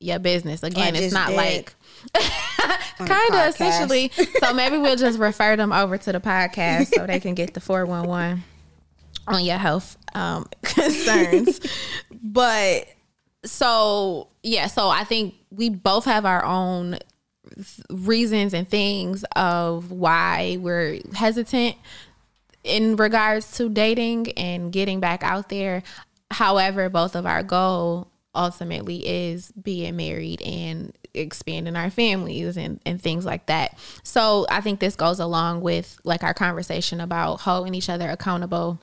your 0.03 0.19
business. 0.19 0.63
Again, 0.63 0.97
it's 0.97 1.13
not 1.13 1.29
did. 1.29 1.37
like 1.37 1.75
kind 2.99 3.35
of 3.35 3.49
essentially. 3.49 4.11
so 4.41 4.53
maybe 4.55 4.79
we'll 4.79 4.97
just 4.97 5.19
refer 5.19 5.57
them 5.57 5.73
over 5.73 5.99
to 5.99 6.13
the 6.13 6.21
podcast 6.21 6.95
so 6.95 7.07
they 7.07 7.21
can 7.21 7.35
get 7.35 7.55
the 7.55 7.61
411 7.61 8.43
on 9.27 9.45
your 9.45 9.59
health 9.59 9.97
um, 10.15 10.47
concerns. 10.63 11.61
but 12.23 12.87
so, 13.45 14.29
yeah, 14.43 14.67
so 14.67 14.89
I 14.89 15.05
think 15.05 15.35
we 15.51 15.69
both 15.69 16.05
have 16.05 16.25
our 16.25 16.45
own 16.45 16.99
reasons 17.91 18.55
and 18.55 18.69
things 18.69 19.25
of 19.37 19.91
why 19.91 20.59
we're 20.61 21.01
hesitant 21.15 21.77
in 22.65 22.97
regards 22.97 23.57
to 23.57 23.69
dating 23.69 24.33
and 24.33 24.73
getting 24.73 25.01
back 25.01 25.23
out 25.23 25.49
there. 25.49 25.83
However, 26.31 26.89
both 26.89 27.15
of 27.15 27.27
our 27.27 27.43
goal 27.43 28.12
ultimately 28.35 29.07
is 29.07 29.53
being 29.53 29.97
married 29.97 30.41
and 30.43 30.97
expanding 31.15 31.77
our 31.77 31.91
families 31.91 32.57
and, 32.57 32.81
and 32.87 33.01
things 33.01 33.27
like 33.27 33.47
that. 33.47 33.79
So 34.03 34.47
I 34.49 34.61
think 34.61 34.81
this 34.81 34.97
goes 34.97 35.21
along 35.21 35.61
with 35.61 35.99
like 36.05 36.23
our 36.23 36.35
conversation 36.35 37.01
about 37.01 37.41
holding 37.41 37.75
each 37.75 37.91
other 37.91 38.09
accountable 38.09 38.81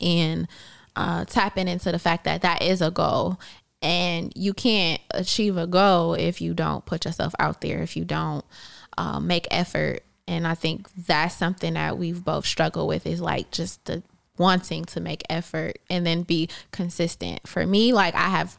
and 0.00 0.46
uh, 0.94 1.24
tapping 1.24 1.68
into 1.68 1.92
the 1.92 1.98
fact 1.98 2.24
that 2.24 2.42
that 2.42 2.62
is 2.62 2.82
a 2.82 2.90
goal. 2.90 3.40
And 3.82 4.32
you 4.34 4.54
can't 4.54 5.00
achieve 5.12 5.56
a 5.56 5.66
goal 5.66 6.14
if 6.14 6.40
you 6.40 6.54
don't 6.54 6.84
put 6.84 7.04
yourself 7.04 7.34
out 7.38 7.60
there 7.60 7.82
if 7.82 7.96
you 7.96 8.04
don't 8.04 8.44
uh, 8.98 9.20
make 9.20 9.46
effort. 9.50 10.02
And 10.28 10.44
i 10.46 10.54
think 10.54 10.92
that's 11.06 11.36
something 11.36 11.74
that 11.74 11.98
we've 11.98 12.24
both 12.24 12.46
struggled 12.46 12.88
with 12.88 13.06
is 13.06 13.20
like 13.20 13.52
just 13.52 13.84
the 13.84 14.02
wanting 14.38 14.84
to 14.84 15.00
make 15.00 15.22
effort 15.30 15.78
and 15.88 16.04
then 16.04 16.22
be 16.22 16.48
consistent. 16.72 17.46
For 17.46 17.64
me 17.64 17.92
like 17.92 18.14
i 18.14 18.28
have 18.28 18.58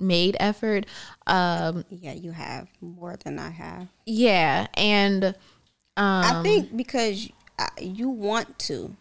made 0.00 0.36
effort 0.40 0.86
um 1.26 1.84
yeah 1.90 2.12
you 2.12 2.30
have 2.30 2.68
more 2.80 3.16
than 3.24 3.38
i 3.38 3.50
have 3.50 3.88
yeah 4.06 4.66
and 4.74 5.24
um 5.24 5.34
i 5.96 6.42
think 6.42 6.76
because 6.76 7.28
you 7.80 8.08
want 8.08 8.58
to 8.58 8.94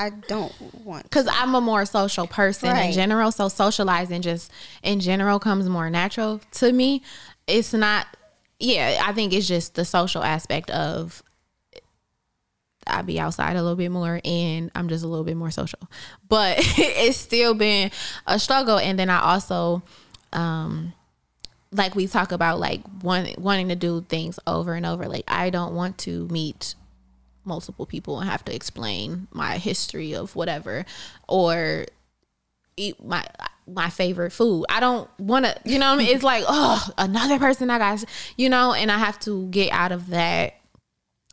I 0.00 0.08
don't 0.28 0.54
want 0.82 1.02
because 1.02 1.28
I'm 1.30 1.54
a 1.54 1.60
more 1.60 1.84
social 1.84 2.26
person 2.26 2.70
right. 2.70 2.86
in 2.86 2.92
general. 2.92 3.30
So 3.30 3.48
socializing 3.48 4.22
just 4.22 4.50
in 4.82 4.98
general 4.98 5.38
comes 5.38 5.68
more 5.68 5.90
natural 5.90 6.40
to 6.52 6.72
me. 6.72 7.02
It's 7.46 7.74
not. 7.74 8.06
Yeah, 8.58 9.02
I 9.04 9.12
think 9.12 9.34
it's 9.34 9.46
just 9.46 9.74
the 9.74 9.84
social 9.84 10.22
aspect 10.24 10.70
of 10.70 11.22
I 12.86 13.02
be 13.02 13.20
outside 13.20 13.56
a 13.56 13.62
little 13.62 13.76
bit 13.76 13.90
more 13.90 14.20
and 14.24 14.70
I'm 14.74 14.88
just 14.88 15.04
a 15.04 15.06
little 15.06 15.24
bit 15.24 15.36
more 15.36 15.50
social. 15.50 15.80
But 16.28 16.56
it's 16.60 17.18
still 17.18 17.54
been 17.54 17.90
a 18.26 18.38
struggle. 18.38 18.78
And 18.78 18.98
then 18.98 19.10
I 19.10 19.20
also 19.20 19.82
um 20.32 20.92
like 21.72 21.94
we 21.94 22.06
talk 22.06 22.32
about 22.32 22.58
like 22.58 22.82
one, 23.02 23.32
wanting 23.38 23.68
to 23.68 23.76
do 23.76 24.04
things 24.08 24.38
over 24.46 24.74
and 24.74 24.84
over. 24.84 25.06
Like 25.06 25.24
I 25.28 25.50
don't 25.50 25.74
want 25.74 25.98
to 25.98 26.26
meet 26.28 26.74
multiple 27.44 27.86
people 27.86 28.20
and 28.20 28.28
have 28.28 28.44
to 28.44 28.54
explain 28.54 29.28
my 29.32 29.56
history 29.58 30.14
of 30.14 30.36
whatever 30.36 30.84
or 31.28 31.86
eat 32.76 33.02
my 33.02 33.24
my 33.66 33.88
favorite 33.88 34.32
food. 34.32 34.64
I 34.68 34.80
don't 34.80 35.08
want 35.18 35.44
to, 35.44 35.56
you 35.64 35.78
know 35.78 35.92
I 35.92 35.96
mean? 35.96 36.08
It's 36.08 36.24
like, 36.24 36.44
oh, 36.48 36.88
another 36.98 37.38
person 37.38 37.70
I 37.70 37.78
got, 37.78 38.04
you 38.36 38.48
know, 38.48 38.72
and 38.72 38.90
I 38.90 38.98
have 38.98 39.20
to 39.20 39.46
get 39.48 39.70
out 39.70 39.92
of 39.92 40.08
that 40.08 40.54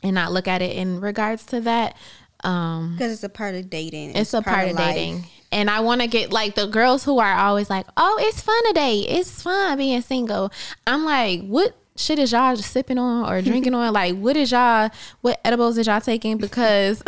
and 0.04 0.14
not 0.14 0.30
look 0.30 0.46
at 0.46 0.62
it 0.62 0.76
in 0.76 1.00
regards 1.00 1.44
to 1.46 1.60
that. 1.62 1.96
Um 2.44 2.92
because 2.92 3.12
it's 3.12 3.24
a 3.24 3.28
part 3.28 3.56
of 3.56 3.68
dating. 3.68 4.10
It's, 4.10 4.20
it's 4.20 4.34
a 4.34 4.42
part, 4.42 4.54
part 4.54 4.68
of, 4.68 4.72
of 4.72 4.78
dating. 4.78 5.24
And 5.50 5.70
I 5.70 5.80
want 5.80 6.02
to 6.02 6.06
get 6.06 6.32
like 6.32 6.54
the 6.54 6.66
girls 6.66 7.04
who 7.04 7.18
are 7.18 7.34
always 7.34 7.70
like, 7.70 7.86
"Oh, 7.96 8.18
it's 8.20 8.40
fun 8.40 8.62
today. 8.66 9.00
It's 9.00 9.42
fun 9.42 9.78
being 9.78 10.02
single." 10.02 10.52
I'm 10.86 11.04
like, 11.04 11.42
"What 11.46 11.74
shit 11.98 12.18
is 12.18 12.32
y'all 12.32 12.56
just 12.56 12.70
sipping 12.70 12.98
on 12.98 13.30
or 13.30 13.42
drinking 13.42 13.74
on? 13.74 13.92
Like, 13.92 14.16
what 14.16 14.36
is 14.36 14.52
y'all, 14.52 14.90
what 15.20 15.40
edibles 15.44 15.78
is 15.78 15.86
y'all 15.86 16.00
taking? 16.00 16.38
Because 16.38 17.02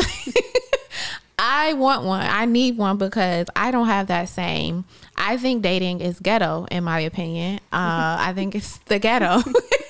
I 1.39 1.73
want 1.75 2.05
one. 2.05 2.27
I 2.27 2.45
need 2.45 2.77
one 2.77 2.99
because 2.99 3.47
I 3.57 3.71
don't 3.71 3.87
have 3.87 4.09
that 4.09 4.29
same. 4.29 4.85
I 5.17 5.37
think 5.37 5.63
dating 5.63 6.01
is 6.01 6.19
ghetto, 6.21 6.67
in 6.71 6.85
my 6.85 7.01
opinion. 7.01 7.61
Uh, 7.73 8.17
I 8.21 8.33
think 8.35 8.55
it's 8.55 8.79
the 8.87 8.99
ghetto. 8.99 9.43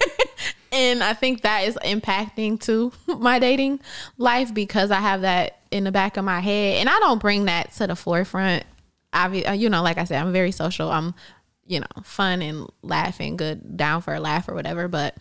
and 0.73 1.03
I 1.03 1.15
think 1.15 1.43
that 1.43 1.65
is 1.65 1.79
impacting 1.85 2.61
to 2.61 2.93
my 3.19 3.39
dating 3.39 3.81
life 4.19 4.53
because 4.55 4.91
I 4.91 5.01
have 5.01 5.23
that 5.23 5.61
in 5.71 5.85
the 5.85 5.93
back 5.93 6.17
of 6.17 6.25
my 6.25 6.41
head. 6.41 6.79
And 6.79 6.89
I 6.89 6.99
don't 7.01 7.21
bring 7.21 7.47
that 7.47 7.73
to 7.75 7.87
the 7.87 7.97
forefront. 7.97 8.65
I, 9.13 9.43
uh, 9.43 9.53
you 9.53 9.69
know, 9.69 9.83
like 9.83 9.99
I 9.99 10.05
said, 10.05 10.21
I'm 10.21 10.33
very 10.33 10.53
social. 10.53 10.91
I'm 10.91 11.15
you 11.71 11.79
know, 11.79 12.03
fun 12.03 12.43
and 12.43 12.69
laughing, 12.83 13.37
good, 13.37 13.77
down 13.77 14.03
for 14.03 14.13
a 14.13 14.19
laugh 14.19 14.49
or 14.49 14.55
whatever. 14.55 14.89
But 14.89 15.17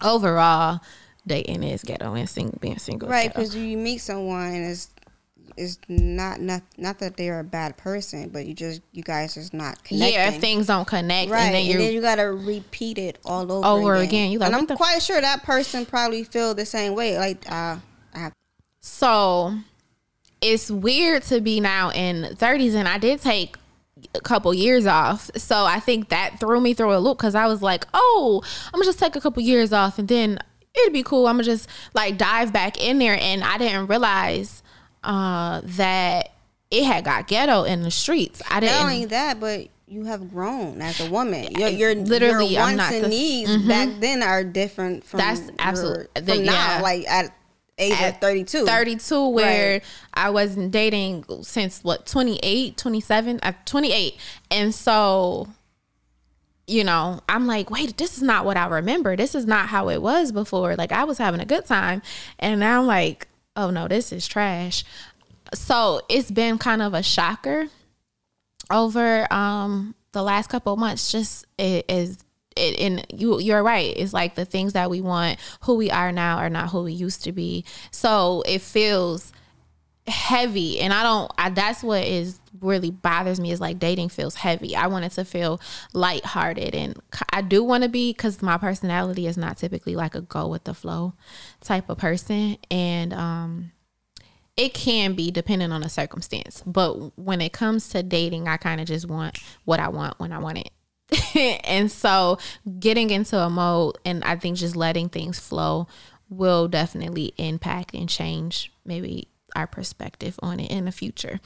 overall, 0.00 0.80
dating 1.26 1.62
is 1.62 1.82
ghetto 1.82 2.14
and 2.14 2.28
sing, 2.28 2.56
being 2.58 2.78
single. 2.78 3.10
Right, 3.10 3.28
because 3.28 3.54
you 3.54 3.76
meet 3.76 3.98
someone 3.98 4.54
and 4.54 4.64
it's 4.64 4.88
it's 5.56 5.78
not 5.88 6.40
not 6.40 6.62
not 6.76 6.98
that 6.98 7.16
they're 7.16 7.40
a 7.40 7.44
bad 7.44 7.76
person, 7.76 8.28
but 8.28 8.46
you 8.46 8.54
just 8.54 8.82
you 8.92 9.02
guys 9.02 9.34
just 9.34 9.54
not 9.54 9.82
connecting. 9.84 10.14
Yeah, 10.14 10.30
things 10.30 10.66
don't 10.66 10.86
connect, 10.86 11.30
right, 11.30 11.42
and 11.42 11.54
then, 11.54 11.70
and 11.70 11.80
then 11.80 11.92
you 11.92 12.00
gotta 12.00 12.30
repeat 12.30 12.98
it 12.98 13.18
all 13.24 13.50
over 13.50 13.66
over 13.66 13.94
again. 13.94 14.08
again. 14.08 14.30
You 14.30 14.38
like, 14.38 14.52
and 14.52 14.70
I'm 14.70 14.76
quite 14.76 15.02
sure 15.02 15.20
that 15.20 15.42
person 15.42 15.86
probably 15.86 16.24
feel 16.24 16.54
the 16.54 16.66
same 16.66 16.94
way. 16.94 17.18
Like, 17.18 17.50
uh, 17.50 17.76
I 18.14 18.18
have. 18.18 18.32
So 18.80 19.54
it's 20.40 20.70
weird 20.70 21.22
to 21.24 21.40
be 21.40 21.60
now 21.60 21.90
in 21.90 22.34
30s, 22.36 22.74
and 22.74 22.86
I 22.86 22.98
did 22.98 23.20
take 23.20 23.56
a 24.14 24.20
couple 24.20 24.52
years 24.52 24.86
off. 24.86 25.30
So 25.36 25.64
I 25.64 25.80
think 25.80 26.08
that 26.10 26.38
threw 26.40 26.60
me 26.60 26.74
through 26.74 26.94
a 26.94 26.98
loop 26.98 27.18
because 27.18 27.34
I 27.34 27.46
was 27.46 27.62
like, 27.62 27.86
oh, 27.94 28.42
I'm 28.66 28.72
gonna 28.72 28.84
just 28.84 28.98
take 28.98 29.16
a 29.16 29.20
couple 29.20 29.42
years 29.42 29.72
off 29.72 29.98
and 29.98 30.08
then 30.08 30.38
it'd 30.74 30.92
be 30.92 31.02
cool. 31.02 31.26
I'm 31.26 31.34
gonna 31.34 31.44
just 31.44 31.68
like 31.94 32.18
dive 32.18 32.52
back 32.52 32.80
in 32.80 32.98
there. 32.98 33.18
And 33.18 33.42
I 33.42 33.58
didn't 33.58 33.86
realize 33.86 34.62
uh, 35.04 35.60
that 35.64 36.30
it 36.70 36.84
had 36.84 37.04
got 37.04 37.28
ghetto 37.28 37.64
in 37.64 37.82
the 37.82 37.90
streets. 37.90 38.42
I 38.50 38.60
didn't. 38.60 38.76
Not 38.76 38.84
only 38.84 39.04
that, 39.06 39.38
but 39.38 39.68
you 39.86 40.04
have 40.04 40.30
grown 40.30 40.80
as 40.82 41.00
a 41.00 41.10
woman. 41.10 41.52
Your, 41.52 41.68
your 41.68 41.94
literally 41.94 42.46
your 42.46 42.62
wants 42.62 42.90
and 42.90 43.08
needs 43.08 43.50
mm-hmm. 43.50 43.68
back 43.68 43.88
then 44.00 44.22
are 44.22 44.42
different 44.42 45.04
from 45.04 45.18
that's 45.18 45.42
absolutely 45.58 46.06
from 46.16 46.44
yeah. 46.44 46.52
now. 46.52 46.82
Like 46.82 47.08
at 47.08 47.34
age 47.78 48.00
at 48.00 48.20
32 48.20 48.66
32 48.66 49.28
where 49.30 49.72
right. 49.72 49.84
i 50.14 50.30
wasn't 50.30 50.70
dating 50.70 51.24
since 51.42 51.82
what 51.82 52.06
28 52.06 52.76
27 52.76 53.40
uh, 53.42 53.52
28 53.64 54.16
and 54.52 54.72
so 54.72 55.48
you 56.68 56.84
know 56.84 57.18
i'm 57.28 57.48
like 57.48 57.70
wait 57.70 57.96
this 57.96 58.16
is 58.16 58.22
not 58.22 58.44
what 58.44 58.56
i 58.56 58.66
remember 58.66 59.16
this 59.16 59.34
is 59.34 59.44
not 59.44 59.66
how 59.66 59.88
it 59.88 60.00
was 60.00 60.30
before 60.30 60.76
like 60.76 60.92
i 60.92 61.02
was 61.02 61.18
having 61.18 61.40
a 61.40 61.44
good 61.44 61.64
time 61.64 62.00
and 62.38 62.60
now 62.60 62.80
i'm 62.80 62.86
like 62.86 63.26
oh 63.56 63.70
no 63.70 63.88
this 63.88 64.12
is 64.12 64.26
trash. 64.26 64.84
So 65.52 66.00
it's 66.08 66.30
been 66.30 66.58
kind 66.58 66.82
of 66.82 66.94
a 66.94 67.02
shocker 67.02 67.68
over 68.70 69.32
um 69.32 69.94
the 70.12 70.22
last 70.22 70.48
couple 70.48 70.76
months. 70.76 71.10
Just 71.10 71.46
it 71.58 71.84
is 71.88 72.18
it, 72.56 72.78
and 72.80 73.06
you 73.12 73.40
you're 73.40 73.62
right. 73.62 73.94
It's 73.96 74.12
like 74.12 74.34
the 74.34 74.44
things 74.44 74.72
that 74.74 74.90
we 74.90 75.00
want 75.00 75.38
who 75.62 75.74
we 75.74 75.90
are 75.90 76.12
now 76.12 76.38
are 76.38 76.50
not 76.50 76.70
who 76.70 76.84
we 76.84 76.92
used 76.92 77.24
to 77.24 77.32
be. 77.32 77.64
So 77.90 78.42
it 78.46 78.60
feels 78.60 79.32
heavy 80.06 80.80
and 80.80 80.92
i 80.92 81.02
don't 81.02 81.32
I, 81.38 81.48
that's 81.48 81.82
what 81.82 82.04
is 82.04 82.38
really 82.64 82.90
bothers 82.90 83.38
me 83.38 83.50
is 83.50 83.60
like 83.60 83.78
dating 83.78 84.08
feels 84.08 84.36
heavy 84.36 84.74
i 84.74 84.86
want 84.86 85.04
it 85.04 85.12
to 85.12 85.24
feel 85.24 85.60
lighthearted 85.92 86.74
and 86.74 86.98
i 87.32 87.40
do 87.40 87.62
want 87.62 87.82
to 87.82 87.88
be 87.88 88.12
because 88.12 88.42
my 88.42 88.56
personality 88.56 89.26
is 89.26 89.36
not 89.36 89.56
typically 89.56 89.94
like 89.94 90.14
a 90.14 90.20
go 90.20 90.48
with 90.48 90.64
the 90.64 90.74
flow 90.74 91.12
type 91.60 91.88
of 91.88 91.98
person 91.98 92.56
and 92.70 93.12
um 93.12 93.70
it 94.56 94.72
can 94.72 95.14
be 95.14 95.30
depending 95.30 95.72
on 95.72 95.80
the 95.80 95.88
circumstance 95.88 96.62
but 96.66 96.94
when 97.18 97.40
it 97.40 97.52
comes 97.52 97.88
to 97.88 98.02
dating 98.02 98.48
i 98.48 98.56
kind 98.56 98.80
of 98.80 98.86
just 98.86 99.08
want 99.08 99.38
what 99.64 99.80
i 99.80 99.88
want 99.88 100.18
when 100.18 100.32
i 100.32 100.38
want 100.38 100.58
it 100.58 100.70
and 101.64 101.90
so 101.90 102.38
getting 102.78 103.10
into 103.10 103.38
a 103.38 103.50
mode 103.50 103.96
and 104.04 104.24
I 104.24 104.36
think 104.36 104.56
just 104.56 104.76
letting 104.76 105.08
things 105.08 105.38
flow 105.38 105.86
will 106.28 106.68
definitely 106.68 107.32
impact 107.36 107.94
and 107.94 108.08
change 108.08 108.72
maybe 108.84 109.28
our 109.54 109.66
perspective 109.66 110.38
on 110.42 110.60
it 110.60 110.70
in 110.70 110.86
the 110.86 110.92
future. 110.92 111.40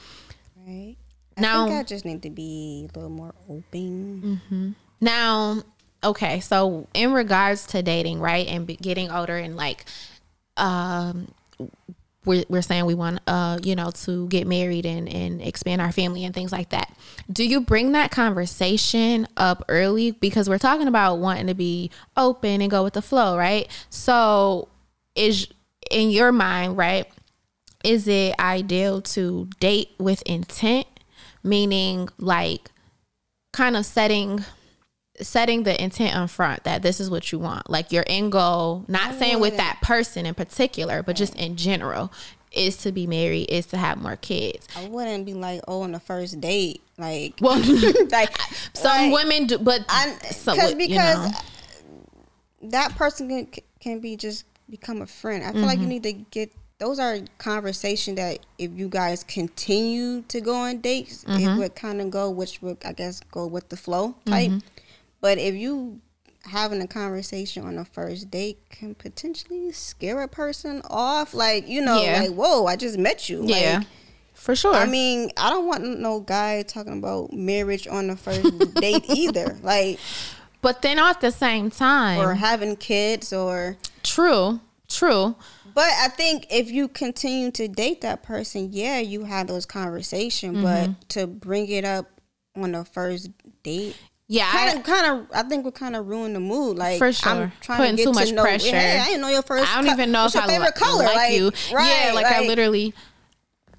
Right. 0.56 0.96
I 1.38 1.40
now, 1.40 1.66
think 1.66 1.78
I 1.78 1.82
just 1.84 2.04
need 2.04 2.22
to 2.22 2.30
be 2.30 2.88
a 2.88 2.98
little 2.98 3.10
more 3.10 3.34
open. 3.48 4.40
Mm-hmm. 4.48 4.70
Now, 5.00 5.62
okay, 6.02 6.40
so 6.40 6.88
in 6.94 7.12
regards 7.12 7.66
to 7.68 7.82
dating, 7.82 8.20
right, 8.20 8.46
and 8.46 8.66
getting 8.66 9.10
older 9.10 9.36
and 9.36 9.56
like 9.56 9.84
um 10.56 11.28
we're, 12.24 12.44
we're 12.48 12.62
saying 12.62 12.84
we 12.84 12.94
want 12.94 13.20
uh 13.26 13.58
you 13.62 13.74
know 13.74 13.90
to 13.90 14.28
get 14.28 14.46
married 14.46 14.84
and 14.84 15.08
and 15.08 15.40
expand 15.40 15.80
our 15.80 15.92
family 15.92 16.24
and 16.24 16.34
things 16.34 16.52
like 16.52 16.68
that 16.68 16.92
do 17.32 17.44
you 17.44 17.60
bring 17.60 17.92
that 17.92 18.10
conversation 18.10 19.26
up 19.36 19.64
early 19.68 20.10
because 20.10 20.48
we're 20.48 20.58
talking 20.58 20.88
about 20.88 21.16
wanting 21.16 21.46
to 21.46 21.54
be 21.54 21.90
open 22.16 22.60
and 22.60 22.70
go 22.70 22.82
with 22.84 22.92
the 22.92 23.02
flow 23.02 23.38
right 23.38 23.68
so 23.88 24.68
is 25.14 25.48
in 25.90 26.10
your 26.10 26.32
mind 26.32 26.76
right 26.76 27.06
is 27.84 28.06
it 28.08 28.34
ideal 28.38 29.00
to 29.00 29.48
date 29.60 29.90
with 29.98 30.20
intent 30.22 30.86
meaning 31.42 32.08
like 32.18 32.70
kind 33.52 33.76
of 33.76 33.86
setting 33.86 34.44
setting 35.20 35.64
the 35.64 35.82
intent 35.82 36.14
on 36.14 36.28
front 36.28 36.62
that 36.64 36.82
this 36.82 37.00
is 37.00 37.10
what 37.10 37.32
you 37.32 37.38
want 37.38 37.68
like 37.68 37.90
your 37.90 38.04
end 38.06 38.30
goal 38.30 38.84
not 38.88 39.14
saying 39.14 39.40
with 39.40 39.56
that 39.56 39.78
person 39.82 40.26
in 40.26 40.34
particular 40.34 41.02
but 41.02 41.16
just 41.16 41.34
in 41.36 41.56
general 41.56 42.12
is 42.52 42.76
to 42.76 42.92
be 42.92 43.06
married 43.06 43.50
is 43.50 43.66
to 43.66 43.76
have 43.76 44.00
more 44.00 44.16
kids 44.16 44.68
i 44.76 44.86
wouldn't 44.86 45.26
be 45.26 45.34
like 45.34 45.60
oh 45.66 45.82
on 45.82 45.92
the 45.92 46.00
first 46.00 46.40
date 46.40 46.82
like 46.98 47.34
well 47.40 47.58
like 48.10 48.36
some 48.74 49.10
like, 49.10 49.12
women 49.12 49.46
do 49.46 49.58
but 49.58 49.84
I, 49.88 50.12
so, 50.30 50.54
because 50.54 50.74
because 50.74 51.26
you 51.26 51.32
know. 52.62 52.70
that 52.70 52.94
person 52.96 53.28
can, 53.28 53.62
can 53.80 54.00
be 54.00 54.16
just 54.16 54.44
become 54.70 55.02
a 55.02 55.06
friend 55.06 55.42
i 55.42 55.48
feel 55.48 55.56
mm-hmm. 55.56 55.66
like 55.66 55.78
you 55.78 55.82
mm-hmm. 55.82 55.90
need 55.90 56.02
to 56.04 56.12
get 56.12 56.52
those 56.78 56.98
are 56.98 57.18
conversations 57.38 58.16
that 58.16 58.38
if 58.58 58.70
you 58.72 58.88
guys 58.88 59.24
continue 59.24 60.22
to 60.22 60.40
go 60.40 60.54
on 60.54 60.78
dates, 60.78 61.24
mm-hmm. 61.24 61.48
it 61.48 61.58
would 61.58 61.74
kind 61.74 62.00
of 62.00 62.10
go, 62.10 62.30
which 62.30 62.62
would 62.62 62.78
I 62.84 62.92
guess 62.92 63.20
go 63.30 63.46
with 63.46 63.68
the 63.68 63.76
flow 63.76 64.14
type. 64.24 64.50
Mm-hmm. 64.50 64.58
But 65.20 65.38
if 65.38 65.54
you 65.54 66.00
having 66.48 66.80
a 66.82 66.86
conversation 66.86 67.64
on 67.64 67.78
a 67.78 67.84
first 67.84 68.30
date 68.30 68.58
can 68.70 68.94
potentially 68.94 69.72
scare 69.72 70.22
a 70.22 70.28
person 70.28 70.82
off. 70.90 71.34
Like, 71.34 71.68
you 71.68 71.80
know, 71.80 72.02
yeah. 72.02 72.22
like, 72.22 72.30
whoa, 72.30 72.66
I 72.66 72.76
just 72.76 72.98
met 72.98 73.28
you. 73.28 73.42
Yeah. 73.44 73.78
Like, 73.78 73.86
for 74.34 74.56
sure. 74.56 74.74
I 74.74 74.86
mean, 74.86 75.30
I 75.36 75.50
don't 75.50 75.66
want 75.66 76.00
no 76.00 76.20
guy 76.20 76.62
talking 76.62 76.98
about 76.98 77.32
marriage 77.32 77.86
on 77.86 78.06
the 78.08 78.16
first 78.16 78.74
date 78.74 79.04
either. 79.08 79.58
Like, 79.62 79.98
but 80.62 80.82
then 80.82 80.98
at 80.98 81.20
the 81.20 81.30
same 81.30 81.70
time, 81.70 82.20
or 82.20 82.34
having 82.34 82.76
kids, 82.76 83.32
or 83.32 83.76
true, 84.02 84.60
true. 84.88 85.36
But 85.74 85.90
I 86.00 86.08
think 86.08 86.46
if 86.50 86.70
you 86.70 86.88
continue 86.88 87.50
to 87.52 87.68
date 87.68 88.00
that 88.02 88.22
person, 88.22 88.70
yeah, 88.72 88.98
you 88.98 89.24
have 89.24 89.46
those 89.46 89.66
conversations. 89.66 90.58
Mm-hmm. 90.58 90.92
But 90.92 91.08
to 91.10 91.26
bring 91.26 91.68
it 91.68 91.84
up 91.84 92.06
on 92.56 92.72
the 92.72 92.84
first 92.84 93.30
date, 93.62 93.96
yeah, 94.30 94.50
kind 94.50 94.78
of, 94.78 94.84
kind 94.84 95.06
of. 95.06 95.26
I 95.32 95.42
think 95.42 95.64
we 95.64 95.70
kind 95.70 95.96
of 95.96 96.06
ruin 96.06 96.34
the 96.34 96.40
mood. 96.40 96.76
Like 96.76 96.98
for 96.98 97.12
sure, 97.12 97.32
I'm 97.32 97.52
trying 97.62 97.78
putting 97.78 97.96
to 97.96 98.04
too 98.04 98.12
much 98.12 98.30
know, 98.30 98.42
pressure. 98.42 98.76
Hey, 98.76 98.98
I 98.98 99.06
didn't 99.06 99.22
know 99.22 99.28
your 99.28 99.42
first. 99.42 99.74
I 99.74 99.80
don't 99.80 99.90
even 99.90 100.12
know 100.12 100.26
if 100.26 100.36
I 100.36 100.46
favorite 100.46 100.76
li- 100.76 100.80
color. 100.80 101.04
like, 101.04 101.16
like 101.16 101.32
you. 101.32 101.50
Right, 101.72 102.04
yeah, 102.06 102.12
like, 102.12 102.24
like, 102.24 102.34
I 102.34 102.46
literally. 102.46 102.94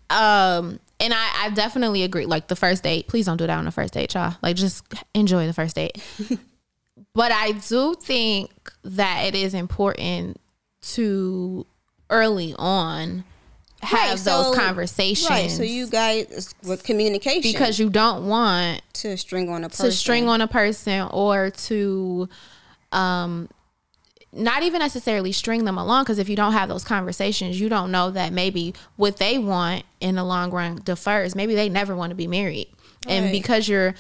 Um, 0.09 0.79
and 0.99 1.13
I, 1.13 1.45
I 1.45 1.49
definitely 1.51 2.03
agree. 2.03 2.25
Like 2.25 2.47
the 2.47 2.55
first 2.55 2.83
date, 2.83 3.07
please 3.07 3.27
don't 3.27 3.37
do 3.37 3.45
that 3.45 3.57
on 3.57 3.65
the 3.65 3.71
first 3.71 3.93
date, 3.93 4.15
y'all. 4.15 4.35
Like 4.41 4.55
just 4.55 4.83
enjoy 5.13 5.45
the 5.45 5.53
first 5.53 5.75
date. 5.75 6.01
but 7.13 7.31
I 7.31 7.51
do 7.51 7.93
think 7.93 8.51
that 8.83 9.25
it 9.27 9.35
is 9.35 9.53
important 9.53 10.37
to 10.81 11.65
early 12.09 12.55
on 12.57 13.23
have 13.81 14.09
right, 14.09 14.19
so, 14.19 14.43
those 14.43 14.55
conversations. 14.55 15.29
Right. 15.29 15.49
So 15.49 15.63
you 15.63 15.87
guys 15.87 16.53
with 16.63 16.83
communication 16.83 17.51
because 17.51 17.79
you 17.79 17.89
don't 17.89 18.27
want 18.27 18.81
to 18.93 19.17
string 19.17 19.49
on 19.49 19.63
a 19.63 19.69
person. 19.69 19.85
to 19.85 19.91
string 19.91 20.27
on 20.27 20.41
a 20.41 20.47
person 20.47 21.07
or 21.11 21.51
to 21.51 22.27
um 22.91 23.49
not 24.31 24.63
even 24.63 24.79
necessarily 24.79 25.31
string 25.31 25.65
them 25.65 25.77
along 25.77 26.03
because 26.03 26.19
if 26.19 26.29
you 26.29 26.35
don't 26.35 26.53
have 26.53 26.69
those 26.69 26.83
conversations, 26.83 27.59
you 27.59 27.67
don't 27.67 27.91
know 27.91 28.11
that 28.11 28.31
maybe 28.31 28.75
what 28.95 29.17
they 29.17 29.37
want 29.39 29.83
in 30.01 30.15
the 30.15 30.23
long 30.23 30.51
run 30.51 30.81
defers. 30.83 31.35
Maybe 31.35 31.55
they 31.55 31.69
never 31.69 31.95
want 31.95 32.11
to 32.11 32.15
be 32.15 32.27
married, 32.27 32.67
right. 33.07 33.13
and 33.13 33.31
because 33.31 33.67
you're 33.67 33.95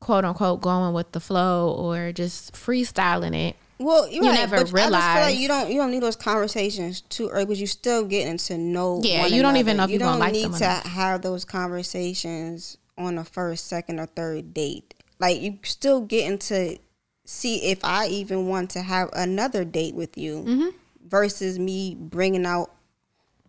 quote 0.00 0.24
unquote 0.24 0.60
going 0.60 0.92
with 0.92 1.12
the 1.12 1.20
flow 1.20 1.72
or 1.72 2.12
just 2.12 2.52
freestyling 2.52 3.34
it, 3.34 3.56
well, 3.78 4.08
you 4.08 4.22
right, 4.22 4.34
never 4.34 4.64
realize. 4.66 5.02
I 5.02 5.14
feel 5.14 5.22
like 5.22 5.38
you 5.38 5.48
don't 5.48 5.70
you 5.70 5.76
don't 5.76 5.90
need 5.90 6.02
those 6.02 6.16
conversations 6.16 7.00
too 7.00 7.28
early 7.28 7.46
because 7.46 7.60
you're 7.60 7.66
still 7.66 8.04
getting 8.04 8.38
to 8.38 8.58
know. 8.58 9.00
Yeah, 9.02 9.26
you 9.26 9.42
don't 9.42 9.56
even 9.56 9.76
know 9.76 9.84
if 9.84 9.90
you 9.90 9.98
don't 9.98 10.18
like 10.18 10.32
need 10.32 10.52
to 10.54 10.66
have 10.66 11.22
those 11.22 11.44
conversations 11.44 12.78
on 12.96 13.18
a 13.18 13.24
first, 13.24 13.66
second, 13.66 13.98
or 13.98 14.06
third 14.06 14.54
date. 14.54 14.94
Like 15.18 15.40
you 15.40 15.58
still 15.62 16.00
getting 16.02 16.38
to 16.38 16.78
see 17.24 17.70
if 17.70 17.84
I 17.84 18.06
even 18.06 18.46
want 18.48 18.70
to 18.70 18.82
have 18.82 19.10
another 19.12 19.64
date 19.64 19.94
with 19.94 20.16
you 20.18 20.40
mm-hmm. 20.42 20.68
versus 21.08 21.58
me 21.58 21.96
bringing 21.98 22.46
out 22.46 22.70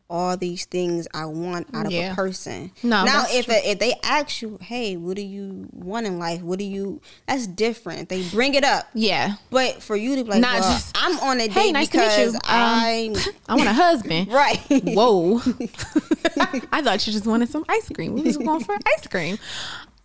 all 0.09 0.37
these 0.37 0.65
things 0.65 1.07
I 1.13 1.25
want 1.25 1.67
out 1.73 1.87
of 1.87 1.91
yeah. 1.91 2.11
a 2.11 2.15
person. 2.15 2.71
No, 2.83 3.03
now 3.05 3.25
if 3.29 3.49
a, 3.49 3.71
if 3.71 3.79
they 3.79 3.93
ask 4.03 4.41
you, 4.41 4.57
hey, 4.61 4.97
what 4.97 5.15
do 5.15 5.23
you 5.23 5.67
want 5.71 6.05
in 6.05 6.19
life? 6.19 6.41
What 6.41 6.59
do 6.59 6.65
you? 6.65 7.01
That's 7.27 7.47
different. 7.47 8.09
They 8.09 8.27
bring 8.29 8.53
it 8.53 8.63
up. 8.63 8.87
Yeah. 8.93 9.35
But 9.49 9.81
for 9.81 9.95
you 9.95 10.15
to 10.15 10.23
be 10.23 10.29
like, 10.29 10.41
Not 10.41 10.59
well, 10.59 10.73
just, 10.73 10.95
I'm 10.95 11.17
on 11.19 11.37
a 11.41 11.47
date 11.47 11.51
hey, 11.51 11.71
nice 11.71 11.89
because 11.89 12.37
I 12.43 13.13
um, 13.15 13.33
I 13.49 13.55
want 13.55 13.67
a 13.67 13.73
husband. 13.73 14.27
right. 14.31 14.59
Whoa. 14.69 15.37
I 16.71 16.81
thought 16.81 17.05
you 17.07 17.13
just 17.13 17.25
wanted 17.25 17.49
some 17.49 17.65
ice 17.67 17.89
cream. 17.89 18.13
We 18.13 18.21
was 18.21 18.37
going 18.37 18.63
for 18.63 18.77
ice 18.85 19.07
cream. 19.07 19.37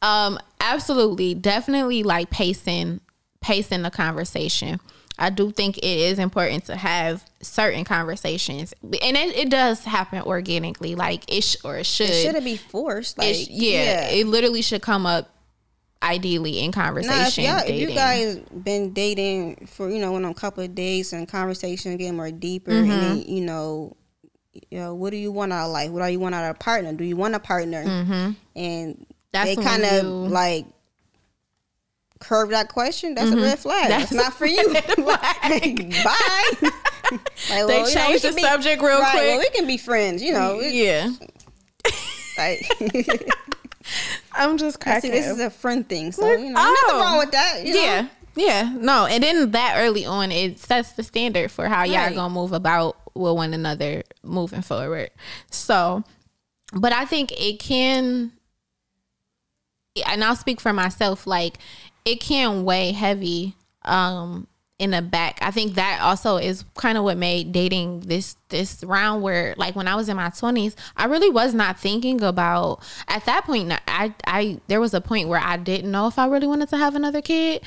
Um, 0.02 0.38
absolutely, 0.60 1.34
definitely 1.34 2.02
like 2.04 2.30
pacing, 2.30 3.00
pacing 3.42 3.82
the 3.82 3.90
conversation. 3.90 4.80
I 5.20 5.28
do 5.28 5.50
think 5.50 5.76
it 5.76 5.84
is 5.84 6.18
important 6.18 6.64
to 6.64 6.76
have 6.76 7.22
certain 7.42 7.84
conversations, 7.84 8.72
and 8.82 9.16
it, 9.16 9.36
it 9.36 9.50
does 9.50 9.84
happen 9.84 10.22
organically, 10.22 10.94
like 10.94 11.30
it 11.30 11.44
sh- 11.44 11.56
or 11.62 11.76
it 11.76 11.86
should. 11.86 12.08
It 12.08 12.24
shouldn't 12.24 12.44
be 12.44 12.56
forced. 12.56 13.18
Like 13.18 13.34
sh- 13.34 13.48
yeah, 13.50 13.82
yeah, 13.82 14.08
it 14.08 14.26
literally 14.26 14.62
should 14.62 14.80
come 14.80 15.04
up 15.04 15.30
ideally 16.02 16.60
in 16.60 16.72
conversation. 16.72 17.44
Nah, 17.44 17.58
if, 17.58 17.68
if, 17.68 17.80
you 17.80 17.88
guys 17.88 18.38
been 18.38 18.94
dating 18.94 19.66
for 19.66 19.90
you 19.90 19.98
know 19.98 20.14
on 20.14 20.24
a 20.24 20.32
couple 20.32 20.64
of 20.64 20.74
days 20.74 21.12
and 21.12 21.28
conversation 21.28 21.98
get 21.98 22.12
more 22.12 22.30
deeper, 22.30 22.70
mm-hmm. 22.70 22.90
and 22.90 23.02
then 23.02 23.22
you 23.28 23.42
know, 23.42 23.96
you 24.70 24.78
know, 24.78 24.94
what 24.94 25.10
do 25.10 25.18
you 25.18 25.30
want 25.30 25.52
out 25.52 25.66
of 25.66 25.72
life? 25.72 25.90
What 25.90 26.02
do 26.02 26.10
you 26.10 26.18
want 26.18 26.34
out 26.34 26.48
of 26.48 26.56
a 26.56 26.58
partner? 26.58 26.94
Do 26.94 27.04
you 27.04 27.16
want 27.16 27.34
a 27.34 27.40
partner? 27.40 27.84
Mm-hmm. 27.84 28.30
And 28.56 29.06
That's 29.32 29.54
they 29.54 29.62
kind 29.62 29.84
of 29.84 30.06
like 30.06 30.64
curve 32.20 32.50
that 32.50 32.68
question, 32.68 33.14
that's 33.14 33.30
mm-hmm. 33.30 33.38
a 33.38 33.42
red 33.42 33.58
flag. 33.58 33.88
That's, 33.88 34.10
that's 34.10 34.12
not 34.12 34.34
for 34.34 34.46
you. 34.46 34.72
bye. 34.72 34.80
like, 37.10 37.22
well, 37.50 37.66
they 37.66 37.92
changed 37.92 38.24
know, 38.24 38.30
the 38.30 38.36
be, 38.36 38.42
subject 38.42 38.82
real 38.82 39.00
right, 39.00 39.10
quick. 39.10 39.22
Well, 39.22 39.38
we 39.38 39.50
can 39.50 39.66
be 39.66 39.76
friends, 39.76 40.22
you 40.22 40.32
know. 40.32 40.60
Yeah. 40.60 41.10
Like, 42.38 42.70
I'm 44.32 44.56
just 44.56 44.80
cracking. 44.80 45.10
See, 45.10 45.16
this 45.16 45.26
is 45.26 45.40
a 45.40 45.50
friend 45.50 45.88
thing, 45.88 46.12
so 46.12 46.30
you 46.30 46.50
know, 46.50 46.54
oh. 46.56 46.86
nothing 46.86 47.00
wrong 47.00 47.18
with 47.18 47.32
that. 47.32 47.62
You 47.64 47.74
know? 47.74 47.80
Yeah. 47.80 48.08
Yeah, 48.36 48.72
no, 48.78 49.06
and 49.06 49.24
then 49.24 49.50
that 49.50 49.74
early 49.76 50.06
on, 50.06 50.30
it 50.30 50.60
sets 50.60 50.92
the 50.92 51.02
standard 51.02 51.50
for 51.50 51.66
how 51.66 51.82
y'all 51.82 52.14
gonna 52.14 52.32
move 52.32 52.52
about 52.52 52.96
with 53.12 53.34
one 53.34 53.52
another 53.52 54.04
moving 54.22 54.62
forward. 54.62 55.10
So, 55.50 56.04
but 56.72 56.92
I 56.92 57.06
think 57.06 57.32
it 57.32 57.58
can, 57.58 58.30
and 60.06 60.24
I'll 60.24 60.36
speak 60.36 60.60
for 60.60 60.72
myself. 60.72 61.26
Like, 61.26 61.58
it 62.04 62.20
can 62.20 62.64
weigh 62.64 62.92
heavy 62.92 63.56
um 63.84 64.46
in 64.80 64.92
the 64.92 65.02
back. 65.02 65.38
I 65.42 65.50
think 65.50 65.74
that 65.74 66.00
also 66.00 66.38
is 66.38 66.64
kind 66.74 66.96
of 66.96 67.04
what 67.04 67.18
made 67.18 67.52
dating 67.52 68.00
this 68.00 68.36
this 68.48 68.82
round 68.82 69.22
where 69.22 69.54
like 69.58 69.76
when 69.76 69.86
I 69.86 69.94
was 69.94 70.08
in 70.08 70.16
my 70.16 70.30
20s, 70.30 70.74
I 70.96 71.04
really 71.04 71.28
was 71.28 71.52
not 71.52 71.78
thinking 71.78 72.22
about 72.22 72.82
at 73.06 73.26
that 73.26 73.44
point 73.44 73.72
I 73.86 74.14
I 74.26 74.58
there 74.68 74.80
was 74.80 74.94
a 74.94 75.02
point 75.02 75.28
where 75.28 75.38
I 75.38 75.58
didn't 75.58 75.90
know 75.90 76.06
if 76.06 76.18
I 76.18 76.26
really 76.26 76.46
wanted 76.46 76.70
to 76.70 76.78
have 76.78 76.96
another 76.96 77.20
kid. 77.20 77.62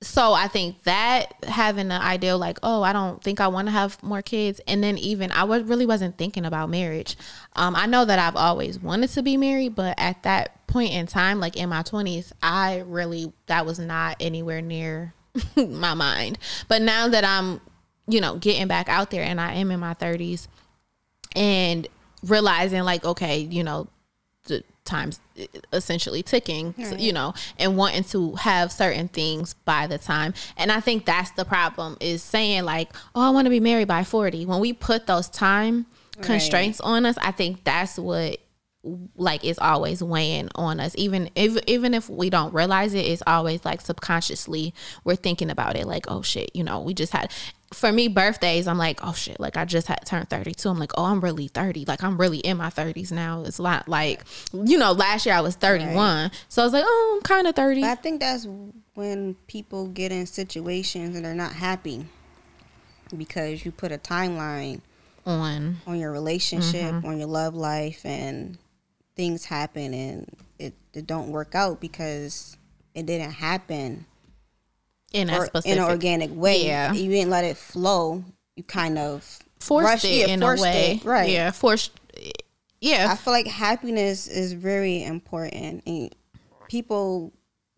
So 0.00 0.32
I 0.32 0.46
think 0.46 0.84
that 0.84 1.34
having 1.44 1.88
the 1.88 2.00
idea 2.00 2.36
like, 2.36 2.58
oh, 2.62 2.82
I 2.82 2.92
don't 2.92 3.22
think 3.22 3.40
I 3.40 3.48
want 3.48 3.66
to 3.66 3.72
have 3.72 4.00
more 4.02 4.22
kids 4.22 4.60
and 4.68 4.82
then 4.82 4.96
even 4.96 5.32
I 5.32 5.42
was 5.42 5.64
really 5.64 5.86
wasn't 5.86 6.16
thinking 6.16 6.44
about 6.44 6.70
marriage. 6.70 7.16
Um 7.56 7.74
I 7.74 7.86
know 7.86 8.04
that 8.04 8.18
I've 8.18 8.36
always 8.36 8.78
wanted 8.78 9.10
to 9.10 9.22
be 9.22 9.36
married, 9.36 9.74
but 9.74 9.94
at 9.98 10.22
that 10.22 10.66
point 10.68 10.92
in 10.92 11.08
time, 11.08 11.40
like 11.40 11.56
in 11.56 11.68
my 11.68 11.82
20s, 11.82 12.30
I 12.40 12.84
really, 12.86 13.32
that 13.46 13.66
was 13.66 13.80
not 13.80 14.16
anywhere 14.20 14.62
near 14.62 15.14
my 15.56 15.94
mind. 15.94 16.38
But 16.68 16.82
now 16.82 17.08
that 17.08 17.24
I'm, 17.24 17.60
you 18.06 18.20
know, 18.20 18.36
getting 18.36 18.68
back 18.68 18.88
out 18.88 19.10
there 19.10 19.24
and 19.24 19.40
I 19.40 19.54
am 19.54 19.70
in 19.70 19.80
my 19.80 19.94
30s 19.94 20.46
and 21.34 21.88
realizing, 22.24 22.82
like, 22.82 23.04
okay, 23.04 23.38
you 23.38 23.64
know, 23.64 23.88
the 24.44 24.62
time's 24.84 25.20
essentially 25.72 26.22
ticking, 26.22 26.74
right. 26.78 26.98
you 26.98 27.12
know, 27.12 27.34
and 27.58 27.76
wanting 27.76 28.04
to 28.04 28.34
have 28.36 28.72
certain 28.72 29.08
things 29.08 29.54
by 29.54 29.86
the 29.86 29.98
time. 29.98 30.34
And 30.56 30.72
I 30.72 30.80
think 30.80 31.04
that's 31.04 31.30
the 31.32 31.44
problem 31.44 31.96
is 32.00 32.22
saying, 32.22 32.64
like, 32.64 32.90
oh, 33.14 33.22
I 33.22 33.30
want 33.30 33.46
to 33.46 33.50
be 33.50 33.60
married 33.60 33.88
by 33.88 34.04
40. 34.04 34.46
When 34.46 34.60
we 34.60 34.72
put 34.72 35.06
those 35.06 35.28
time, 35.28 35.86
constraints 36.20 36.80
right. 36.82 36.90
on 36.90 37.06
us 37.06 37.16
i 37.18 37.30
think 37.30 37.62
that's 37.64 37.98
what 37.98 38.38
like 39.16 39.44
is 39.44 39.58
always 39.58 40.02
weighing 40.02 40.48
on 40.54 40.80
us 40.80 40.94
even 40.96 41.28
if 41.34 41.58
even 41.66 41.94
if 41.94 42.08
we 42.08 42.30
don't 42.30 42.54
realize 42.54 42.94
it 42.94 43.04
it's 43.04 43.22
always 43.26 43.64
like 43.64 43.80
subconsciously 43.80 44.72
we're 45.04 45.16
thinking 45.16 45.50
about 45.50 45.76
it 45.76 45.86
like 45.86 46.06
oh 46.08 46.22
shit 46.22 46.54
you 46.54 46.62
know 46.62 46.80
we 46.80 46.94
just 46.94 47.12
had 47.12 47.30
for 47.72 47.92
me 47.92 48.08
birthdays 48.08 48.66
i'm 48.66 48.78
like 48.78 49.00
oh 49.02 49.12
shit 49.12 49.38
like 49.38 49.56
i 49.56 49.64
just 49.64 49.86
had 49.86 50.04
turned 50.06 50.28
32 50.30 50.68
i'm 50.68 50.78
like 50.78 50.92
oh 50.96 51.04
i'm 51.04 51.20
really 51.20 51.48
30 51.48 51.84
like 51.86 52.02
i'm 52.02 52.16
really 52.16 52.38
in 52.38 52.56
my 52.56 52.70
30s 52.70 53.12
now. 53.12 53.42
It's 53.44 53.58
a 53.58 53.62
lot 53.62 53.88
like 53.88 54.22
you 54.52 54.78
know 54.78 54.92
last 54.92 55.26
year 55.26 55.34
i 55.34 55.40
was 55.40 55.54
31 55.54 55.94
right. 55.94 56.30
so 56.48 56.62
i 56.62 56.64
was 56.64 56.72
like 56.72 56.84
oh 56.86 57.14
i'm 57.16 57.22
kind 57.22 57.46
of 57.46 57.54
30 57.54 57.82
but 57.82 57.90
i 57.90 57.94
think 57.94 58.20
that's 58.20 58.46
when 58.94 59.34
people 59.46 59.88
get 59.88 60.12
in 60.12 60.26
situations 60.26 61.14
and 61.14 61.24
they're 61.24 61.34
not 61.34 61.52
happy 61.52 62.06
because 63.16 63.64
you 63.64 63.72
put 63.72 63.92
a 63.92 63.98
timeline 63.98 64.80
on. 65.26 65.76
on 65.86 65.98
your 65.98 66.10
relationship 66.10 66.92
mm-hmm. 66.92 67.06
on 67.06 67.18
your 67.18 67.28
love 67.28 67.54
life 67.54 68.04
and 68.04 68.56
things 69.14 69.44
happen 69.44 69.92
and 69.92 70.36
it, 70.58 70.74
it 70.94 71.06
don't 71.06 71.30
work 71.30 71.54
out 71.54 71.80
because 71.80 72.56
it 72.94 73.04
didn't 73.04 73.32
happen 73.32 74.06
in 75.12 75.30
a 75.30 75.46
specific, 75.46 75.70
in 75.70 75.82
an 75.82 75.90
organic 75.90 76.34
way. 76.34 76.66
Yeah. 76.66 76.92
You 76.92 77.10
didn't 77.10 77.30
let 77.30 77.44
it 77.44 77.56
flow. 77.56 78.24
You 78.56 78.62
kind 78.64 78.98
of 78.98 79.38
forced 79.60 80.04
it 80.04 80.28
in 80.28 80.40
forced 80.40 80.62
a 80.62 80.64
way, 80.64 81.00
it, 81.00 81.04
right? 81.04 81.30
Yeah, 81.30 81.50
forced. 81.50 81.92
Yeah, 82.80 83.08
I 83.10 83.16
feel 83.16 83.32
like 83.32 83.46
happiness 83.46 84.28
is 84.28 84.52
very 84.52 85.02
important, 85.02 85.82
and 85.86 86.14
people 86.68 87.32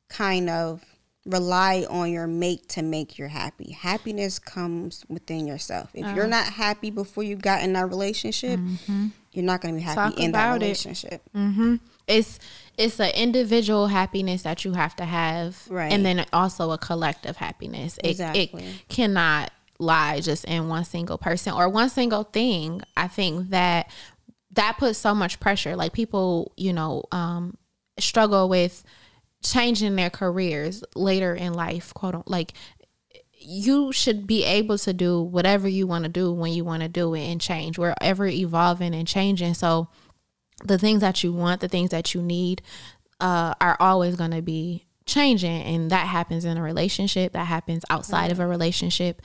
kind 0.09 0.51
of 0.51 0.85
rely 1.26 1.87
on 1.89 2.11
your 2.11 2.26
mate 2.26 2.68
to 2.70 2.83
make 2.83 3.18
you 3.18 3.26
happy. 3.26 3.72
Happiness 3.72 4.39
comes 4.39 5.05
within 5.09 5.47
yourself. 5.47 5.91
If 5.95 6.05
you're 6.14 6.24
uh-huh. 6.24 6.26
not 6.26 6.47
happy 6.47 6.91
before 6.91 7.22
you 7.22 7.37
got 7.37 7.62
in 7.62 7.72
that 7.74 7.89
relationship, 7.89 8.59
mm-hmm 8.59 9.09
you're 9.33 9.45
not 9.45 9.61
going 9.61 9.74
to 9.74 9.78
be 9.78 9.85
happy 9.85 10.14
Talk 10.14 10.20
in 10.20 10.33
that 10.33 10.53
relationship. 10.55 11.22
Mm-hmm. 11.35 11.76
It's 12.07 12.39
it's 12.81 12.99
an 12.99 13.11
individual 13.14 13.89
happiness 13.89 14.43
that 14.43 14.64
you 14.64 14.72
have 14.72 14.97
to 14.97 15.05
have, 15.05 15.66
right. 15.68 15.93
and 15.93 16.05
then 16.05 16.24
also 16.33 16.70
a 16.70 16.78
collective 16.78 17.37
happiness. 17.37 17.99
Exactly. 18.03 18.43
It, 18.43 18.55
it 18.55 18.89
cannot 18.89 19.53
lie 19.78 20.20
just 20.20 20.45
in 20.45 20.68
one 20.68 20.85
single 20.85 21.18
person 21.18 21.53
or 21.53 21.68
one 21.68 21.91
single 21.91 22.24
thing. 22.24 22.83
I 22.97 23.09
think 23.09 23.51
that 23.51 23.91
that 24.53 24.78
puts 24.78 24.99
so 24.99 25.14
much 25.14 25.41
pressure. 25.41 25.76
Like 25.76 25.93
people, 25.93 26.53
you 26.57 26.72
know, 26.72 27.05
um, 27.12 27.57
struggle 27.99 28.49
with 28.49 28.83
changing 29.45 29.97
their 29.97 30.11
careers 30.11 30.83
later 30.95 31.35
in 31.35 31.55
life, 31.55 31.93
quote 31.95 32.14
unquote. 32.14 32.31
like 32.31 32.55
you 33.43 33.91
should 33.91 34.26
be 34.26 34.45
able 34.45 34.76
to 34.76 34.93
do 34.93 35.22
whatever 35.22 35.66
you 35.66 35.87
want 35.87 36.05
to 36.05 36.11
do 36.11 36.31
when 36.33 36.53
you 36.53 36.62
want 36.62 36.83
to 36.83 36.89
do 36.89 37.14
it 37.14 37.22
and 37.22 37.41
change. 37.41 37.78
We're 37.78 37.95
ever 38.01 38.26
evolving 38.26 38.95
and 38.95 39.09
changing. 39.09 39.55
So 39.55 39.89
the 40.64 40.78
things 40.78 41.00
that 41.00 41.22
you 41.22 41.32
want, 41.32 41.61
the 41.61 41.68
things 41.68 41.90
that 41.90 42.14
you 42.14 42.22
need, 42.22 42.62
uh, 43.20 43.54
are 43.61 43.76
always 43.80 44.16
going 44.16 44.30
to 44.32 44.42
be 44.42 44.86
changing. 45.06 45.62
And 45.62 45.90
that 45.90 46.06
happens 46.06 46.44
in 46.44 46.56
a 46.56 46.62
relationship, 46.62 47.32
that 47.32 47.46
happens 47.46 47.84
outside 47.90 48.30
of 48.32 48.40
a 48.40 48.46
relationship. 48.46 49.22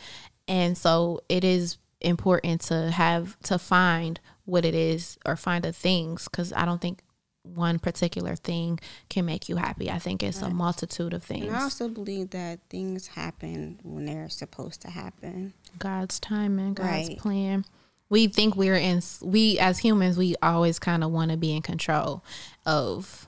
And 0.47 0.77
so 0.77 1.21
it 1.29 1.43
is 1.43 1.77
important 2.01 2.61
to 2.61 2.91
have 2.91 3.39
to 3.41 3.57
find 3.57 4.19
what 4.45 4.65
it 4.65 4.75
is 4.75 5.17
or 5.25 5.35
find 5.35 5.63
the 5.63 5.73
things 5.73 6.27
because 6.27 6.53
I 6.53 6.65
don't 6.65 6.81
think 6.81 7.01
one 7.43 7.79
particular 7.79 8.35
thing 8.35 8.79
can 9.09 9.25
make 9.25 9.49
you 9.49 9.55
happy. 9.55 9.89
I 9.91 9.99
think 9.99 10.23
it's 10.23 10.41
right. 10.41 10.51
a 10.51 10.53
multitude 10.53 11.13
of 11.13 11.23
things. 11.23 11.45
And 11.45 11.55
I 11.55 11.63
also 11.63 11.87
believe 11.87 12.31
that 12.31 12.59
things 12.69 13.07
happen 13.07 13.79
when 13.83 14.05
they're 14.05 14.29
supposed 14.29 14.81
to 14.81 14.89
happen. 14.89 15.53
God's 15.77 16.19
timing, 16.19 16.73
God's 16.73 17.09
right. 17.09 17.17
plan. 17.17 17.65
We 18.09 18.27
think 18.27 18.55
we're 18.55 18.75
in 18.75 19.01
we 19.21 19.57
as 19.59 19.79
humans 19.79 20.17
we 20.17 20.35
always 20.41 20.79
kind 20.79 21.03
of 21.03 21.11
want 21.11 21.31
to 21.31 21.37
be 21.37 21.55
in 21.55 21.61
control 21.61 22.23
of 22.65 23.27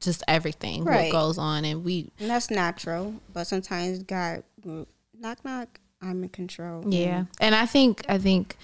just 0.00 0.22
everything 0.28 0.84
right. 0.84 1.12
what 1.12 1.12
goes 1.12 1.38
on 1.38 1.64
and 1.64 1.84
we 1.84 2.12
and 2.20 2.30
that's 2.30 2.50
natural, 2.50 3.14
but 3.32 3.44
sometimes 3.44 4.02
God 4.02 4.44
knock 4.64 5.44
knock 5.44 5.80
I'm 6.00 6.22
in 6.22 6.28
control. 6.28 6.84
Yeah. 6.86 7.24
And 7.40 7.54
I 7.54 7.66
think 7.66 8.04
I 8.08 8.18
think 8.18 8.56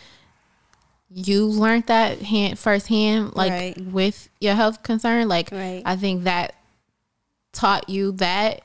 you 1.11 1.47
learned 1.47 1.87
that 1.87 2.23
hand 2.23 2.59
firsthand, 2.59 3.35
like 3.35 3.51
right. 3.51 3.81
with 3.87 4.29
your 4.41 4.55
health 4.55 4.83
concern. 4.83 5.29
Like 5.29 5.51
right. 5.51 5.83
I 5.85 5.97
think 5.97 6.25
that 6.25 6.55
taught 7.53 7.89
you 7.89 8.13
that 8.13 8.63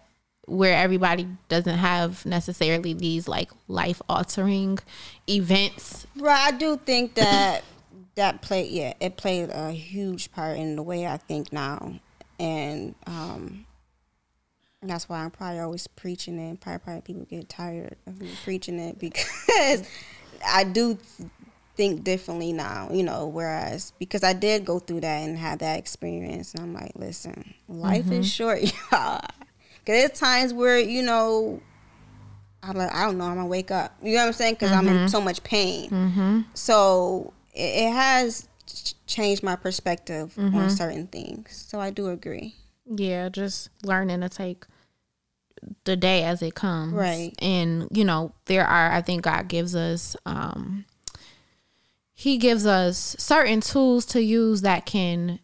where 0.50 0.76
everybody 0.76 1.28
doesn't 1.48 1.78
have 1.78 2.26
necessarily 2.26 2.94
these 2.94 3.28
like 3.28 3.52
life 3.68 4.02
altering 4.10 4.80
events. 5.28 6.08
Right. 6.16 6.40
I 6.40 6.52
do 6.52 6.78
think 6.78 7.16
that 7.16 7.64
that 8.16 8.42
played 8.42 8.72
yeah, 8.72 8.94
it 9.00 9.18
played 9.18 9.50
a 9.52 9.72
huge 9.72 10.32
part 10.32 10.58
in 10.58 10.76
the 10.76 10.84
way 10.84 11.08
I 11.08 11.18
think 11.18 11.54
now. 11.54 12.00
And 12.40 12.96
um 13.06 13.66
that's 14.82 15.10
why 15.10 15.24
I'm 15.24 15.32
probably 15.32 15.60
always 15.60 15.88
preaching 15.88 16.40
it. 16.40 16.62
Probably, 16.62 16.80
probably 16.80 17.02
people 17.02 17.26
get 17.26 17.50
tired 17.50 17.98
of 18.08 18.22
me 18.22 18.30
preaching 18.44 18.80
it 18.80 18.98
because 18.98 19.88
I 20.48 20.64
do 20.64 20.98
think 21.76 22.04
differently 22.04 22.52
now, 22.52 22.90
you 22.92 23.04
know, 23.04 23.28
whereas 23.28 23.94
because 24.00 24.24
I 24.24 24.34
did 24.34 24.66
go 24.66 24.80
through 24.80 25.02
that 25.02 25.22
and 25.22 25.38
have 25.38 25.60
that 25.60 25.80
experience 25.80 26.54
and 26.54 26.64
I'm 26.64 26.74
like, 26.74 26.92
listen, 26.96 27.54
life 27.68 28.06
mm-hmm. 28.06 28.22
is 28.22 28.30
short, 28.30 28.60
y'all. 28.92 29.22
Cause 29.90 29.96
there's 29.96 30.20
times 30.20 30.54
where, 30.54 30.78
you 30.78 31.02
know, 31.02 31.60
I'm 32.62 32.78
like, 32.78 32.94
I 32.94 33.06
don't 33.06 33.18
know, 33.18 33.24
I'm 33.24 33.38
gonna 33.38 33.48
wake 33.48 33.72
up. 33.72 33.98
You 34.04 34.14
know 34.14 34.20
what 34.20 34.28
I'm 34.28 34.34
saying? 34.34 34.54
Because 34.54 34.70
mm-hmm. 34.70 34.80
I'm 34.82 34.88
in 34.88 34.96
mm-hmm. 34.98 35.08
so 35.08 35.20
much 35.20 35.42
pain. 35.42 35.90
Mm-hmm. 35.90 36.42
So 36.54 37.34
it, 37.56 37.88
it, 37.88 37.92
has 37.92 38.48
changed 39.08 39.42
my 39.42 39.56
perspective 39.56 40.38
on 40.38 40.52
mm-hmm. 40.52 40.68
certain 40.68 41.08
things. 41.08 41.66
So 41.68 41.80
I 41.80 41.90
do 41.90 42.10
agree. 42.10 42.54
Yeah, 42.86 43.30
just 43.30 43.70
learning 43.82 44.22
to 44.22 44.30
take 44.30 44.68
the 45.86 45.98
day 45.98 46.24
as 46.24 46.44
it 46.44 46.54
comes. 46.54 46.94
Right. 46.94 47.34
And, 47.40 47.88
you 47.92 48.06
know, 48.06 48.32
there 48.46 48.68
are, 48.68 48.92
I 48.92 49.02
think 49.02 49.24
God 49.24 49.48
gives 49.48 49.76
us, 49.76 50.16
um, 50.24 50.86
he 52.14 52.38
gives 52.38 52.68
us 52.68 53.16
certain 53.18 53.62
tools 53.62 54.06
to 54.08 54.22
use 54.22 54.62
that 54.62 54.86
can 54.86 55.40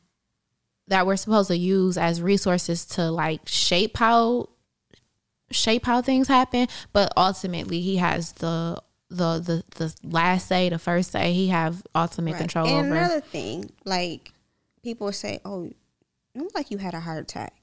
that 0.87 1.07
we're 1.07 1.15
supposed 1.15 1.47
to 1.49 1.57
use 1.57 1.97
as 1.97 2.21
resources 2.21 2.85
to 2.85 3.09
like 3.11 3.41
shape 3.45 3.97
how 3.97 4.49
shape 5.51 5.85
how 5.85 6.01
things 6.01 6.27
happen 6.27 6.67
but 6.91 7.11
ultimately 7.15 7.81
he 7.81 7.97
has 7.97 8.33
the 8.33 8.81
the 9.09 9.39
the, 9.39 9.63
the 9.75 9.95
last 10.03 10.47
say 10.47 10.69
the 10.69 10.79
first 10.79 11.11
say 11.11 11.33
he 11.33 11.49
have 11.49 11.83
ultimate 11.93 12.31
right. 12.31 12.39
control 12.39 12.67
and 12.67 12.87
over 12.87 12.95
another 12.95 13.21
thing 13.21 13.71
like 13.85 14.31
people 14.83 15.11
say 15.11 15.39
oh 15.45 15.65
it 15.65 16.41
looks 16.41 16.55
like 16.55 16.71
you 16.71 16.77
had 16.77 16.93
a 16.93 16.99
heart 16.99 17.21
attack 17.21 17.53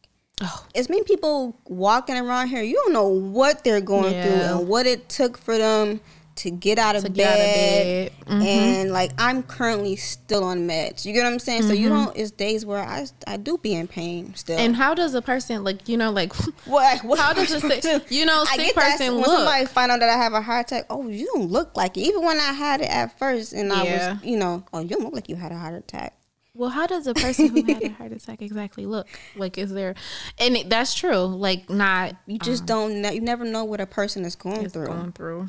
Oh. 0.41 0.67
It's 0.75 0.89
many 0.89 1.05
people 1.05 1.57
walking 1.67 2.17
around 2.17 2.49
here. 2.49 2.63
You 2.63 2.75
don't 2.75 2.93
know 2.93 3.07
what 3.07 3.63
they're 3.63 3.81
going 3.81 4.13
yeah. 4.13 4.23
through 4.25 4.59
and 4.59 4.69
what 4.69 4.87
it 4.87 5.09
took 5.09 5.39
for 5.39 5.57
them 5.57 6.01
to 6.37 6.51
get 6.51 6.79
out 6.79 6.97
of, 6.97 7.03
bed, 7.03 7.09
out 7.11 7.13
of 7.13 7.17
bed. 7.17 8.13
Mm-hmm. 8.27 8.43
and 8.43 8.93
like 8.93 9.13
I'm 9.19 9.43
currently 9.43 9.97
still 9.97 10.45
on 10.45 10.69
meds. 10.69 11.05
You 11.05 11.13
get 11.13 11.25
what 11.25 11.33
I'm 11.33 11.39
saying? 11.39 11.63
Mm-hmm. 11.63 11.71
So 11.71 11.75
you 11.75 11.91
mm-hmm. 11.91 12.05
know, 12.05 12.13
it's 12.15 12.31
days 12.31 12.65
where 12.65 12.83
I 12.83 13.07
I 13.27 13.37
do 13.37 13.59
be 13.59 13.75
in 13.75 13.89
pain 13.89 14.35
still. 14.35 14.59
And 14.59 14.77
how 14.77 14.95
does 14.95 15.15
a 15.15 15.23
person 15.23 15.65
like 15.65 15.89
you 15.89 15.97
know 15.97 16.11
like 16.11 16.35
what? 16.65 17.03
what 17.05 17.19
how 17.19 17.33
does 17.33 17.51
a 17.53 17.61
sick 17.83 18.11
you 18.11 18.25
know 18.25 18.45
sick 18.45 18.61
I 18.61 18.65
get 18.65 18.75
person 18.75 19.07
that, 19.07 19.15
when 19.15 19.25
somebody 19.25 19.67
find 19.67 19.93
out 19.93 20.01
that 20.01 20.09
I 20.09 20.17
have 20.17 20.33
a 20.33 20.43
heart 20.43 20.67
attack? 20.67 20.87
Oh, 20.91 21.09
you 21.09 21.27
don't 21.27 21.51
look 21.51 21.77
like 21.77 21.97
it. 21.97 22.03
Even 22.03 22.25
when 22.25 22.39
I 22.39 22.53
had 22.53 22.81
it 22.81 22.89
at 22.89 23.19
first, 23.19 23.53
and 23.53 23.69
yeah. 23.69 23.75
I 23.75 23.83
was 23.83 24.25
you 24.25 24.37
know, 24.37 24.65
oh, 24.73 24.81
you 24.81 24.89
don't 24.89 25.05
look 25.05 25.15
like 25.15 25.29
you 25.29 25.37
had 25.37 25.53
a 25.53 25.59
heart 25.59 25.75
attack. 25.75 26.17
Well, 26.55 26.69
how 26.69 26.87
does 26.87 27.07
a 27.07 27.15
person 27.15 27.49
who 27.49 27.65
had 27.65 27.83
a 27.83 27.89
heart 27.99 28.13
attack 28.13 28.43
exactly 28.43 28.85
look? 28.85 29.09
Like, 29.37 29.57
is 29.57 29.73
there, 29.73 29.95
and 30.39 30.55
it, 30.55 30.69
that's 30.69 30.95
true. 30.95 31.25
Like, 31.25 31.71
not 31.71 32.15
you 32.27 32.39
just 32.39 32.63
um, 32.63 32.67
don't. 33.03 33.15
You 33.15 33.23
never 33.23 33.45
know 33.45 33.65
what 33.65 33.81
a 33.81 33.87
person 33.87 34.25
is 34.25 34.37
going 34.37 34.69
through. 34.69 34.87
Going 34.87 35.13
through. 35.13 35.49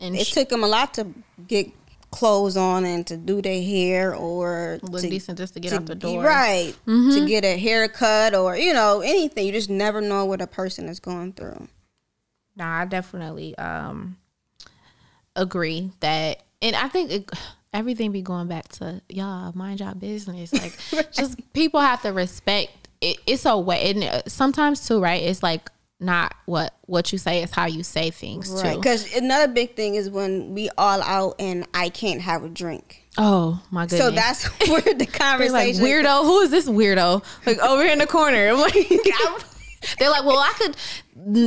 And 0.00 0.16
it 0.16 0.26
sh- 0.26 0.32
took 0.32 0.48
them 0.48 0.64
a 0.64 0.68
lot 0.68 0.94
to 0.94 1.06
get 1.46 1.70
clothes 2.10 2.56
on 2.56 2.84
and 2.84 3.04
to 3.08 3.16
do 3.16 3.42
their 3.42 3.60
hair 3.60 4.14
or 4.14 4.78
look 4.82 5.02
to, 5.02 5.10
decent 5.10 5.36
just 5.36 5.54
to 5.54 5.60
get 5.60 5.70
to, 5.70 5.76
out 5.76 5.86
the 5.86 5.96
door. 5.96 6.22
Right. 6.22 6.74
Mm-hmm. 6.86 7.10
To 7.10 7.26
get 7.26 7.44
a 7.44 7.58
haircut 7.58 8.34
or, 8.34 8.56
you 8.56 8.72
know, 8.72 9.00
anything. 9.00 9.46
You 9.46 9.52
just 9.52 9.68
never 9.70 10.00
know 10.00 10.24
what 10.24 10.40
a 10.40 10.46
person 10.46 10.88
is 10.88 11.00
going 11.00 11.32
through. 11.32 11.68
Nah, 12.56 12.82
I 12.82 12.84
definitely 12.84 13.58
um 13.58 14.16
agree 15.34 15.90
that 15.98 16.44
and 16.62 16.76
I 16.76 16.86
think 16.86 17.10
it, 17.10 17.30
everything 17.72 18.12
be 18.12 18.22
going 18.22 18.46
back 18.46 18.68
to 18.68 19.02
y'all 19.08 19.52
mind 19.56 19.80
your 19.80 19.94
business. 19.94 20.52
Like 20.52 21.10
just 21.12 21.52
people 21.52 21.80
have 21.80 22.02
to 22.02 22.12
respect 22.12 22.84
it, 23.00 23.18
it's 23.26 23.44
a 23.44 23.58
way 23.58 23.90
and 23.90 24.04
uh, 24.04 24.22
sometimes 24.28 24.86
too, 24.86 25.00
right? 25.00 25.22
It's 25.22 25.42
like 25.42 25.68
not 26.04 26.34
what 26.46 26.74
what 26.86 27.12
you 27.12 27.18
say 27.18 27.42
is 27.42 27.50
how 27.50 27.66
you 27.66 27.82
say 27.82 28.10
things 28.10 28.50
right 28.62 28.76
because 28.76 29.14
another 29.16 29.52
big 29.52 29.74
thing 29.74 29.94
is 29.94 30.10
when 30.10 30.54
we 30.54 30.68
all 30.76 31.02
out 31.02 31.34
and 31.38 31.66
i 31.74 31.88
can't 31.88 32.20
have 32.20 32.44
a 32.44 32.48
drink. 32.48 33.00
Oh 33.16 33.62
my 33.70 33.86
goodness. 33.86 34.00
so 34.00 34.10
that's 34.10 34.44
where 34.68 34.94
the 34.94 35.06
conversation 35.06 35.82
like 35.82 35.90
weirdo 35.90 36.22
who 36.24 36.40
is 36.40 36.50
this 36.50 36.68
weirdo? 36.68 37.24
Like 37.46 37.58
over 37.58 37.84
in 37.84 37.98
the 37.98 38.06
corner. 38.06 38.48
I'm 38.50 38.58
like 38.58 38.74
they're 39.98 40.10
like 40.10 40.24
well 40.24 40.38
i 40.38 40.52
could 40.56 40.76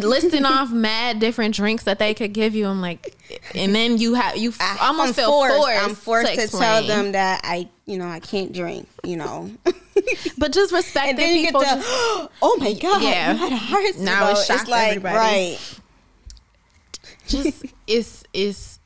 listing 0.04 0.46
off 0.46 0.72
mad 0.72 1.20
different 1.20 1.56
drinks 1.56 1.84
that 1.84 2.00
they 2.00 2.14
could 2.14 2.34
give 2.34 2.56
you 2.56 2.68
i'm 2.68 2.82
like 2.82 3.16
and 3.56 3.74
then 3.74 3.98
you 3.98 4.14
have 4.14 4.38
you 4.38 4.54
I, 4.60 4.78
almost 4.82 5.10
I'm 5.10 5.14
feel 5.14 5.32
forced, 5.32 5.56
forced 5.56 5.84
i'm 5.84 5.96
forced 5.96 6.34
to, 6.34 6.48
to 6.48 6.58
tell 6.58 6.84
them 6.84 7.12
that 7.14 7.42
i 7.44 7.68
you 7.86 7.98
know 7.98 8.08
i 8.08 8.20
can't 8.20 8.54
drink 8.54 8.88
you 9.04 9.18
know 9.18 9.52
but 10.38 10.52
just 10.52 10.72
respect 10.72 11.10
and 11.10 11.18
then 11.18 11.38
you 11.38 11.46
people. 11.46 11.62
Get 11.62 11.82
to, 11.82 11.82
oh 12.42 12.58
my 12.60 12.74
god, 12.74 13.02
yeah. 13.02 13.34
you 13.34 13.38
had 13.38 13.52
a 13.52 13.58
heart 13.58 13.86
attack. 13.86 14.02
Now 14.02 14.32
it's, 14.32 14.50
it's 14.50 14.68
like 14.68 14.90
everybody. 14.90 15.16
right. 15.16 15.60
Just 17.28 17.66
it's 17.88 18.24
it's 18.34 18.80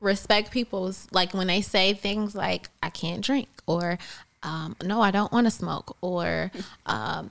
respect 0.00 0.50
people's 0.50 1.06
like 1.12 1.34
when 1.34 1.48
they 1.48 1.60
say 1.60 1.92
things 1.92 2.34
like 2.34 2.70
I 2.82 2.88
can't 2.88 3.22
drink 3.22 3.48
or 3.66 3.98
um, 4.42 4.74
no 4.82 5.02
I 5.02 5.10
don't 5.10 5.30
want 5.32 5.46
to 5.46 5.50
smoke 5.50 5.96
or 6.00 6.50
um, 6.86 7.30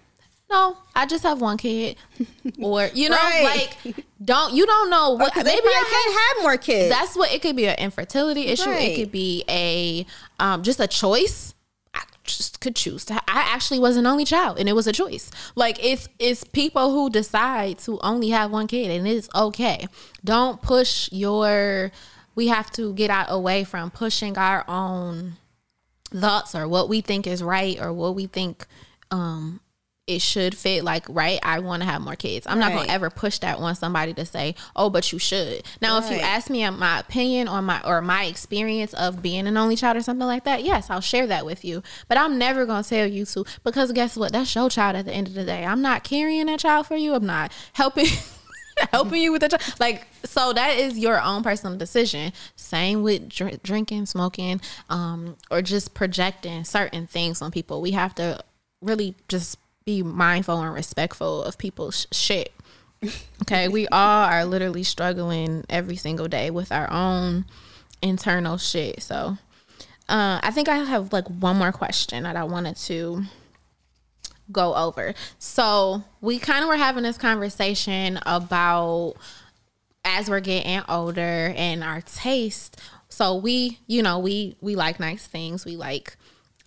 no, 0.51 0.77
I 0.95 1.05
just 1.05 1.23
have 1.23 1.41
one 1.41 1.57
kid, 1.57 1.95
or 2.59 2.89
you 2.93 3.09
know, 3.09 3.15
right. 3.15 3.73
like 3.85 4.05
don't 4.23 4.53
you 4.53 4.65
don't 4.65 4.89
know 4.89 5.11
what 5.11 5.35
maybe 5.35 5.49
I 5.49 5.85
can't 5.89 6.37
have 6.37 6.43
more 6.43 6.57
kids. 6.57 6.89
That's 6.89 7.15
what 7.15 7.31
it 7.31 7.41
could 7.41 7.55
be 7.55 7.67
an 7.67 7.77
infertility 7.79 8.47
issue. 8.47 8.69
Right. 8.69 8.91
It 8.91 8.95
could 8.95 9.11
be 9.11 9.43
a 9.49 10.05
um, 10.39 10.61
just 10.61 10.79
a 10.79 10.87
choice 10.87 11.53
I 11.93 12.03
just 12.23 12.59
could 12.59 12.75
choose 12.75 13.05
to. 13.05 13.13
I 13.13 13.53
actually 13.53 13.79
was 13.79 13.97
an 13.97 14.05
only 14.05 14.25
child, 14.25 14.59
and 14.59 14.67
it 14.67 14.73
was 14.73 14.87
a 14.87 14.91
choice. 14.91 15.31
Like 15.55 15.83
it's 15.83 16.07
it's 16.19 16.43
people 16.43 16.91
who 16.91 17.09
decide 17.09 17.79
to 17.79 17.99
only 18.01 18.29
have 18.29 18.51
one 18.51 18.67
kid, 18.67 18.91
and 18.91 19.07
it's 19.07 19.29
okay. 19.33 19.87
Don't 20.23 20.61
push 20.61 21.09
your. 21.11 21.91
We 22.33 22.47
have 22.47 22.71
to 22.71 22.93
get 22.93 23.09
out 23.09 23.27
away 23.29 23.65
from 23.65 23.91
pushing 23.91 24.37
our 24.37 24.63
own 24.67 25.37
thoughts 26.13 26.55
or 26.55 26.67
what 26.67 26.89
we 26.89 27.01
think 27.01 27.25
is 27.25 27.41
right 27.41 27.79
or 27.79 27.93
what 27.93 28.15
we 28.15 28.25
think 28.25 28.65
um 29.11 29.61
it 30.15 30.21
should 30.21 30.55
fit 30.55 30.83
like 30.83 31.05
right 31.09 31.39
i 31.43 31.59
want 31.59 31.81
to 31.81 31.87
have 31.87 32.01
more 32.01 32.15
kids. 32.15 32.45
I'm 32.47 32.59
right. 32.59 32.69
not 32.69 32.75
going 32.75 32.87
to 32.87 32.91
ever 32.91 33.09
push 33.09 33.39
that 33.39 33.57
on 33.57 33.75
somebody 33.75 34.13
to 34.13 34.25
say 34.25 34.55
oh 34.75 34.89
but 34.89 35.11
you 35.11 35.19
should. 35.19 35.63
Now 35.81 35.99
right. 35.99 36.11
if 36.11 36.11
you 36.11 36.17
ask 36.17 36.49
me 36.49 36.69
my 36.69 36.99
opinion 36.99 37.47
on 37.47 37.65
my 37.65 37.81
or 37.83 38.01
my 38.01 38.25
experience 38.25 38.93
of 38.93 39.21
being 39.21 39.47
an 39.47 39.57
only 39.57 39.75
child 39.75 39.97
or 39.97 40.01
something 40.01 40.27
like 40.27 40.43
that 40.43 40.63
yes 40.63 40.89
i'll 40.89 41.01
share 41.01 41.27
that 41.27 41.45
with 41.45 41.63
you. 41.63 41.83
But 42.07 42.17
i'm 42.17 42.37
never 42.37 42.65
going 42.65 42.83
to 42.83 42.89
tell 42.89 43.07
you 43.07 43.25
to 43.25 43.45
because 43.63 43.91
guess 43.91 44.17
what? 44.17 44.31
That's 44.31 44.53
your 44.53 44.69
child 44.69 44.95
at 44.95 45.05
the 45.05 45.13
end 45.13 45.27
of 45.27 45.33
the 45.33 45.45
day. 45.45 45.65
I'm 45.65 45.81
not 45.81 46.03
carrying 46.03 46.47
that 46.47 46.59
child 46.59 46.87
for 46.87 46.95
you. 46.95 47.13
I'm 47.13 47.25
not 47.25 47.51
helping 47.73 48.07
helping 48.91 49.21
you 49.21 49.31
with 49.31 49.41
the 49.41 49.49
child 49.49 49.79
like 49.79 50.07
so 50.25 50.53
that 50.53 50.77
is 50.77 50.97
your 50.97 51.21
own 51.21 51.43
personal 51.43 51.77
decision. 51.77 52.33
Same 52.55 53.03
with 53.03 53.29
dr- 53.29 53.61
drinking 53.63 54.05
smoking 54.05 54.61
um 54.89 55.37
or 55.49 55.61
just 55.61 55.93
projecting 55.93 56.63
certain 56.63 57.07
things 57.07 57.41
on 57.41 57.51
people. 57.51 57.81
We 57.81 57.91
have 57.91 58.15
to 58.15 58.43
really 58.81 59.15
just 59.27 59.57
be 59.85 60.03
mindful 60.03 60.59
and 60.61 60.73
respectful 60.73 61.43
of 61.43 61.57
people's 61.57 62.07
shit. 62.11 62.53
Okay, 63.41 63.67
we 63.67 63.87
all 63.87 64.25
are 64.25 64.45
literally 64.45 64.83
struggling 64.83 65.65
every 65.69 65.95
single 65.95 66.27
day 66.27 66.51
with 66.51 66.71
our 66.71 66.89
own 66.91 67.45
internal 68.01 68.57
shit. 68.57 69.01
So, 69.01 69.37
uh, 70.07 70.39
I 70.43 70.51
think 70.51 70.69
I 70.69 70.77
have 70.77 71.11
like 71.11 71.27
one 71.27 71.57
more 71.57 71.71
question 71.71 72.23
that 72.23 72.35
I 72.35 72.43
wanted 72.43 72.75
to 72.77 73.23
go 74.51 74.75
over. 74.75 75.15
So, 75.39 76.03
we 76.21 76.37
kind 76.37 76.61
of 76.63 76.69
were 76.69 76.77
having 76.77 77.03
this 77.03 77.17
conversation 77.17 78.19
about 78.25 79.15
as 80.05 80.29
we're 80.29 80.39
getting 80.39 80.81
older 80.87 81.53
and 81.57 81.83
our 81.83 82.01
taste. 82.01 82.79
So, 83.09 83.35
we, 83.35 83.79
you 83.87 84.03
know, 84.03 84.19
we 84.19 84.55
we 84.61 84.75
like 84.75 84.99
nice 84.99 85.25
things. 85.25 85.65
We 85.65 85.75
like 85.75 86.17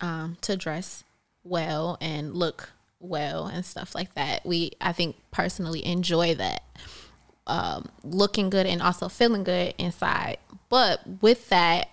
um, 0.01 0.37
to 0.41 0.57
dress 0.57 1.05
well 1.45 1.97
and 2.01 2.35
look 2.35 2.71
well 3.07 3.47
and 3.47 3.65
stuff 3.65 3.95
like 3.95 4.13
that. 4.15 4.45
We, 4.45 4.71
I 4.81 4.91
think, 4.91 5.15
personally 5.31 5.85
enjoy 5.85 6.35
that. 6.35 6.63
Um, 7.47 7.89
looking 8.03 8.49
good 8.49 8.65
and 8.65 8.81
also 8.81 9.07
feeling 9.07 9.43
good 9.43 9.75
inside. 9.77 10.37
But 10.69 11.01
with 11.21 11.49
that, 11.49 11.89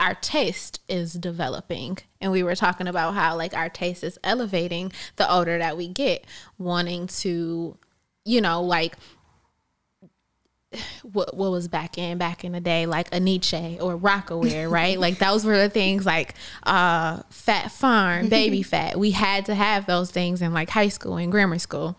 our 0.00 0.14
taste 0.14 0.80
is 0.88 1.12
developing. 1.12 1.98
And 2.20 2.32
we 2.32 2.42
were 2.42 2.54
talking 2.56 2.88
about 2.88 3.14
how, 3.14 3.36
like, 3.36 3.54
our 3.54 3.68
taste 3.68 4.02
is 4.02 4.18
elevating 4.24 4.92
the 5.16 5.30
older 5.30 5.58
that 5.58 5.76
we 5.76 5.88
get, 5.88 6.24
wanting 6.58 7.06
to, 7.08 7.76
you 8.24 8.40
know, 8.40 8.62
like, 8.62 8.96
what 11.02 11.36
what 11.36 11.50
was 11.50 11.68
back 11.68 11.98
in 11.98 12.18
back 12.18 12.44
in 12.44 12.52
the 12.52 12.60
day, 12.60 12.86
like 12.86 13.08
a 13.14 13.20
Enyce 13.20 13.80
or 13.82 13.96
Rocawear, 13.96 14.70
right? 14.70 14.98
like 14.98 15.18
those 15.18 15.44
were 15.44 15.56
the 15.56 15.68
things 15.68 16.06
like 16.06 16.34
uh, 16.64 17.22
Phat 17.30 17.70
Farm, 17.70 18.28
baby 18.30 18.62
fat. 18.62 18.98
We 18.98 19.10
had 19.12 19.46
to 19.46 19.54
have 19.54 19.86
those 19.86 20.10
things 20.10 20.42
in 20.42 20.52
like 20.52 20.70
high 20.70 20.88
school 20.88 21.16
and 21.16 21.30
grammar 21.30 21.58
school. 21.58 21.98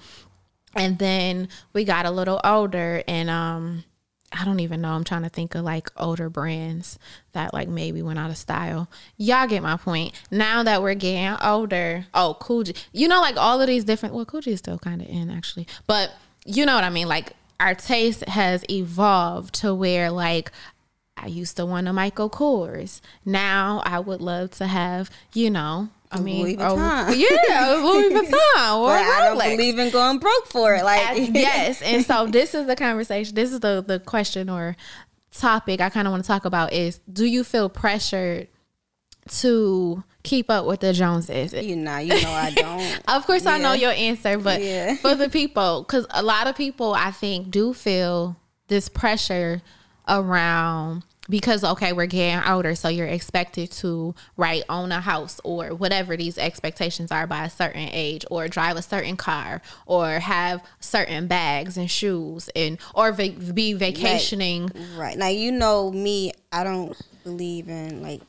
And 0.76 1.00
then 1.00 1.48
we 1.72 1.86
got 1.86 2.06
a 2.06 2.12
little 2.12 2.42
older 2.44 3.02
and 3.08 3.30
um 3.30 3.84
I 4.38 4.44
don't 4.44 4.60
even 4.60 4.82
know. 4.82 4.90
I'm 4.90 5.04
trying 5.04 5.24
to 5.24 5.30
think 5.30 5.56
of 5.56 5.64
like 5.64 5.90
older 5.98 6.30
brands 6.30 7.00
that 7.32 7.54
like 7.54 7.70
maybe 7.70 8.02
went 8.02 8.20
out 8.20 8.30
of 8.30 8.38
style. 8.38 8.90
Y'all 9.18 9.48
get 9.48 9.64
my 9.64 9.78
point. 9.78 10.14
Now 10.30 10.64
that 10.64 10.82
we're 10.82 10.96
getting 10.96 11.38
older, 11.42 12.06
oh, 12.14 12.36
Coogi. 12.40 12.76
You 12.92 13.08
know, 13.08 13.22
like 13.22 13.38
all 13.38 13.62
of 13.62 13.68
these 13.68 13.86
different. 13.86 14.14
Well, 14.14 14.26
Coogi 14.26 14.48
is 14.48 14.60
still 14.60 14.78
kind 14.78 15.02
of 15.02 15.08
in 15.08 15.30
actually, 15.30 15.68
but 15.88 16.12
you 16.46 16.66
know 16.66 16.76
what 16.76 16.84
I 16.84 16.90
mean. 16.90 17.08
Like 17.08 17.34
our 17.60 17.76
taste 17.76 18.24
has 18.28 18.64
evolved 18.70 19.56
to 19.56 19.74
where 19.74 20.12
like 20.12 20.52
I 21.18 21.28
used 21.28 21.58
to 21.58 21.66
want 21.66 21.88
a 21.88 21.94
Michael 21.94 22.30
Kors. 22.30 23.00
Now 23.24 23.82
I 23.86 24.00
would 24.00 24.22
love 24.22 24.52
to 24.52 24.68
have, 24.68 25.10
you 25.34 25.50
know, 25.50 25.90
I 26.12 26.20
mean, 26.20 26.44
Louis 26.44 26.58
Vuitton. 26.58 27.16
Yeah, 27.18 27.82
Louis 27.82 28.10
Vuitton. 28.14 28.32
but 28.32 29.02
I 29.02 29.20
don't 29.22 29.40
believe 29.58 29.80
in 29.80 29.92
going 29.92 30.20
broke 30.20 30.48
for 30.48 30.76
it. 30.76 30.84
Like 30.84 31.30
yes, 31.34 31.82
and 31.82 32.06
so 32.06 32.28
this 32.28 32.54
is 32.54 32.68
the 32.68 32.76
conversation. 32.76 33.36
This 33.36 33.52
is 33.52 33.60
the 33.62 33.84
the 33.86 34.00
question 34.00 34.50
or 34.50 34.76
topic 35.32 35.82
I 35.82 35.90
kind 35.90 36.08
of 36.08 36.12
want 36.12 36.24
to 36.24 36.28
talk 36.28 36.46
about 36.46 36.74
is: 36.74 37.00
Do 37.12 37.26
you 37.26 37.44
feel 37.44 37.70
pressured 37.70 38.48
to 39.30 40.04
keep 40.26 40.50
up 40.50 40.66
with 40.66 40.82
the 40.82 40.92
Joneses? 40.92 41.54
You 41.54 41.78
know, 41.78 41.98
you 41.98 42.22
know 42.22 42.32
I 42.32 42.52
don't. 42.52 43.02
of 43.08 43.26
course, 43.26 43.46
yeah. 43.46 43.54
I 43.54 43.58
know 43.60 43.74
your 43.74 43.92
answer, 43.92 44.38
but 44.38 44.62
yeah. 44.62 44.96
for 44.96 45.16
the 45.16 45.30
people, 45.30 45.84
because 45.84 46.06
a 46.10 46.24
lot 46.24 46.48
of 46.48 46.56
people 46.58 46.94
I 46.94 47.12
think 47.12 47.52
do 47.52 47.74
feel 47.74 48.36
this 48.68 48.90
pressure 48.90 49.62
around 50.08 51.04
because 51.30 51.64
okay 51.64 51.92
we're 51.94 52.06
getting 52.06 52.48
older 52.48 52.76
so 52.76 52.88
you're 52.88 53.08
expected 53.08 53.72
to 53.72 54.14
right 54.38 54.64
own 54.70 54.92
a 54.92 55.02
house 55.02 55.42
or 55.44 55.70
whatever 55.70 56.16
these 56.16 56.38
expectations 56.38 57.12
are 57.12 57.26
by 57.26 57.46
a 57.46 57.50
certain 57.50 57.90
age 57.92 58.26
or 58.30 58.48
drive 58.48 58.78
a 58.78 58.82
certain 58.82 59.18
car 59.18 59.62
or 59.88 60.20
have 60.20 60.64
certain 60.80 61.28
bags 61.28 61.78
and 61.78 61.90
shoes 61.90 62.50
and 62.56 62.78
or 62.94 63.12
va- 63.12 63.30
be 63.54 63.74
vacationing 63.74 64.66
right. 64.66 64.98
right 64.98 65.18
now 65.18 65.28
you 65.28 65.52
know 65.52 65.92
me 65.92 66.32
i 66.52 66.64
don't 66.64 66.96
believe 67.24 67.70
in 67.70 68.04
like 68.04 68.22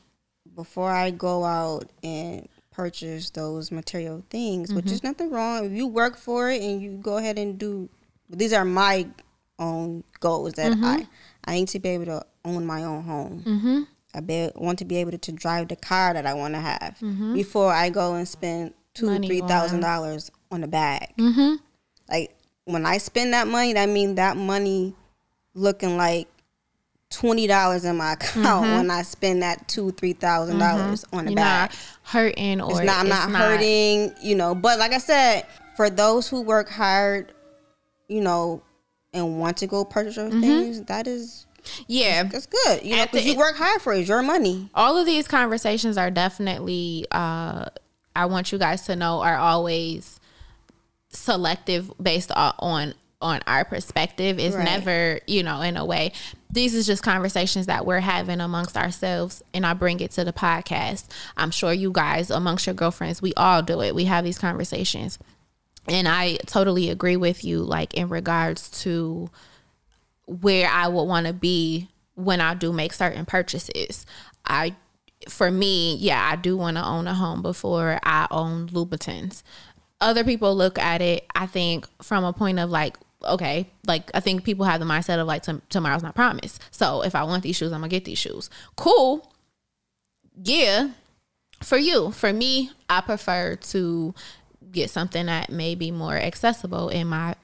before 0.57 0.91
I 0.91 1.11
go 1.11 1.45
out 1.45 1.89
and 2.03 2.49
purchase 2.71 3.29
those 3.29 3.71
material 3.71 4.23
things, 4.29 4.67
mm-hmm. 4.67 4.75
which 4.75 4.91
is 4.91 5.03
nothing 5.03 5.29
wrong. 5.29 5.65
If 5.65 5.71
you 5.71 5.87
work 5.87 6.17
for 6.17 6.49
it 6.49 6.61
and 6.61 6.81
you 6.81 6.97
go 6.97 7.17
ahead 7.17 7.37
and 7.37 7.57
do, 7.57 7.87
these 8.29 8.51
are 8.51 8.65
my 8.65 9.07
own 9.59 10.03
goals 10.19 10.53
that 10.53 10.73
mm-hmm. 10.73 10.83
I 10.83 11.07
I 11.45 11.53
need 11.53 11.69
to 11.69 11.79
be 11.79 11.89
able 11.89 12.05
to 12.05 12.25
own 12.43 12.65
my 12.65 12.83
own 12.83 13.03
home. 13.03 13.43
Mm-hmm. 13.45 13.83
I 14.15 14.19
be, 14.19 14.49
want 14.55 14.79
to 14.79 14.85
be 14.85 14.97
able 14.97 15.17
to 15.17 15.31
drive 15.31 15.67
the 15.67 15.75
car 15.75 16.13
that 16.13 16.25
I 16.25 16.33
want 16.33 16.55
to 16.55 16.59
have 16.59 16.97
mm-hmm. 17.01 17.35
before 17.35 17.71
I 17.71 17.89
go 17.89 18.15
and 18.15 18.27
spend 18.27 18.73
two 18.93 19.05
money 19.05 19.27
three 19.27 19.41
thousand 19.41 19.81
dollars 19.81 20.31
on 20.51 20.63
a 20.63 20.67
bag. 20.67 21.13
Mm-hmm. 21.17 21.55
Like 22.09 22.35
when 22.65 22.85
I 22.85 22.97
spend 22.97 23.33
that 23.33 23.47
money, 23.47 23.73
that 23.73 23.89
means 23.89 24.15
that 24.15 24.37
money 24.37 24.95
looking 25.53 25.97
like 25.97 26.27
twenty 27.09 27.47
dollars 27.47 27.85
in 27.85 27.97
my 27.97 28.13
account 28.13 28.65
mm-hmm. 28.65 28.75
when 28.75 28.91
I 28.91 29.01
spend 29.01 29.41
that 29.43 29.67
two 29.67 29.91
three 29.91 30.13
thousand 30.13 30.59
dollars 30.59 31.03
mm-hmm. 31.05 31.15
on 31.15 31.27
a 31.27 31.31
You're 31.31 31.35
bag. 31.35 31.71
hurting 32.03 32.61
or 32.61 32.71
it's 32.71 32.81
not, 32.81 32.99
I'm 32.99 33.09
not, 33.09 33.29
not 33.29 33.41
hurting, 33.41 34.13
you 34.21 34.35
know. 34.35 34.55
But 34.55 34.79
like 34.79 34.91
I 34.91 34.99
said, 34.99 35.45
for 35.75 35.89
those 35.89 36.27
who 36.27 36.41
work 36.41 36.69
hard, 36.69 37.33
you 38.07 38.21
know, 38.21 38.61
and 39.13 39.39
want 39.39 39.57
to 39.57 39.67
go 39.67 39.85
purchase 39.85 40.15
those 40.15 40.31
mm-hmm. 40.31 40.41
things, 40.41 40.81
that 40.83 41.07
is 41.07 41.45
yeah, 41.87 42.23
that's, 42.23 42.45
good. 42.45 42.83
You 42.83 42.95
know, 42.95 43.05
because 43.05 43.25
you 43.25 43.37
work 43.37 43.55
hard 43.55 43.81
for 43.81 43.93
it. 43.93 43.99
It's 43.99 44.09
your 44.09 44.21
money. 44.21 44.69
All 44.73 44.97
of 44.97 45.05
these 45.05 45.27
conversations 45.27 45.97
are 45.97 46.11
definitely. 46.11 47.05
uh 47.11 47.65
I 48.15 48.25
want 48.25 48.51
you 48.51 48.57
guys 48.57 48.81
to 48.87 48.95
know 48.95 49.21
are 49.21 49.37
always 49.37 50.19
selective 51.09 51.91
based 52.01 52.31
on 52.31 52.95
on 53.19 53.41
our 53.47 53.65
perspective 53.65 54.39
is 54.39 54.55
right. 54.55 54.63
never, 54.63 55.19
you 55.27 55.43
know, 55.43 55.61
in 55.61 55.77
a 55.77 55.85
way. 55.85 56.11
These 56.51 56.75
is 56.75 56.85
just 56.85 57.03
conversations 57.03 57.65
that 57.65 57.85
we're 57.85 57.99
having 57.99 58.41
amongst 58.41 58.77
ourselves, 58.77 59.43
and 59.53 59.65
I 59.65 59.73
bring 59.73 59.99
it 59.99 60.11
to 60.11 60.23
the 60.23 60.33
podcast. 60.33 61.07
I'm 61.35 61.51
sure 61.51 61.73
you 61.73 61.91
guys, 61.91 62.29
amongst 62.29 62.67
your 62.67 62.75
girlfriends, 62.75 63.21
we 63.21 63.33
all 63.35 63.61
do 63.61 63.81
it. 63.81 63.95
We 63.95 64.05
have 64.05 64.23
these 64.23 64.39
conversations. 64.39 65.19
And 65.89 66.07
I 66.07 66.37
totally 66.45 66.89
agree 66.89 67.15
with 67.15 67.43
you, 67.43 67.63
like 67.63 67.93
in 67.93 68.09
regards 68.09 68.69
to 68.83 69.29
where 70.25 70.69
I 70.69 70.87
would 70.87 71.03
want 71.03 71.27
to 71.27 71.33
be 71.33 71.87
when 72.15 72.41
I 72.41 72.53
do 72.53 72.73
make 72.73 72.93
certain 72.93 73.25
purchases. 73.25 74.05
I 74.45 74.75
for 75.29 75.49
me, 75.49 75.95
yeah, 75.95 76.29
I 76.31 76.35
do 76.35 76.55
want 76.57 76.77
to 76.77 76.85
own 76.85 77.07
a 77.07 77.13
home 77.13 77.41
before 77.41 77.99
I 78.03 78.27
own 78.31 78.67
Louboutins. 78.69 79.43
Other 79.99 80.23
people 80.23 80.55
look 80.55 80.77
at 80.77 81.01
it, 81.01 81.25
I 81.35 81.47
think, 81.47 81.87
from 82.03 82.23
a 82.23 82.33
point 82.33 82.59
of 82.59 82.69
like, 82.69 82.97
okay, 83.23 83.69
like 83.85 84.11
I 84.13 84.19
think 84.19 84.43
people 84.43 84.65
have 84.65 84.79
the 84.79 84.85
mindset 84.85 85.19
of 85.19 85.27
like 85.27 85.43
tomorrow's 85.69 86.03
not 86.03 86.15
promised. 86.15 86.61
So 86.71 87.01
if 87.03 87.15
I 87.15 87.23
want 87.23 87.43
these 87.43 87.55
shoes, 87.55 87.71
I'm 87.71 87.81
gonna 87.81 87.89
get 87.89 88.05
these 88.05 88.17
shoes. 88.17 88.49
Cool. 88.75 89.31
Yeah. 90.41 90.91
For 91.63 91.77
you, 91.77 92.11
for 92.11 92.31
me, 92.31 92.71
I 92.89 93.01
prefer 93.01 93.55
to 93.55 94.13
get 94.71 94.89
something 94.89 95.25
that 95.25 95.49
may 95.49 95.75
be 95.75 95.91
more 95.91 96.15
accessible 96.15 96.89
in 96.89 97.07
my 97.07 97.35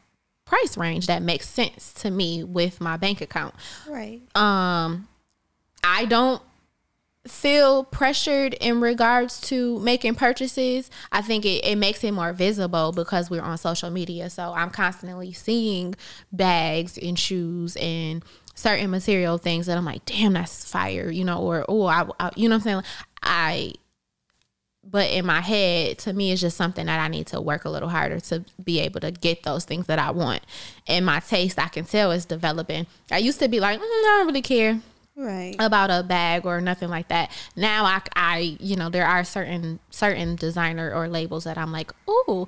price 0.45 0.77
range 0.77 1.07
that 1.07 1.21
makes 1.21 1.47
sense 1.47 1.93
to 1.93 2.11
me 2.11 2.43
with 2.43 2.79
my 2.79 2.97
bank 2.97 3.21
account. 3.21 3.55
Right. 3.87 4.21
Um 4.35 5.07
I 5.83 6.05
don't 6.05 6.41
feel 7.27 7.85
pressured 7.85 8.53
in 8.55 8.81
regards 8.81 9.39
to 9.39 9.79
making 9.79 10.15
purchases, 10.15 10.89
I 11.11 11.21
think 11.21 11.45
it, 11.45 11.63
it 11.63 11.77
makes 11.77 12.03
it 12.03 12.11
more 12.11 12.33
visible 12.33 12.91
because 12.91 13.29
we're 13.29 13.41
on 13.41 13.57
social 13.57 13.89
media. 13.89 14.29
So 14.29 14.53
I'm 14.53 14.69
constantly 14.69 15.31
seeing 15.31 15.95
bags 16.31 16.97
and 16.97 17.17
shoes 17.17 17.77
and 17.77 18.23
certain 18.55 18.89
material 18.89 19.37
things 19.37 19.67
that 19.67 19.77
I'm 19.77 19.85
like, 19.85 20.05
damn, 20.05 20.33
that's 20.33 20.69
fire, 20.69 21.09
you 21.09 21.23
know, 21.23 21.39
or 21.39 21.65
oh, 21.69 21.85
I, 21.85 22.05
I, 22.19 22.31
you 22.35 22.49
know 22.49 22.55
what 22.55 22.67
I'm 22.67 22.83
saying? 22.83 22.83
I, 23.21 23.73
but 24.83 25.09
in 25.09 25.25
my 25.25 25.39
head, 25.39 25.99
to 25.99 26.11
me, 26.11 26.33
it's 26.33 26.41
just 26.41 26.57
something 26.57 26.87
that 26.87 26.99
I 26.99 27.07
need 27.07 27.27
to 27.27 27.39
work 27.39 27.63
a 27.63 27.69
little 27.69 27.87
harder 27.87 28.19
to 28.19 28.43
be 28.61 28.81
able 28.81 28.99
to 28.99 29.11
get 29.11 29.43
those 29.43 29.63
things 29.63 29.87
that 29.87 29.97
I 29.97 30.11
want. 30.11 30.41
And 30.87 31.05
my 31.05 31.21
taste, 31.21 31.57
I 31.57 31.69
can 31.69 31.85
tell, 31.85 32.11
is 32.11 32.25
developing. 32.25 32.85
I 33.09 33.19
used 33.19 33.39
to 33.39 33.47
be 33.47 33.61
like, 33.61 33.79
mm, 33.79 33.83
I 33.83 34.17
don't 34.17 34.27
really 34.27 34.41
care 34.41 34.81
right 35.15 35.55
about 35.59 35.91
a 35.91 36.01
bag 36.01 36.45
or 36.45 36.59
nothing 36.59 36.89
like 36.89 37.07
that 37.07 37.29
now 37.55 37.85
i 37.85 38.01
i 38.15 38.57
you 38.59 38.75
know 38.75 38.89
there 38.89 39.05
are 39.05 39.23
certain 39.23 39.79
certain 39.91 40.35
designer 40.35 40.91
or 40.91 41.07
labels 41.07 41.43
that 41.43 41.57
i'm 41.57 41.71
like 41.71 41.91
oh 42.07 42.47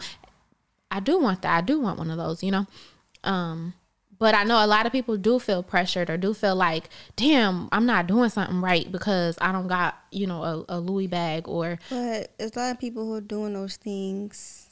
I 0.95 1.01
do 1.01 1.19
want 1.19 1.41
that. 1.41 1.57
I 1.57 1.61
do 1.61 1.81
want 1.81 1.97
one 1.97 2.09
of 2.09 2.17
those, 2.17 2.41
you 2.41 2.51
know? 2.51 2.67
Um, 3.23 3.73
but 4.17 4.33
I 4.33 4.45
know 4.45 4.63
a 4.63 4.67
lot 4.67 4.85
of 4.85 4.93
people 4.93 5.17
do 5.17 5.39
feel 5.39 5.61
pressured 5.61 6.09
or 6.09 6.15
do 6.15 6.33
feel 6.33 6.55
like, 6.55 6.89
damn, 7.17 7.67
I'm 7.73 7.85
not 7.85 8.07
doing 8.07 8.29
something 8.29 8.61
right 8.61 8.89
because 8.89 9.37
I 9.41 9.51
don't 9.51 9.67
got, 9.67 9.97
you 10.11 10.25
know, 10.25 10.43
a, 10.43 10.77
a 10.77 10.79
Louis 10.79 11.07
bag 11.07 11.49
or. 11.49 11.79
But 11.89 12.31
there's 12.37 12.55
a 12.55 12.59
lot 12.59 12.71
of 12.71 12.79
people 12.79 13.05
who 13.05 13.15
are 13.15 13.21
doing 13.21 13.53
those 13.53 13.75
things 13.75 14.64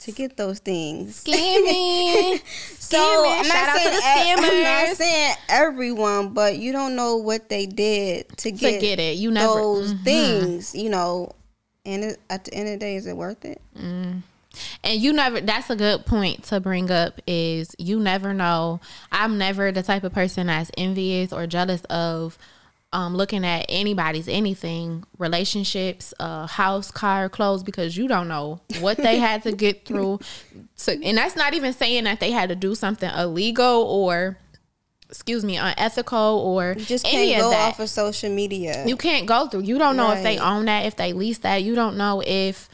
to 0.00 0.12
get 0.12 0.36
those 0.36 0.58
things. 0.60 1.24
Scamming. 1.24 2.40
so 2.78 2.96
scamming. 2.96 3.40
I'm 3.40 3.48
not, 3.48 3.76
saying, 4.02 4.38
I'm 4.38 4.62
not 4.88 4.96
saying 4.96 5.36
everyone, 5.48 6.32
but 6.32 6.58
you 6.58 6.72
don't 6.72 6.96
know 6.96 7.16
what 7.16 7.48
they 7.48 7.66
did 7.66 8.28
to 8.38 8.50
get, 8.50 8.74
to 8.74 8.80
get 8.80 8.98
it. 8.98 9.16
You 9.16 9.30
never 9.30 9.54
those 9.54 9.92
mm-hmm. 9.92 10.04
things, 10.04 10.74
you 10.74 10.90
know. 10.90 11.32
And 11.84 12.04
it, 12.04 12.20
at 12.30 12.44
the 12.44 12.54
end 12.54 12.68
of 12.68 12.74
the 12.74 12.78
day, 12.78 12.96
is 12.96 13.06
it 13.06 13.16
worth 13.16 13.44
it? 13.44 13.60
Mm. 13.78 14.22
And 14.82 15.00
you 15.00 15.12
never 15.12 15.40
that's 15.40 15.70
a 15.70 15.76
good 15.76 16.06
point 16.06 16.44
to 16.44 16.60
bring 16.60 16.90
up 16.90 17.20
is 17.26 17.74
you 17.78 18.00
never 18.00 18.32
know. 18.32 18.80
I'm 19.12 19.38
never 19.38 19.72
the 19.72 19.82
type 19.82 20.04
of 20.04 20.12
person 20.12 20.46
that's 20.46 20.70
envious 20.76 21.32
or 21.32 21.46
jealous 21.46 21.82
of 21.90 22.38
um, 22.96 23.14
looking 23.14 23.44
at 23.44 23.66
anybody's 23.68 24.26
anything, 24.26 25.04
relationships, 25.18 26.14
uh, 26.18 26.46
house, 26.46 26.90
car, 26.90 27.28
clothes, 27.28 27.62
because 27.62 27.94
you 27.94 28.08
don't 28.08 28.26
know 28.26 28.58
what 28.80 28.96
they 28.96 29.18
had 29.18 29.42
to 29.42 29.52
get 29.52 29.84
through. 29.86 30.18
So, 30.76 30.92
and 31.04 31.18
that's 31.18 31.36
not 31.36 31.52
even 31.52 31.74
saying 31.74 32.04
that 32.04 32.20
they 32.20 32.30
had 32.30 32.48
to 32.48 32.56
do 32.56 32.74
something 32.74 33.10
illegal 33.10 33.82
or 33.82 34.38
excuse 35.10 35.44
me, 35.44 35.58
unethical 35.58 36.16
or 36.18 36.74
you 36.78 36.86
just 36.86 37.04
can't 37.04 37.38
go 37.38 37.52
off 37.52 37.78
of 37.80 37.90
social 37.90 38.30
media. 38.30 38.86
You 38.86 38.96
can't 38.96 39.26
go 39.26 39.46
through. 39.46 39.64
You 39.64 39.76
don't 39.76 39.98
know 39.98 40.08
right. 40.08 40.16
if 40.16 40.22
they 40.22 40.38
own 40.38 40.64
that, 40.64 40.86
if 40.86 40.96
they 40.96 41.12
lease 41.12 41.38
that. 41.40 41.62
You 41.62 41.74
don't 41.74 41.98
know 41.98 42.22
if 42.26 42.70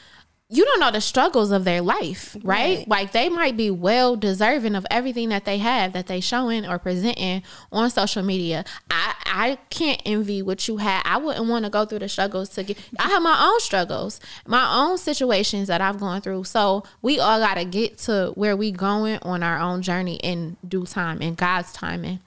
you 0.52 0.66
don't 0.66 0.80
know 0.80 0.90
the 0.90 1.00
struggles 1.00 1.50
of 1.50 1.64
their 1.64 1.80
life, 1.80 2.36
right? 2.44 2.78
right? 2.78 2.88
Like 2.88 3.12
they 3.12 3.30
might 3.30 3.56
be 3.56 3.70
well 3.70 4.16
deserving 4.16 4.74
of 4.74 4.86
everything 4.90 5.30
that 5.30 5.46
they 5.46 5.56
have 5.56 5.94
that 5.94 6.08
they 6.08 6.20
showing 6.20 6.66
or 6.66 6.78
presenting 6.78 7.42
on 7.72 7.88
social 7.88 8.22
media. 8.22 8.66
I 8.90 9.14
I 9.24 9.58
can't 9.70 10.02
envy 10.04 10.42
what 10.42 10.68
you 10.68 10.76
had. 10.76 11.00
I 11.06 11.16
wouldn't 11.16 11.48
want 11.48 11.64
to 11.64 11.70
go 11.70 11.86
through 11.86 12.00
the 12.00 12.08
struggles 12.08 12.50
to 12.50 12.64
get. 12.64 12.76
I 12.98 13.08
have 13.08 13.22
my 13.22 13.42
own 13.42 13.60
struggles, 13.60 14.20
my 14.46 14.70
own 14.76 14.98
situations 14.98 15.68
that 15.68 15.80
I've 15.80 15.98
gone 15.98 16.20
through. 16.20 16.44
So 16.44 16.84
we 17.00 17.18
all 17.18 17.40
got 17.40 17.54
to 17.54 17.64
get 17.64 17.96
to 17.98 18.32
where 18.34 18.54
we 18.54 18.72
going 18.72 19.20
on 19.22 19.42
our 19.42 19.58
own 19.58 19.80
journey 19.80 20.16
in 20.16 20.58
due 20.68 20.84
time, 20.84 21.22
in 21.22 21.34
God's 21.34 21.72
timing. 21.72 22.20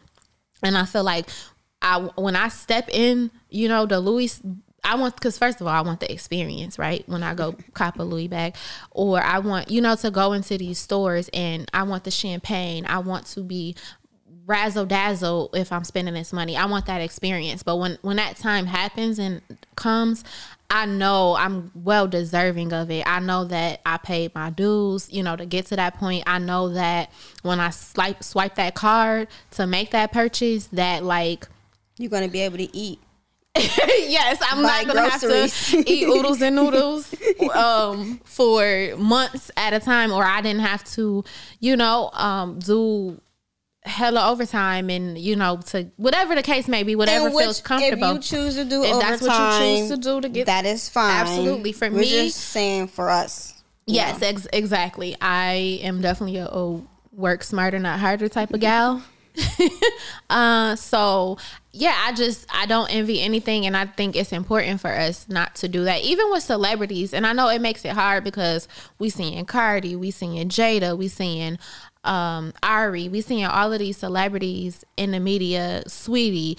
And 0.64 0.76
I 0.76 0.86
feel 0.86 1.04
like 1.04 1.30
I 1.84 2.00
when 2.16 2.36
I 2.36 2.48
step 2.48 2.90
in, 2.92 3.30
you 3.52 3.68
know, 3.68 3.86
the 3.86 4.00
Louis 4.00 4.42
I 4.86 4.96
want 4.96 5.16
because 5.16 5.38
first 5.38 5.60
of 5.60 5.68
all, 5.68 5.74
I 5.74 5.82
want 5.82 6.00
the 6.00 6.12
experience, 6.12 6.78
right? 6.80 7.04
When 7.08 7.24
I 7.24 7.34
go 7.34 7.56
cop 7.74 8.00
a 8.00 8.04
Louis 8.04 8.28
bag, 8.28 8.56
or 8.92 9.22
I 9.22 9.40
want 9.40 9.70
you 9.70 9.82
know 9.82 9.96
to 9.96 10.12
go 10.12 10.34
into 10.34 10.58
these 10.58 10.80
stores 10.80 11.30
and 11.34 11.70
I 11.74 11.84
want 11.84 12.04
the 12.04 12.12
champagne. 12.12 12.86
I 12.86 13.00
want 13.00 13.26
to 13.28 13.42
be 13.42 13.76
razzle 14.48 14.86
dazzle 14.86 15.50
if 15.54 15.72
I'm 15.72 15.84
spending 15.84 16.14
this 16.14 16.32
money. 16.32 16.56
I 16.56 16.66
want 16.66 16.86
that 16.86 17.02
experience. 17.02 17.64
But 17.64 17.78
when 17.78 17.98
when 18.02 18.18
that 18.18 18.38
time 18.38 18.68
happens 18.68 19.20
and 19.20 19.42
comes, 19.76 20.24
I 20.70 20.86
know 20.86 21.36
I'm 21.36 21.72
well 21.76 22.08
deserving 22.08 22.74
of 22.74 22.90
it. 22.92 23.06
I 23.08 23.20
know 23.20 23.46
that 23.46 23.82
I 23.86 23.98
paid 23.98 24.34
my 24.36 24.50
dues, 24.50 25.12
you 25.12 25.24
know, 25.24 25.36
to 25.36 25.46
get 25.46 25.68
to 25.68 25.76
that 25.76 25.96
point. 25.98 26.24
I 26.28 26.40
know 26.40 26.70
that 26.70 27.12
when 27.42 27.60
I 27.60 27.70
swipe 27.72 28.24
swipe 28.24 28.56
that 28.56 28.76
card 28.76 29.28
to 29.52 29.68
make 29.68 29.92
that 29.92 30.12
purchase, 30.12 30.68
that 30.68 31.04
like 31.04 31.48
you're 31.98 32.10
gonna 32.10 32.28
be 32.28 32.42
able 32.42 32.58
to 32.58 32.76
eat 32.76 33.00
yes, 33.58 34.42
I'm 34.52 34.62
not 34.62 34.86
gonna 34.86 35.08
groceries. 35.10 35.72
have 35.72 35.86
to 35.86 35.90
eat 35.90 36.08
oodles 36.08 36.42
and 36.42 36.56
noodles 36.56 37.14
um, 37.54 38.20
for 38.26 38.96
months 38.98 39.50
at 39.56 39.74
a 39.74 39.80
time, 39.80 40.12
or 40.12 40.24
I 40.26 40.42
didn't 40.42 40.62
have 40.62 40.84
to, 40.96 41.24
you 41.60 41.78
know, 41.78 42.10
um, 42.14 42.60
do 42.60 43.22
hella 43.84 44.32
overtime 44.32 44.90
and 44.90 45.16
you 45.16 45.36
know 45.36 45.58
to 45.58 45.88
whatever 45.98 46.36
the 46.36 46.44
case 46.44 46.68
may 46.68 46.84
be, 46.84 46.96
whatever 46.96 47.30
which, 47.30 47.46
feels 47.46 47.62
comfortable. 47.62 48.10
If 48.10 48.16
you 48.16 48.22
choose 48.22 48.56
to 48.56 48.66
do 48.66 48.84
if 48.84 48.92
overtime, 48.92 49.12
that's 49.12 49.22
what 49.22 49.62
you 49.62 49.78
choose 49.78 49.90
to 49.90 49.98
do 49.98 50.22
to 50.22 50.30
get 50.30 50.48
that 50.48 50.66
is 50.66 50.90
fine. 50.90 51.12
Absolutely, 51.12 51.72
for 51.72 51.90
We're 51.90 52.00
me, 52.00 52.10
just 52.10 52.38
saying 52.38 52.88
for 52.88 53.10
us. 53.10 53.54
Yes, 53.88 54.22
ex- 54.22 54.48
exactly. 54.52 55.16
I 55.22 55.80
am 55.84 56.02
definitely 56.02 56.38
a, 56.38 56.48
a 56.48 56.82
work 57.12 57.44
smarter, 57.44 57.80
not 57.80 58.00
harder 58.00 58.28
type 58.28 58.54
of 58.54 58.60
gal. 58.60 59.04
uh, 60.30 60.76
so 60.76 61.38
yeah, 61.72 61.96
I 62.06 62.14
just 62.14 62.46
I 62.54 62.66
don't 62.66 62.90
envy 62.90 63.22
anything, 63.22 63.66
and 63.66 63.76
I 63.76 63.86
think 63.86 64.16
it's 64.16 64.32
important 64.32 64.80
for 64.80 64.90
us 64.90 65.28
not 65.28 65.56
to 65.56 65.68
do 65.68 65.84
that, 65.84 66.02
even 66.02 66.32
with 66.32 66.44
celebrities. 66.44 67.14
And 67.14 67.28
I 67.28 67.34
know 67.34 67.50
it 67.50 67.62
makes 67.62 67.84
it 67.84 67.92
hard 67.92 68.24
because 68.24 68.68
we 68.98 69.10
seeing 69.10 69.46
Cardi, 69.46 69.96
we 69.96 70.12
seeing 70.12 70.48
Jada, 70.50 70.98
we 70.98 71.08
seeing 71.08 71.58
um, 72.04 72.54
Ari, 72.64 73.10
we 73.10 73.22
seeing 73.22 73.46
all 73.46 73.74
of 73.74 73.80
these 73.80 73.98
celebrities 73.98 74.86
in 74.98 75.12
the 75.12 75.20
media, 75.20 75.84
Sweetie. 75.88 76.58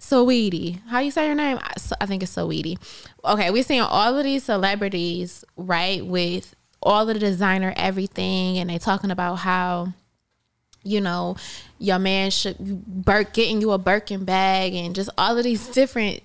Saweetie. 0.00 0.82
How 0.88 0.98
you 0.98 1.10
say 1.10 1.24
your 1.24 1.34
name? 1.34 1.58
I 1.98 2.04
think 2.04 2.22
it's 2.22 2.36
Saweetie. 2.36 2.78
Okay, 3.24 3.50
we're 3.50 3.62
seeing 3.62 3.80
all 3.80 4.18
of 4.18 4.24
these 4.24 4.44
celebrities, 4.44 5.46
right, 5.56 6.04
with 6.04 6.54
all 6.82 7.06
the 7.06 7.14
designer 7.14 7.72
everything, 7.76 8.58
and 8.58 8.68
they 8.68 8.78
talking 8.78 9.10
about 9.10 9.36
how 9.36 9.94
you 10.84 11.00
know, 11.00 11.36
your 11.78 11.98
man 11.98 12.30
should 12.30 12.56
Burke 12.58 13.32
getting 13.32 13.60
you 13.60 13.72
a 13.72 13.78
Birkin 13.78 14.24
bag 14.24 14.74
and 14.74 14.94
just 14.94 15.10
all 15.18 15.36
of 15.36 15.44
these 15.44 15.66
different 15.68 16.22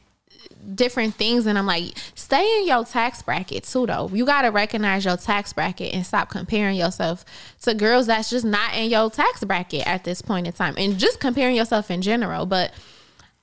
different 0.76 1.16
things 1.16 1.46
and 1.46 1.58
I'm 1.58 1.66
like 1.66 1.98
stay 2.16 2.60
in 2.60 2.68
your 2.68 2.84
tax 2.84 3.22
bracket 3.22 3.64
too 3.64 3.86
though. 3.86 4.10
You 4.14 4.26
got 4.26 4.44
to 4.44 4.50
recognize 4.50 5.06
your 5.06 5.18
tax 5.18 5.54
bracket 5.54 5.94
and 5.94 6.06
stop 6.06 6.30
comparing 6.30 6.76
yourself 6.76 7.26
to 7.62 7.74
girls 7.74 8.08
that's 8.08 8.30
just 8.30 8.46
not 8.46 8.76
in 8.76 8.90
your 8.90 9.10
tax 9.10 9.44
bracket 9.44 9.88
at 9.88 10.04
this 10.04 10.22
point 10.22 10.48
in 10.48 10.54
time 10.54 10.76
and 10.78 10.98
just 10.98 11.20
comparing 11.20 11.56
yourself 11.56 11.90
in 11.90 12.02
general. 12.02 12.46
But 12.46 12.74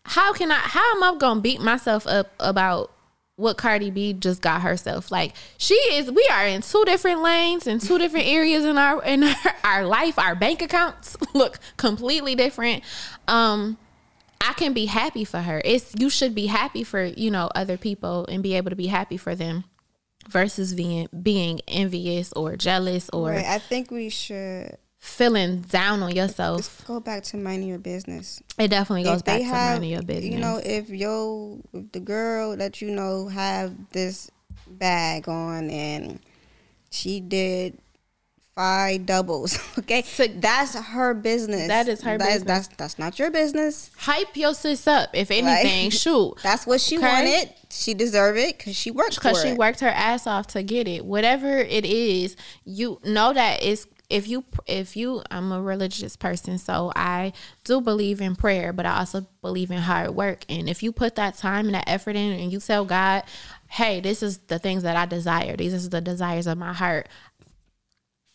how 0.04 0.32
can 0.32 0.52
I 0.52 0.56
how 0.56 0.94
am 0.94 1.02
I 1.02 1.18
to 1.18 1.40
beat 1.40 1.60
myself 1.60 2.06
up 2.06 2.32
about 2.38 2.92
what 3.36 3.58
Cardi 3.58 3.90
B 3.90 4.12
just 4.14 4.40
got 4.40 4.62
herself. 4.62 5.10
Like 5.10 5.34
she 5.58 5.74
is 5.74 6.10
we 6.10 6.26
are 6.32 6.46
in 6.46 6.62
two 6.62 6.84
different 6.84 7.22
lanes 7.22 7.66
in 7.66 7.78
two 7.78 7.98
different 7.98 8.26
areas 8.26 8.64
in 8.64 8.78
our 8.78 9.02
in 9.04 9.24
our, 9.24 9.34
our 9.64 9.86
life. 9.86 10.18
Our 10.18 10.34
bank 10.34 10.62
accounts 10.62 11.16
look 11.34 11.58
completely 11.76 12.34
different. 12.34 12.82
Um 13.28 13.78
I 14.40 14.52
can 14.52 14.72
be 14.72 14.86
happy 14.86 15.24
for 15.24 15.40
her. 15.40 15.62
It's 15.64 15.94
you 15.98 16.10
should 16.10 16.34
be 16.34 16.46
happy 16.46 16.84
for, 16.84 17.02
you 17.04 17.30
know, 17.30 17.50
other 17.54 17.76
people 17.76 18.26
and 18.28 18.42
be 18.42 18.54
able 18.54 18.70
to 18.70 18.76
be 18.76 18.86
happy 18.86 19.16
for 19.16 19.34
them 19.34 19.64
versus 20.28 20.74
being 20.74 21.08
being 21.22 21.60
envious 21.68 22.32
or 22.32 22.56
jealous 22.56 23.08
or 23.10 23.30
right. 23.30 23.44
I 23.44 23.58
think 23.58 23.90
we 23.90 24.08
should 24.08 24.76
feeling 25.06 25.60
down 25.62 26.02
on 26.02 26.14
yourself. 26.14 26.56
Let's 26.56 26.84
go 26.84 27.00
back 27.00 27.22
to 27.24 27.36
minding 27.36 27.68
your 27.68 27.78
business. 27.78 28.42
It 28.58 28.68
definitely 28.68 29.04
goes 29.04 29.22
back 29.22 29.40
have, 29.42 29.50
to 29.50 29.70
minding 29.72 29.90
your 29.90 30.02
business. 30.02 30.32
You 30.32 30.38
know, 30.38 30.60
if 30.62 30.90
yo, 30.90 31.60
if 31.72 31.92
the 31.92 32.00
girl 32.00 32.56
that 32.56 32.82
you 32.82 32.90
know 32.90 33.28
have 33.28 33.72
this 33.92 34.30
bag 34.66 35.28
on 35.28 35.70
and 35.70 36.20
she 36.90 37.20
did 37.20 37.78
five 38.54 39.06
doubles. 39.06 39.58
Okay, 39.78 40.02
so 40.02 40.26
that's 40.26 40.74
her 40.74 41.14
business. 41.14 41.68
That 41.68 41.86
is 41.86 42.02
her 42.02 42.18
business. 42.18 42.42
That's 42.42 42.68
that's 42.68 42.98
not 42.98 43.18
your 43.18 43.30
business. 43.30 43.90
Hype 43.98 44.34
your 44.34 44.54
sis 44.54 44.86
up. 44.88 45.10
If 45.12 45.30
anything, 45.30 45.84
right? 45.84 45.92
shoot. 45.92 46.34
That's 46.42 46.66
what 46.66 46.80
she 46.80 46.98
wanted. 46.98 47.52
She 47.70 47.94
deserved 47.94 48.38
it 48.38 48.58
because 48.58 48.74
she 48.74 48.90
worked 48.90 49.16
because 49.16 49.40
she 49.42 49.52
worked 49.52 49.80
her 49.80 49.88
ass 49.88 50.26
off 50.26 50.48
to 50.48 50.62
get 50.62 50.88
it. 50.88 51.04
Whatever 51.04 51.58
it 51.58 51.84
is, 51.84 52.36
you 52.64 52.98
know 53.04 53.32
that 53.32 53.62
it's 53.62 53.86
if 54.08 54.28
you 54.28 54.44
if 54.66 54.96
you 54.96 55.22
I'm 55.30 55.52
a 55.52 55.60
religious 55.60 56.16
person, 56.16 56.58
so 56.58 56.92
I 56.94 57.32
do 57.64 57.80
believe 57.80 58.20
in 58.20 58.36
prayer, 58.36 58.72
but 58.72 58.86
I 58.86 58.98
also 58.98 59.26
believe 59.42 59.70
in 59.70 59.78
hard 59.78 60.14
work. 60.14 60.44
And 60.48 60.68
if 60.68 60.82
you 60.82 60.92
put 60.92 61.16
that 61.16 61.36
time 61.36 61.66
and 61.66 61.74
that 61.74 61.88
effort 61.88 62.16
in 62.16 62.32
and 62.32 62.52
you 62.52 62.60
tell 62.60 62.84
God, 62.84 63.24
"Hey, 63.68 64.00
this 64.00 64.22
is 64.22 64.38
the 64.38 64.58
things 64.58 64.82
that 64.82 64.96
I 64.96 65.06
desire. 65.06 65.56
These 65.56 65.86
are 65.86 65.88
the 65.88 66.00
desires 66.00 66.46
of 66.46 66.58
my 66.58 66.72
heart." 66.72 67.08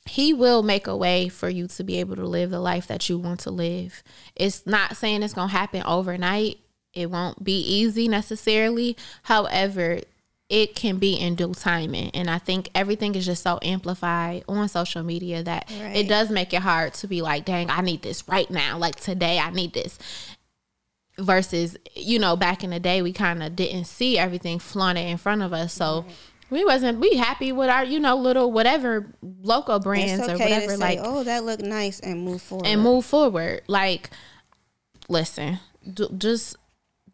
He 0.10 0.34
will 0.34 0.64
make 0.64 0.88
a 0.88 0.98
way 0.98 1.30
for 1.30 1.48
you 1.48 1.68
to 1.68 1.84
be 1.84 2.00
able 2.00 2.16
to 2.16 2.26
live 2.26 2.50
the 2.50 2.60
life 2.60 2.88
that 2.88 3.08
you 3.08 3.18
want 3.18 3.42
to 3.42 3.52
live. 3.52 4.04
It's 4.36 4.66
not 4.66 4.98
saying 4.98 5.22
it's 5.22 5.34
going 5.34 5.50
to 5.50 5.56
happen 5.56 5.84
overnight. 5.84 6.60
It 6.94 7.12
won't 7.12 7.44
be 7.44 7.60
easy 7.62 8.08
necessarily. 8.08 8.98
However, 9.24 10.02
it 10.52 10.76
can 10.76 10.98
be 10.98 11.14
in 11.14 11.36
due 11.36 11.54
timing. 11.54 12.12
And 12.14 12.30
I 12.30 12.38
think 12.38 12.70
everything 12.76 13.16
is 13.16 13.26
just 13.26 13.42
so 13.42 13.58
amplified 13.62 14.44
on 14.50 14.68
social 14.68 15.02
media 15.02 15.42
that 15.44 15.72
right. 15.80 15.96
it 15.96 16.10
does 16.10 16.30
make 16.30 16.54
it 16.54 16.62
hard 16.62 16.94
to 16.96 17.08
be 17.08 17.22
like, 17.22 17.46
dang, 17.46 17.70
I 17.70 17.80
need 17.80 18.02
this 18.02 18.28
right 18.28 18.52
now. 18.52 18.78
Like 18.78 18.98
today, 18.98 19.40
I 19.40 19.50
need 19.52 19.74
this. 19.74 19.98
Versus, 21.18 21.78
you 21.96 22.20
know, 22.20 22.36
back 22.36 22.66
in 22.66 22.72
the 22.72 22.82
day, 22.82 23.02
we 23.02 23.14
kind 23.14 23.42
of 23.42 23.56
didn't 23.56 23.86
see 23.86 24.18
everything 24.18 24.60
flaunted 24.60 25.06
in 25.08 25.18
front 25.18 25.42
of 25.42 25.54
us. 25.54 25.74
So, 25.74 26.02
right. 26.02 26.16
we 26.50 26.66
wasn't 26.66 27.00
we 27.00 27.16
happy 27.16 27.54
with 27.54 27.70
our 27.70 27.86
you 27.86 28.00
know 28.00 28.16
little 28.18 28.52
whatever 28.52 29.14
local 29.42 29.80
brands 29.80 30.24
okay 30.24 30.34
or 30.34 30.38
whatever 30.38 30.72
say, 30.72 30.78
like 30.78 31.00
oh 31.02 31.24
that 31.24 31.44
looked 31.44 31.64
nice 31.64 32.00
and 32.00 32.24
move 32.24 32.42
forward 32.42 32.66
and 32.66 32.82
move 32.82 33.06
forward 33.06 33.62
like 33.68 34.10
listen 35.10 35.60
do, 35.94 36.10
just 36.18 36.56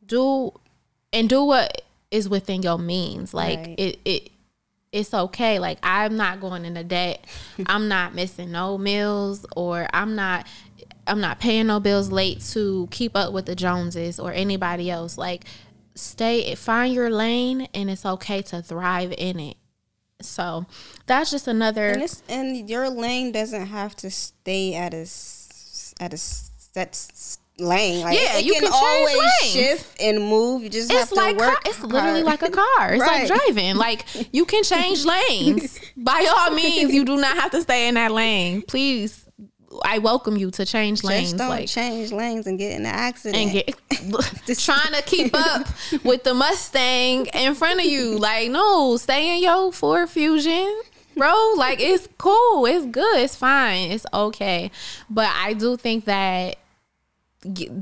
do 0.06 0.54
and 1.12 1.28
do 1.28 1.44
what 1.44 1.84
is 2.12 2.30
within 2.30 2.62
your 2.62 2.78
means. 2.78 3.34
Like 3.34 3.60
right. 3.60 3.76
it, 3.78 4.00
it 4.06 4.32
it's 4.92 5.14
okay. 5.14 5.60
Like 5.60 5.80
I'm 5.84 6.16
not 6.16 6.40
going 6.40 6.66
into 6.66 6.84
debt. 6.84 7.26
I'm 7.66 7.88
not 7.88 8.16
missing 8.16 8.52
no 8.52 8.78
meals 8.78 9.46
or 9.56 9.88
I'm 9.94 10.16
not 10.16 10.48
I'm 11.06 11.22
not 11.22 11.40
paying 11.40 11.68
no 11.68 11.80
bills 11.80 12.12
late 12.12 12.42
to 12.52 12.88
keep 12.92 13.16
up 13.16 13.34
with 13.34 13.46
the 13.46 13.56
Joneses 13.56 14.20
or 14.20 14.32
anybody 14.32 14.90
else. 14.90 15.18
Like 15.18 15.46
stay 15.96 16.56
find 16.56 16.94
your 16.94 17.10
lane 17.10 17.68
and 17.74 17.90
it's 17.90 18.06
okay 18.06 18.42
to 18.44 18.62
thrive 18.62 19.14
in 19.18 19.40
it. 19.40 19.58
So 20.22 20.66
that's 21.06 21.30
just 21.30 21.48
another 21.48 21.90
and, 21.90 22.22
and 22.28 22.70
your 22.70 22.90
lane 22.90 23.32
doesn't 23.32 23.68
have 23.68 23.96
to 23.98 24.10
stay 24.10 24.74
at 24.74 24.94
a 24.94 25.08
at 26.00 26.14
a 26.14 26.18
set 26.18 26.96
lane. 27.60 28.04
Like, 28.04 28.20
yeah, 28.20 28.38
you 28.38 28.54
can, 28.54 28.64
can 28.64 28.72
always 28.74 29.18
lanes. 29.18 29.54
shift 29.54 30.02
and 30.02 30.20
move. 30.20 30.64
You 30.64 30.70
just 30.70 30.92
it's 30.92 31.10
have 31.10 31.12
like 31.12 31.38
to 31.38 31.44
work. 31.44 31.54
Car, 31.54 31.62
it's 31.66 31.84
literally 31.84 32.24
like 32.24 32.42
a 32.42 32.50
car. 32.50 32.94
It's 32.94 33.02
right. 33.02 33.28
like 33.30 33.40
driving. 33.40 33.76
Like 33.76 34.06
you 34.34 34.46
can 34.46 34.64
change 34.64 35.06
lanes. 35.30 35.80
By 35.96 36.32
all 36.38 36.52
means, 36.52 36.94
you 36.94 37.06
do 37.06 37.18
not 37.18 37.38
have 37.38 37.52
to 37.52 37.62
stay 37.62 37.88
in 37.88 37.96
that 37.96 38.12
lane. 38.12 38.62
Please. 38.62 39.24
I 39.84 40.00
welcome 40.00 40.38
you 40.38 40.50
to 40.52 40.66
change 40.66 41.04
lanes. 41.04 41.34
Just 41.34 41.38
don't 41.38 41.50
like, 41.50 41.68
change 41.68 42.12
lanes 42.12 42.48
and 42.48 42.58
get 42.58 42.72
in 42.72 42.86
an 42.86 42.88
accident. 42.88 43.36
And 43.36 43.52
get 43.52 43.76
trying 44.60 44.94
to 44.94 45.04
keep 45.06 45.36
up 45.36 45.68
with 46.04 46.24
the 46.24 46.34
Mustang 46.34 47.28
in 47.28 47.54
front 47.54 47.82
of 47.82 47.86
you. 47.86 48.18
Like, 48.18 48.50
no, 48.50 48.98
stay 48.98 49.36
in 49.36 49.44
your 49.44 49.72
Ford 49.72 50.10
Fusion 50.10 50.82
bro. 51.16 51.54
Like 51.58 51.80
it's 51.82 52.08
cool, 52.18 52.66
it's 52.66 52.86
good, 52.86 53.20
it's 53.20 53.36
fine, 53.36 53.92
it's 53.92 54.06
okay. 54.14 54.72
But 55.10 55.30
I 55.34 55.54
do 55.54 55.76
think 55.76 56.06
that 56.06 56.58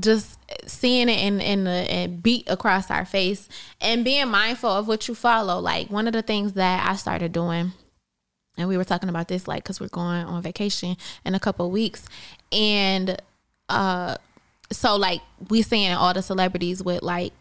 just 0.00 0.38
seeing 0.66 1.08
it 1.08 1.18
in 1.18 1.40
in 1.40 1.64
the 1.64 2.08
beat 2.22 2.48
across 2.48 2.90
our 2.90 3.04
face 3.04 3.48
and 3.80 4.04
being 4.04 4.28
mindful 4.28 4.70
of 4.70 4.86
what 4.86 5.08
you 5.08 5.14
follow. 5.14 5.58
Like 5.58 5.90
one 5.90 6.06
of 6.06 6.12
the 6.12 6.22
things 6.22 6.52
that 6.54 6.88
I 6.88 6.96
started 6.96 7.32
doing, 7.32 7.72
and 8.58 8.68
we 8.68 8.76
were 8.76 8.84
talking 8.84 9.08
about 9.08 9.28
this, 9.28 9.48
like 9.48 9.62
because 9.62 9.80
we're 9.80 9.88
going 9.88 10.24
on 10.24 10.42
vacation 10.42 10.96
in 11.24 11.34
a 11.34 11.40
couple 11.40 11.70
weeks, 11.70 12.04
and 12.52 13.20
uh, 13.68 14.16
so 14.70 14.96
like 14.96 15.22
we 15.48 15.62
seeing 15.62 15.92
all 15.92 16.12
the 16.12 16.22
celebrities 16.22 16.82
with 16.82 17.02
like 17.02 17.32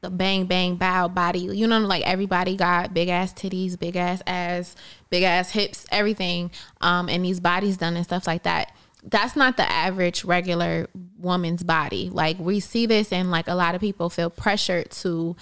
the 0.00 0.10
bang 0.10 0.46
bang 0.46 0.76
bow 0.76 1.08
body. 1.08 1.40
You 1.40 1.66
know, 1.66 1.80
like 1.80 2.04
everybody 2.04 2.56
got 2.56 2.94
big 2.94 3.08
ass 3.08 3.32
titties, 3.32 3.78
big 3.78 3.96
ass 3.96 4.22
ass, 4.26 4.74
big 5.10 5.22
ass 5.22 5.50
hips, 5.50 5.86
everything, 5.90 6.50
um, 6.80 7.08
and 7.08 7.24
these 7.24 7.40
bodies 7.40 7.76
done 7.76 7.96
and 7.96 8.04
stuff 8.04 8.26
like 8.26 8.44
that. 8.44 8.72
That's 9.02 9.36
not 9.36 9.56
the 9.56 9.70
average 9.70 10.24
regular 10.24 10.88
woman's 11.18 11.62
body. 11.62 12.10
Like 12.10 12.38
we 12.38 12.60
see 12.60 12.86
this, 12.86 13.12
and 13.12 13.30
like 13.30 13.48
a 13.48 13.54
lot 13.54 13.74
of 13.74 13.80
people 13.80 14.10
feel 14.10 14.30
pressured 14.30 14.90
to 14.90 15.36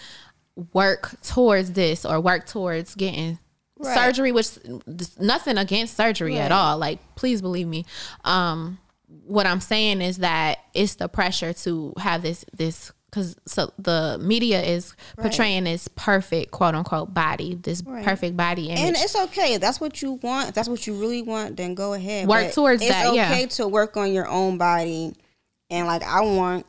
work 0.72 1.20
towards 1.22 1.72
this 1.72 2.04
or 2.04 2.20
work 2.20 2.46
towards 2.46 2.94
getting 2.94 3.38
right. 3.78 3.94
surgery, 3.96 4.32
which 4.32 4.58
nothing 5.18 5.58
against 5.58 5.96
surgery 5.96 6.34
right. 6.34 6.42
at 6.42 6.52
all. 6.52 6.78
Like, 6.78 6.98
please 7.14 7.42
believe 7.42 7.66
me. 7.66 7.84
Um, 8.24 8.78
what 9.24 9.46
I'm 9.46 9.60
saying 9.60 10.00
is 10.00 10.18
that 10.18 10.58
it's 10.74 10.96
the 10.96 11.08
pressure 11.08 11.52
to 11.52 11.92
have 11.98 12.22
this 12.22 12.44
this 12.52 12.92
because 13.16 13.34
so 13.46 13.72
the 13.78 14.18
media 14.20 14.62
is 14.62 14.94
portraying 15.16 15.64
right. 15.64 15.70
this 15.70 15.88
perfect 15.88 16.50
quote 16.50 16.74
unquote 16.74 17.14
body, 17.14 17.54
this 17.54 17.82
right. 17.86 18.04
perfect 18.04 18.36
body 18.36 18.68
image. 18.68 18.78
And 18.78 18.94
it's 18.94 19.16
okay. 19.16 19.54
If 19.54 19.62
that's 19.62 19.80
what 19.80 20.02
you 20.02 20.12
want, 20.12 20.50
if 20.50 20.54
that's 20.54 20.68
what 20.68 20.86
you 20.86 20.94
really 21.00 21.22
want, 21.22 21.56
then 21.56 21.74
go 21.74 21.94
ahead. 21.94 22.28
Work 22.28 22.48
but 22.48 22.52
towards 22.52 22.82
it's 22.82 22.90
that. 22.90 23.06
It's 23.06 23.12
okay 23.12 23.40
yeah. 23.40 23.46
to 23.46 23.68
work 23.68 23.96
on 23.96 24.12
your 24.12 24.28
own 24.28 24.58
body. 24.58 25.14
And 25.70 25.86
like 25.86 26.02
I 26.02 26.20
want 26.20 26.66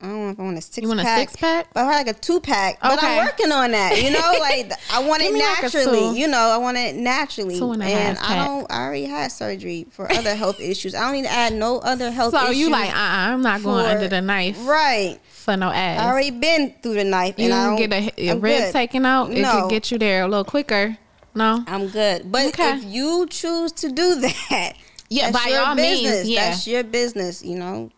I 0.00 0.06
don't 0.06 0.26
know 0.26 0.30
if 0.30 0.38
I 0.38 0.42
want 0.44 0.58
a 0.58 0.60
six. 0.60 0.78
You 0.78 0.88
want 0.88 1.00
pack, 1.00 1.18
a 1.18 1.20
six 1.22 1.36
pack? 1.36 1.66
I 1.74 1.82
like 1.82 2.06
a 2.06 2.12
two 2.12 2.38
pack. 2.38 2.76
Okay. 2.76 2.94
But 2.94 3.02
I'm 3.02 3.26
working 3.26 3.50
on 3.50 3.72
that. 3.72 4.00
You 4.00 4.12
know, 4.12 4.34
like 4.40 4.70
I 4.92 5.02
want 5.04 5.22
it 5.22 5.32
naturally. 5.32 6.00
Like 6.00 6.16
you 6.16 6.28
know, 6.28 6.38
I 6.38 6.56
want 6.58 6.76
it 6.76 6.94
naturally. 6.94 7.58
Two 7.58 7.72
and, 7.72 7.82
a 7.82 7.86
and 7.86 8.16
half 8.16 8.30
I 8.30 8.44
don't. 8.44 8.70
I 8.70 8.84
already 8.84 9.06
had 9.06 9.32
surgery 9.32 9.88
for 9.90 10.10
other 10.12 10.36
health 10.36 10.60
issues. 10.60 10.94
I 10.94 11.00
don't 11.00 11.14
need 11.14 11.24
to 11.24 11.32
add 11.32 11.52
no 11.52 11.78
other 11.78 12.12
health. 12.12 12.32
So 12.32 12.50
you 12.50 12.70
like? 12.70 12.90
Uh, 12.90 12.96
uh-uh, 12.96 13.32
I'm 13.32 13.42
not 13.42 13.64
going 13.64 13.84
for, 13.84 13.90
under 13.90 14.06
the 14.06 14.20
knife. 14.20 14.64
Right. 14.64 15.18
For 15.30 15.56
no 15.56 15.70
ass. 15.70 16.00
I 16.00 16.08
already 16.08 16.30
been 16.30 16.74
through 16.80 16.94
the 16.94 17.04
knife. 17.04 17.34
You 17.36 17.52
and 17.52 17.76
get 17.76 17.92
a, 17.92 18.28
a 18.28 18.36
rib 18.36 18.66
good. 18.66 18.72
taken 18.72 19.04
out. 19.04 19.32
It 19.32 19.42
no. 19.42 19.62
could 19.62 19.70
get 19.70 19.90
you 19.90 19.98
there 19.98 20.22
a 20.22 20.28
little 20.28 20.44
quicker. 20.44 20.96
No, 21.34 21.64
I'm 21.66 21.88
good. 21.88 22.30
But 22.30 22.46
okay. 22.48 22.76
if 22.76 22.84
you 22.84 23.26
choose 23.28 23.72
to 23.72 23.90
do 23.90 24.14
that, 24.20 24.74
yeah, 25.08 25.32
by 25.32 25.60
all 25.64 25.74
business. 25.74 26.18
means, 26.18 26.30
yeah, 26.30 26.50
that's 26.50 26.68
your 26.68 26.84
business. 26.84 27.44
You 27.44 27.58
know, 27.58 27.90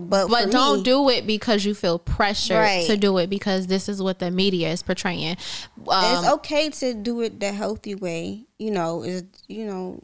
but 0.00 0.28
but 0.28 0.50
don't 0.50 0.78
me, 0.78 0.84
do 0.84 1.08
it 1.08 1.26
because 1.26 1.64
you 1.64 1.74
feel 1.74 1.98
pressure 1.98 2.58
right. 2.58 2.86
to 2.86 2.96
do 2.96 3.18
it 3.18 3.28
because 3.28 3.66
this 3.66 3.88
is 3.88 4.00
what 4.00 4.18
the 4.18 4.30
media 4.30 4.70
is 4.70 4.82
portraying. 4.82 5.36
Um, 5.88 6.24
it's 6.24 6.28
okay 6.34 6.70
to 6.70 6.94
do 6.94 7.20
it 7.22 7.40
the 7.40 7.52
healthy 7.52 7.94
way. 7.94 8.44
You 8.58 8.70
know, 8.70 9.02
is 9.02 9.24
you 9.48 9.66
know 9.66 10.02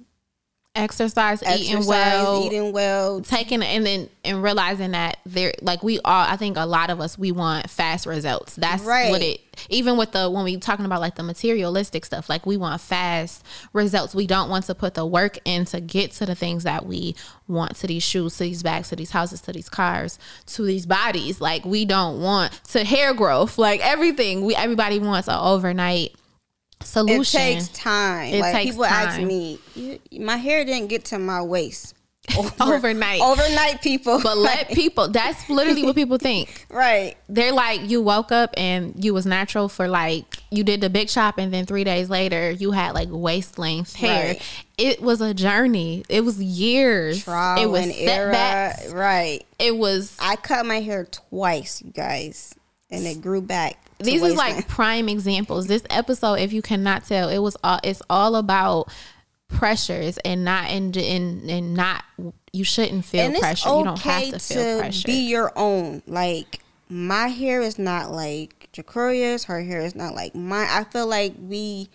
exercise, 0.75 1.43
exercise, 1.43 1.61
eating 1.69 1.87
well, 1.87 2.45
eating 2.47 2.73
well, 2.73 3.21
taking 3.21 3.63
and 3.63 3.85
then 3.85 4.09
and 4.25 4.43
realizing 4.43 4.93
that 4.93 5.19
there 5.27 5.53
like 5.61 5.83
we 5.83 5.99
all 5.99 6.27
I 6.27 6.37
think 6.37 6.57
a 6.57 6.65
lot 6.65 6.89
of 6.91 7.01
us 7.01 7.19
we 7.19 7.31
want 7.31 7.69
fast 7.69 8.07
results. 8.07 8.57
That's 8.57 8.83
right. 8.83 9.11
what 9.11 9.21
it 9.21 9.41
even 9.69 9.99
with 9.99 10.13
the 10.13 10.31
when 10.31 10.45
we 10.45 10.57
talking 10.57 10.87
about 10.87 11.01
like 11.01 11.17
the 11.17 11.23
materialistic 11.23 12.05
stuff, 12.07 12.29
like 12.31 12.47
we 12.47 12.57
want 12.57 12.81
fast 12.81 13.45
results. 13.75 14.15
We 14.15 14.27
don't 14.27 14.49
want 14.49 14.65
to 14.67 14.75
put 14.75 14.95
the 14.95 15.05
work 15.05 15.39
in 15.45 15.67
to 15.67 15.81
get 15.81 16.13
to 16.13 16.27
the 16.27 16.35
things 16.35 16.65
that 16.65 16.87
we 16.87 17.17
want 17.49 17.77
to 17.77 17.87
these 17.87 18.03
shoes, 18.03 18.39
to 18.39 18.45
these 18.45 18.63
bags, 18.63 18.89
to 18.89 18.97
these 18.97 19.11
houses, 19.11 19.43
to 19.43 19.53
these 19.53 19.69
cars, 19.69 20.19
to 20.47 20.63
these 20.63 20.87
bodies. 20.87 21.41
Like 21.41 21.67
we 21.67 21.85
don't 21.85 22.23
want 22.23 22.53
to 22.69 22.85
hair 22.85 23.13
growth, 23.13 23.59
like 23.59 23.81
everything. 23.85 24.45
We 24.45 24.55
everybody 24.55 24.99
wants 24.99 25.29
an 25.29 25.39
overnight 25.39 26.15
solution. 26.87 27.41
It 27.41 27.55
takes 27.55 27.69
time. 27.69 28.35
It 28.35 28.41
like 28.41 28.53
takes 28.53 28.71
people 28.73 28.85
time. 28.85 29.09
ask 29.09 29.21
me, 29.21 29.59
my 30.19 30.37
hair 30.37 30.65
didn't 30.65 30.89
get 30.89 31.05
to 31.07 31.19
my 31.19 31.43
waist. 31.43 31.95
Over, 32.39 32.53
overnight. 32.75 33.21
Overnight, 33.21 33.83
people. 33.83 34.21
But 34.23 34.39
let 34.39 34.69
people. 34.73 35.09
That's 35.09 35.49
literally 35.51 35.83
what 35.83 35.95
people 35.95 36.19
think. 36.19 36.67
Right. 36.73 37.17
They're 37.29 37.53
like, 37.53 37.89
you 37.89 38.01
woke 38.01 38.33
up 38.33 38.55
and 38.57 39.05
you 39.05 39.13
was 39.13 39.27
natural 39.27 39.69
for 39.69 39.89
like 39.89 40.39
you 40.51 40.65
did 40.65 40.81
the 40.81 40.89
big 40.89 41.09
chop, 41.09 41.37
and 41.39 41.53
then 41.53 41.67
three 41.67 41.85
days 41.85 42.09
later 42.09 42.51
you 42.51 42.71
had 42.71 42.93
like 42.95 43.09
waist 43.11 43.59
length 43.59 43.95
hair. 43.95 44.29
Right. 44.29 44.43
It 44.79 45.03
was 45.03 45.21
a 45.21 45.35
journey. 45.35 46.05
It 46.09 46.25
was 46.25 46.43
years. 46.43 47.25
Trial 47.25 47.63
it 47.63 47.67
was 47.67 47.95
setbacks. 47.95 48.87
Era. 48.87 48.95
Right. 48.95 49.47
It 49.59 49.77
was. 49.77 50.17
I 50.19 50.37
cut 50.37 50.65
my 50.65 50.81
hair 50.81 51.05
twice, 51.05 51.83
you 51.83 51.91
guys, 51.93 52.55
and 52.93 53.07
it 53.07 53.21
grew 53.21 53.41
back 53.41 53.83
these 54.03 54.23
is 54.23 54.35
like 54.37 54.69
prime 54.69 55.09
examples. 55.09 55.67
This 55.67 55.83
episode, 55.91 56.35
if 56.35 56.53
you 56.53 56.63
cannot 56.63 57.05
tell, 57.05 57.29
it 57.29 57.39
was 57.39 57.57
all 57.63 57.79
it's 57.83 58.03
all 58.11 58.37
about 58.37 58.93
pressures 59.49 60.19
and 60.19 60.45
not 60.45 60.71
and 60.71 60.97
and, 60.97 61.51
and 61.51 61.75
not 61.75 62.05
you 62.53 62.65
shouldn't 62.65 63.05
feel 63.05 63.23
and 63.23 63.37
pressure. 63.37 63.69
Okay 63.69 63.79
you 63.79 63.85
don't 63.85 63.99
have 64.01 64.31
to 64.31 64.39
feel 64.39 64.77
to 64.77 64.81
pressure. 64.81 65.07
Be 65.07 65.29
your 65.29 65.53
own. 65.57 66.03
Like 66.07 66.61
my 66.89 67.29
hair 67.29 67.61
is 67.61 67.79
not 67.79 68.11
like 68.11 68.69
Jacoria's. 68.73 69.45
Her 69.45 69.63
hair 69.63 69.81
is 69.81 69.95
not 69.95 70.15
like 70.15 70.35
mine. 70.35 70.69
I 70.71 70.85
feel 70.85 71.07
like 71.07 71.35
we 71.39 71.89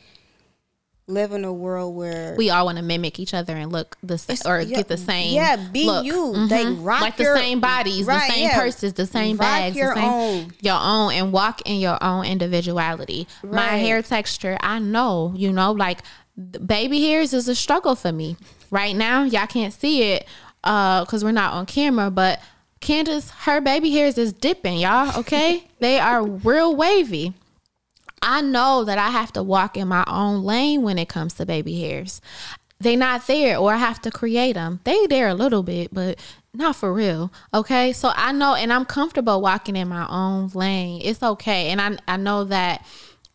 live 1.10 1.32
in 1.32 1.45
a 1.45 1.53
world 1.53 1.95
where 1.95 2.36
we 2.38 2.49
all 2.49 2.66
want 2.66 2.78
to 2.78 2.84
mimic 2.84 3.18
each 3.18 3.34
other 3.34 3.55
and 3.55 3.72
look 3.72 3.97
the 4.03 4.18
same 4.18 4.38
or 4.45 4.60
yeah, 4.60 4.76
get 4.76 4.89
the 4.89 4.97
same. 4.97 5.34
Yeah, 5.34 5.55
be 5.55 5.86
look. 5.86 6.05
you. 6.05 6.14
Mm-hmm. 6.14 6.47
They 6.47 6.66
rock 6.66 7.01
like 7.01 7.18
your, 7.18 7.34
the 7.34 7.39
same 7.39 7.62
bodies, 7.62 8.05
right, 8.05 8.28
the 8.28 8.34
same 8.34 8.43
yeah. 8.43 8.60
purses, 8.60 8.93
the 8.93 9.05
same 9.05 9.38
rock 9.38 9.47
bags, 9.47 9.76
your 9.78 9.93
the 9.93 10.01
same, 10.01 10.10
own, 10.10 10.53
your 10.60 10.78
own, 10.78 11.14
and 11.14 11.32
walk 11.32 11.62
in 11.66 11.80
your 11.80 11.97
own 12.03 12.26
individuality. 12.26 13.26
Right. 13.41 13.53
My 13.53 13.78
hair 13.78 14.01
texture, 14.01 14.58
I 14.60 14.80
know, 14.80 15.34
you 15.36 15.53
know, 15.53 15.72
like 15.72 15.99
baby 16.66 17.01
hairs 17.01 17.34
is 17.34 17.47
a 17.47 17.55
struggle 17.55 17.95
for 17.95 18.12
me 18.12 18.36
right 18.70 18.95
now. 18.95 19.24
Y'all 19.24 19.47
can't 19.47 19.74
see 19.74 20.12
it 20.12 20.28
uh, 20.66 21.05
because 21.05 21.24
uh, 21.24 21.28
we're 21.28 21.32
not 21.32 21.53
on 21.53 21.66
camera, 21.66 22.12
but. 22.12 22.41
Candace, 22.80 23.32
her 23.32 23.60
baby 23.60 23.89
hairs 23.89 24.20
is 24.20 24.32
dipping, 24.32 24.78
y'all. 24.78 25.18
Okay, 25.18 25.68
they 25.80 25.99
are 25.99 26.24
real 26.24 26.76
wavy. 26.76 27.34
I 28.22 28.41
know 28.41 28.84
that 28.84 28.97
I 28.97 29.09
have 29.09 29.32
to 29.34 29.43
walk 29.43 29.78
in 29.78 29.88
my 29.88 30.03
own 30.07 30.43
lane 30.43 30.82
when 30.82 30.97
it 30.97 31.09
comes 31.09 31.36
to 31.36 31.45
baby 31.45 31.80
hairs. 31.82 32.22
They 32.80 32.95
not 32.95 33.26
there 33.28 33.57
or 33.57 33.74
I 33.74 33.78
have 33.78 34.01
to 34.01 34.11
create 34.11 34.53
them. 34.53 34.80
They 34.84 35.07
there 35.07 35.28
a 35.30 35.34
little 35.34 35.63
bit, 35.63 35.93
but 35.93 36.20
not 36.53 36.76
for 36.76 36.93
real. 36.93 37.32
Okay? 37.53 37.91
So 37.93 38.11
I 38.15 38.32
know 38.32 38.53
and 38.53 38.72
I'm 38.72 38.86
comfortable 38.86 39.41
walking 39.41 39.76
in 39.76 39.88
my 39.88 40.07
own 40.07 40.49
lane. 40.53 41.01
It's 41.03 41.24
okay. 41.24 41.70
And 41.70 41.82
I 41.82 41.97
I 42.07 42.18
know 42.18 42.43
that 42.45 42.86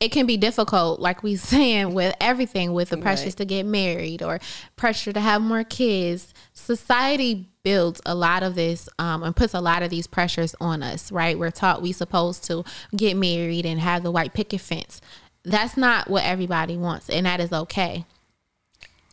it 0.03 0.11
can 0.11 0.27
be 0.27 0.37
difficult, 0.37 1.01
like 1.01 1.23
we 1.23 1.37
saying, 1.37 1.95
with 1.95 2.15
everything, 2.21 2.73
with 2.73 2.91
the 2.91 2.97
pressures 2.97 3.27
right. 3.27 3.37
to 3.39 3.45
get 3.45 3.67
married 3.67 4.23
or 4.23 4.41
pressure 4.77 5.13
to 5.13 5.21
have 5.21 5.41
more 5.43 5.65
kids. 5.65 6.35
Society 6.53 7.52
builds 7.63 8.01
a 8.05 8.15
lot 8.15 8.43
of 8.43 8.55
this 8.55 8.89
um, 8.99 9.23
and 9.23 9.37
puts 9.37 9.55
a 9.55 9.61
lot 9.61 9.83
of 9.83 9.91
these 9.91 10.07
pressures 10.07 10.55
on 10.61 10.83
us, 10.83 11.13
right? 11.13 11.39
We're 11.39 11.51
taught 11.51 11.83
we're 11.83 11.93
supposed 11.93 12.45
to 12.45 12.65
get 12.95 13.17
married 13.17 13.67
and 13.67 13.81
have 13.81 14.03
the 14.03 14.11
white 14.11 14.35
picket 14.35 14.61
fence. 14.61 15.01
That's 15.45 15.77
not 15.77 16.09
what 16.09 16.25
everybody 16.25 16.77
wants, 16.77 17.11
and 17.11 17.27
that 17.27 17.41
is 17.41 17.53
okay 17.53 18.05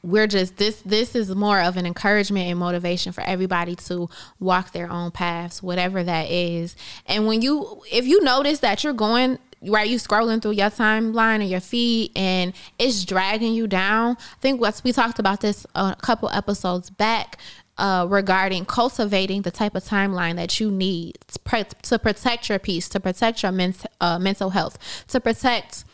we're 0.02 0.28
just 0.28 0.58
this 0.58 0.82
this 0.84 1.16
is 1.16 1.34
more 1.36 1.60
of 1.62 1.78
an 1.78 1.86
encouragement 1.86 2.50
and 2.50 2.60
motivation 2.60 3.12
for 3.12 3.22
everybody 3.22 3.76
to 3.76 4.10
walk 4.39 4.72
their 4.72 4.89
own 4.89 5.12
paths 5.12 5.62
whatever 5.62 6.04
that 6.04 6.30
is 6.30 6.76
and 7.06 7.28
when 7.28 7.41
you 7.41 7.82
if 7.91 8.08
you 8.08 8.22
notice 8.24 8.60
that 8.60 8.84
you're 8.84 8.93
going 8.93 9.38
right 9.64 9.89
you 9.89 9.97
scrolling 9.97 10.41
through 10.41 10.52
your 10.52 10.70
timeline 10.70 11.39
or 11.39 11.43
your 11.43 11.60
feed 11.60 12.12
and 12.16 12.54
it's 12.78 13.04
dragging 13.04 13.54
you 13.54 13.68
down 13.68 14.16
i 14.20 14.39
think 14.39 14.62
what 14.62 14.80
we 14.86 14.93
talked 14.93 15.20
about 15.20 15.41
this 15.41 15.66
a 15.76 15.95
couple 16.02 16.30
episodes 16.30 16.89
back 16.89 17.38
uh, 17.80 18.05
regarding 18.07 18.65
cultivating 18.65 19.41
the 19.41 19.51
type 19.51 19.73
of 19.75 19.84
timeline 19.84 20.36
that 20.36 20.59
you 20.59 20.69
need 20.69 21.17
to, 21.32 21.99
protect 21.99 22.49
your 22.49 22.59
peace 22.59 22.89
to 22.89 22.99
protect 22.99 23.41
your 23.41 23.51
men- 23.51 23.73
uh, 24.01 24.19
mental 24.19 24.51
health 24.51 24.77
to 25.07 25.19
protect 25.19 25.86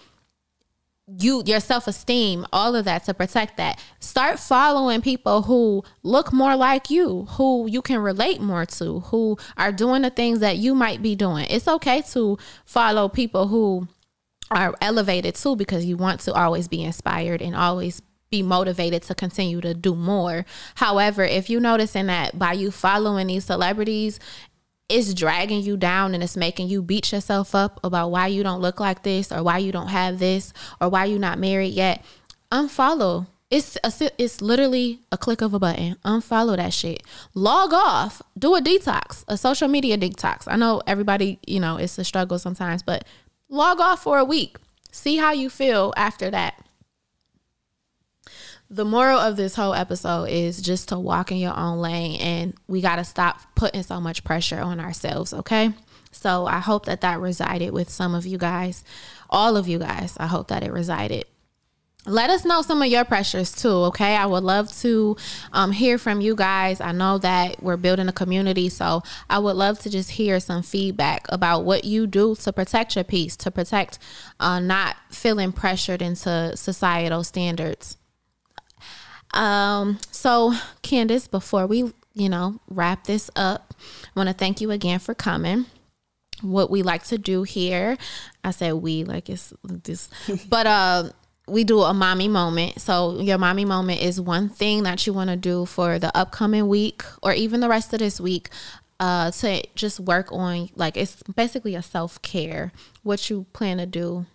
you 1.19 1.43
your 1.45 1.59
self-esteem 1.59 2.45
all 2.51 2.75
of 2.75 2.85
that 2.85 3.03
to 3.03 3.13
protect 3.13 3.57
that. 3.57 3.79
Start 3.99 4.39
following 4.39 5.01
people 5.01 5.43
who 5.43 5.83
look 6.01 6.33
more 6.33 6.55
like 6.55 6.89
you 6.89 7.25
who 7.31 7.67
you 7.67 7.81
can 7.81 7.99
relate 7.99 8.41
more 8.41 8.65
to 8.65 9.01
who 9.01 9.37
are 9.55 9.71
doing 9.71 10.01
the 10.01 10.09
things 10.09 10.39
that 10.39 10.57
you 10.57 10.73
might 10.73 11.03
be 11.03 11.15
doing. 11.15 11.45
It's 11.49 11.67
okay 11.67 12.01
to 12.13 12.39
follow 12.65 13.07
people 13.07 13.47
who 13.47 13.87
are 14.49 14.73
elevated 14.81 15.35
too 15.35 15.55
because 15.55 15.85
you 15.85 15.97
want 15.97 16.21
to 16.21 16.33
always 16.33 16.67
be 16.67 16.83
inspired 16.83 17.41
and 17.41 17.55
always 17.55 18.01
be 18.35 18.43
motivated 18.43 19.01
to 19.03 19.15
continue 19.15 19.61
to 19.61 19.73
do 19.73 19.95
more. 19.95 20.45
However, 20.75 21.23
if 21.23 21.49
you 21.49 21.59
noticing 21.59 22.07
that 22.07 22.37
by 22.37 22.53
you 22.53 22.69
following 22.69 23.27
these 23.27 23.45
celebrities 23.45 24.19
it's 24.87 25.15
dragging 25.15 25.61
you 25.61 25.77
down 25.77 26.13
and 26.13 26.21
it's 26.21 26.37
making 26.37 26.67
you 26.67 26.79
beat 26.79 27.11
yourself 27.11 27.55
up 27.55 27.79
about 27.83 28.11
why 28.11 28.27
you 28.27 28.43
don't 28.43 28.61
look 28.61 28.79
like 28.79 29.01
this 29.01 29.31
or 29.31 29.41
why 29.41 29.57
you 29.57 29.71
don't 29.71 29.87
have 29.87 30.19
this 30.19 30.53
or 30.79 30.89
why 30.89 31.05
you're 31.05 31.17
not 31.17 31.39
married 31.39 31.73
yet, 31.73 32.05
unfollow. 32.51 33.25
It's 33.49 33.77
a, 33.83 33.91
it's 34.21 34.41
literally 34.41 34.99
a 35.11 35.17
click 35.17 35.41
of 35.41 35.55
a 35.55 35.59
button. 35.59 35.95
Unfollow 36.05 36.55
that 36.57 36.71
shit. 36.71 37.01
Log 37.33 37.73
off. 37.73 38.21
Do 38.37 38.53
a 38.53 38.61
detox, 38.61 39.23
a 39.27 39.37
social 39.37 39.67
media 39.67 39.97
detox. 39.97 40.43
I 40.45 40.55
know 40.55 40.83
everybody, 40.85 41.39
you 41.47 41.59
know, 41.59 41.77
it's 41.77 41.97
a 41.97 42.03
struggle 42.03 42.37
sometimes, 42.37 42.83
but 42.83 43.05
log 43.49 43.79
off 43.79 44.03
for 44.03 44.19
a 44.19 44.25
week. 44.25 44.57
See 44.91 45.17
how 45.17 45.31
you 45.31 45.49
feel 45.49 45.95
after 45.97 46.29
that 46.29 46.64
the 48.75 48.83
moral 48.83 49.17
of 49.17 49.37
this 49.37 49.55
whole 49.55 49.73
episode 49.73 50.25
is 50.25 50.61
just 50.61 50.89
to 50.89 50.99
walk 50.99 51.31
in 51.31 51.37
your 51.37 51.57
own 51.57 51.77
lane 51.77 52.19
and 52.19 52.53
we 52.67 52.81
got 52.81 52.97
to 52.97 53.05
stop 53.05 53.39
putting 53.55 53.81
so 53.81 54.01
much 54.01 54.25
pressure 54.25 54.59
on 54.59 54.81
ourselves, 54.81 55.33
okay? 55.33 55.71
So 56.11 56.45
I 56.45 56.59
hope 56.59 56.85
that 56.85 56.99
that 56.99 57.21
resided 57.21 57.71
with 57.71 57.89
some 57.89 58.13
of 58.13 58.25
you 58.25 58.37
guys, 58.37 58.83
all 59.29 59.55
of 59.55 59.69
you 59.69 59.79
guys. 59.79 60.17
I 60.19 60.27
hope 60.27 60.49
that 60.49 60.61
it 60.61 60.73
resided. 60.73 61.23
Let 62.05 62.29
us 62.29 62.43
know 62.43 62.61
some 62.63 62.81
of 62.81 62.89
your 62.89 63.05
pressures 63.05 63.53
too, 63.53 63.69
okay? 63.69 64.17
I 64.17 64.25
would 64.25 64.43
love 64.43 64.69
to 64.79 65.15
um, 65.53 65.71
hear 65.71 65.97
from 65.97 66.19
you 66.19 66.35
guys. 66.35 66.81
I 66.81 66.91
know 66.91 67.17
that 67.19 67.63
we're 67.63 67.77
building 67.77 68.09
a 68.09 68.13
community, 68.13 68.67
so 68.67 69.03
I 69.29 69.39
would 69.39 69.55
love 69.55 69.79
to 69.79 69.89
just 69.89 70.11
hear 70.11 70.41
some 70.41 70.63
feedback 70.63 71.25
about 71.29 71.63
what 71.63 71.85
you 71.85 72.07
do 72.07 72.35
to 72.35 72.51
protect 72.51 72.95
your 72.95 73.05
peace, 73.05 73.37
to 73.37 73.51
protect 73.51 73.99
uh, 74.41 74.59
not 74.59 74.97
feeling 75.11 75.53
pressured 75.53 76.01
into 76.01 76.57
societal 76.57 77.23
standards. 77.23 77.97
Um, 79.35 79.99
so 80.11 80.53
Candace, 80.81 81.27
before 81.27 81.67
we, 81.67 81.93
you 82.13 82.29
know, 82.29 82.59
wrap 82.67 83.03
this 83.03 83.29
up, 83.35 83.73
I 84.15 84.19
want 84.19 84.29
to 84.29 84.33
thank 84.33 84.61
you 84.61 84.71
again 84.71 84.99
for 84.99 85.13
coming. 85.13 85.65
What 86.41 86.69
we 86.69 86.81
like 86.81 87.03
to 87.05 87.17
do 87.17 87.43
here, 87.43 87.97
I 88.43 88.51
said 88.51 88.73
we 88.75 89.03
like 89.03 89.29
it's 89.29 89.53
this, 89.63 90.09
but 90.49 90.67
uh, 90.67 91.09
we 91.47 91.63
do 91.63 91.81
a 91.81 91.93
mommy 91.93 92.27
moment. 92.27 92.81
So 92.81 93.19
your 93.19 93.37
mommy 93.37 93.65
moment 93.65 94.01
is 94.01 94.19
one 94.19 94.49
thing 94.49 94.83
that 94.83 95.05
you 95.05 95.13
want 95.13 95.29
to 95.29 95.35
do 95.35 95.65
for 95.65 95.99
the 95.99 96.15
upcoming 96.17 96.67
week 96.67 97.03
or 97.21 97.33
even 97.33 97.59
the 97.59 97.69
rest 97.69 97.93
of 97.93 97.99
this 97.99 98.19
week 98.19 98.49
uh 98.97 99.29
to 99.29 99.61
just 99.75 99.99
work 99.99 100.31
on 100.31 100.69
like 100.75 100.95
it's 100.95 101.21
basically 101.35 101.75
a 101.75 101.81
self-care 101.81 102.71
what 103.03 103.29
you 103.29 103.45
plan 103.51 103.77
to 103.77 103.85
do 103.85 104.25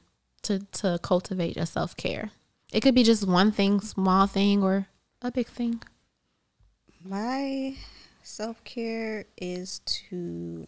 to 0.42 0.58
to 0.72 0.98
cultivate 1.02 1.56
your 1.56 1.64
self-care 1.64 2.30
it 2.72 2.80
could 2.80 2.94
be 2.94 3.02
just 3.02 3.26
one 3.26 3.52
thing 3.52 3.80
small 3.80 4.26
thing 4.26 4.62
or 4.62 4.86
a 5.22 5.30
big 5.30 5.46
thing? 5.46 5.82
My 7.04 7.76
self 8.22 8.62
care 8.64 9.24
is 9.36 9.80
to 9.80 10.66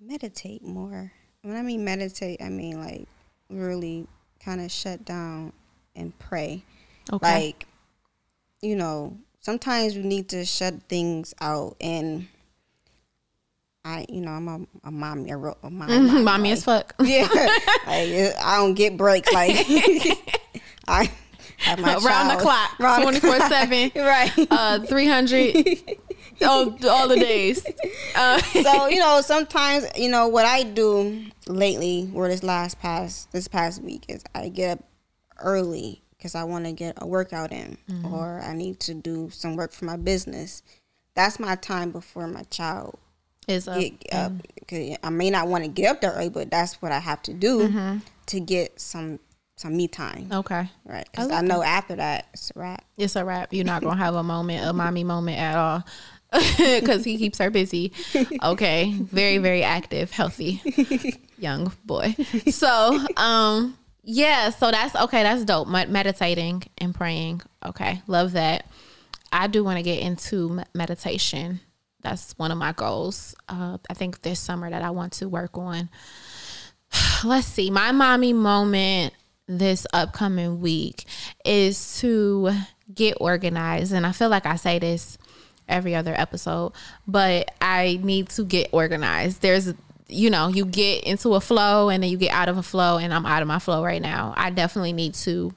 meditate 0.00 0.62
more. 0.62 1.12
When 1.42 1.56
I 1.56 1.62
mean 1.62 1.84
meditate, 1.84 2.40
I 2.40 2.48
mean 2.48 2.80
like 2.80 3.06
really 3.50 4.06
kind 4.40 4.60
of 4.60 4.70
shut 4.70 5.04
down 5.04 5.52
and 5.96 6.16
pray. 6.18 6.62
Okay. 7.12 7.46
Like, 7.46 7.66
you 8.60 8.76
know, 8.76 9.16
sometimes 9.40 9.94
we 9.94 10.02
need 10.02 10.28
to 10.30 10.44
shut 10.44 10.74
things 10.88 11.34
out 11.40 11.76
and 11.80 12.28
I, 13.84 14.06
you 14.08 14.22
know, 14.22 14.30
I'm 14.30 14.48
a, 14.48 14.60
a 14.84 14.90
mommy, 14.90 15.30
a, 15.30 15.36
real, 15.36 15.58
a 15.62 15.70
mom, 15.70 15.88
mm-hmm, 15.90 16.24
mommy 16.24 16.50
like, 16.50 16.52
as 16.52 16.64
fuck. 16.64 16.94
Yeah, 17.04 17.28
like, 17.86 18.34
I 18.42 18.56
don't 18.56 18.74
get 18.74 18.96
breaks. 18.96 19.30
Like, 19.32 19.56
I, 20.88 21.10
around 21.68 22.00
child. 22.00 22.38
the 22.38 22.42
clock, 22.42 23.02
twenty 23.02 23.20
four 23.20 23.38
seven, 23.40 23.90
right? 23.94 24.32
Uh, 24.50 24.80
three 24.80 25.06
hundred. 25.06 25.54
all, 26.42 26.76
all 26.88 27.08
the 27.08 27.16
days. 27.16 27.64
Uh, 28.14 28.38
so 28.38 28.88
you 28.88 28.98
know, 28.98 29.20
sometimes 29.20 29.86
you 29.96 30.08
know 30.08 30.28
what 30.28 30.46
I 30.46 30.62
do 30.62 31.26
lately, 31.46 32.10
or 32.14 32.28
this 32.28 32.42
last 32.42 32.80
past 32.80 33.30
this 33.32 33.48
past 33.48 33.82
week 33.82 34.06
is 34.08 34.24
I 34.34 34.48
get 34.48 34.78
up 34.78 34.84
early 35.40 36.02
because 36.16 36.34
I 36.34 36.44
want 36.44 36.64
to 36.64 36.72
get 36.72 36.96
a 37.02 37.06
workout 37.06 37.52
in, 37.52 37.76
mm-hmm. 37.90 38.14
or 38.14 38.40
I 38.40 38.54
need 38.54 38.80
to 38.80 38.94
do 38.94 39.28
some 39.30 39.56
work 39.56 39.72
for 39.72 39.84
my 39.84 39.96
business. 39.96 40.62
That's 41.14 41.38
my 41.38 41.54
time 41.54 41.90
before 41.90 42.26
my 42.26 42.42
child 42.44 42.98
is 43.48 43.68
up. 43.68 43.78
Get 43.78 43.94
up. 44.12 44.32
Mm-hmm. 44.32 45.06
I 45.06 45.10
may 45.10 45.30
not 45.30 45.48
want 45.48 45.64
to 45.64 45.68
get 45.68 45.90
up 45.90 46.00
there 46.00 46.12
early, 46.12 46.30
but 46.30 46.50
that's 46.50 46.80
what 46.80 46.92
I 46.92 46.98
have 46.98 47.22
to 47.22 47.34
do 47.34 47.68
mm-hmm. 47.68 47.98
to 48.26 48.40
get 48.40 48.80
some 48.80 49.18
some 49.56 49.76
me 49.76 49.88
time. 49.88 50.28
Okay. 50.32 50.68
Right. 50.84 51.06
Because 51.10 51.30
I, 51.30 51.38
I, 51.38 51.42
know 51.42 51.62
after 51.62 51.96
that, 51.96 52.28
it's 52.32 52.50
a 52.54 52.58
wrap. 52.58 52.84
It's 52.96 53.16
a 53.16 53.24
wrap. 53.24 53.52
You're 53.52 53.64
not 53.64 53.82
going 53.82 53.96
to 53.96 54.02
have 54.02 54.14
a 54.14 54.22
moment, 54.22 54.66
a 54.66 54.72
mommy 54.72 55.04
moment 55.14 55.38
at 55.38 55.56
all. 55.56 55.84
Because 56.58 57.04
he 57.04 57.16
keeps 57.16 57.38
her 57.38 57.50
busy. 57.50 57.92
Okay. 58.42 58.92
Very, 58.92 59.38
very 59.38 59.62
active, 59.62 60.10
healthy 60.10 60.60
young 61.38 61.72
boy. 61.84 62.16
So, 62.50 63.06
um, 63.16 63.78
yeah, 64.02 64.50
so 64.50 64.72
that's 64.72 64.96
okay. 64.96 65.22
That's 65.22 65.44
dope. 65.44 65.68
Meditating 65.68 66.64
and 66.78 66.92
praying. 66.94 67.42
Okay. 67.64 68.02
Love 68.08 68.32
that. 68.32 68.66
I 69.32 69.46
do 69.46 69.62
want 69.62 69.78
to 69.78 69.82
get 69.82 70.00
into 70.00 70.62
meditation. 70.74 71.60
That's 72.04 72.38
one 72.38 72.52
of 72.52 72.58
my 72.58 72.72
goals. 72.72 73.34
Uh, 73.48 73.78
I 73.90 73.94
think 73.94 74.22
this 74.22 74.38
summer 74.38 74.70
that 74.70 74.82
I 74.82 74.90
want 74.90 75.14
to 75.14 75.28
work 75.28 75.58
on. 75.58 75.88
Let's 77.24 77.46
see. 77.46 77.70
My 77.70 77.90
mommy 77.92 78.32
moment 78.32 79.14
this 79.46 79.86
upcoming 79.92 80.60
week 80.60 81.06
is 81.44 81.98
to 82.00 82.50
get 82.94 83.16
organized. 83.20 83.92
And 83.92 84.06
I 84.06 84.12
feel 84.12 84.28
like 84.28 84.46
I 84.46 84.56
say 84.56 84.78
this 84.78 85.18
every 85.66 85.94
other 85.94 86.14
episode, 86.14 86.72
but 87.06 87.50
I 87.60 87.98
need 88.02 88.28
to 88.30 88.44
get 88.44 88.68
organized. 88.72 89.42
There's 89.42 89.72
you 90.06 90.28
know, 90.28 90.48
you 90.48 90.66
get 90.66 91.02
into 91.04 91.34
a 91.34 91.40
flow 91.40 91.88
and 91.88 92.02
then 92.02 92.10
you 92.10 92.18
get 92.18 92.30
out 92.30 92.50
of 92.50 92.58
a 92.58 92.62
flow 92.62 92.98
and 92.98 93.12
I'm 93.12 93.24
out 93.24 93.40
of 93.40 93.48
my 93.48 93.58
flow 93.58 93.82
right 93.82 94.02
now. 94.02 94.34
I 94.36 94.50
definitely 94.50 94.92
need 94.92 95.14
to 95.14 95.54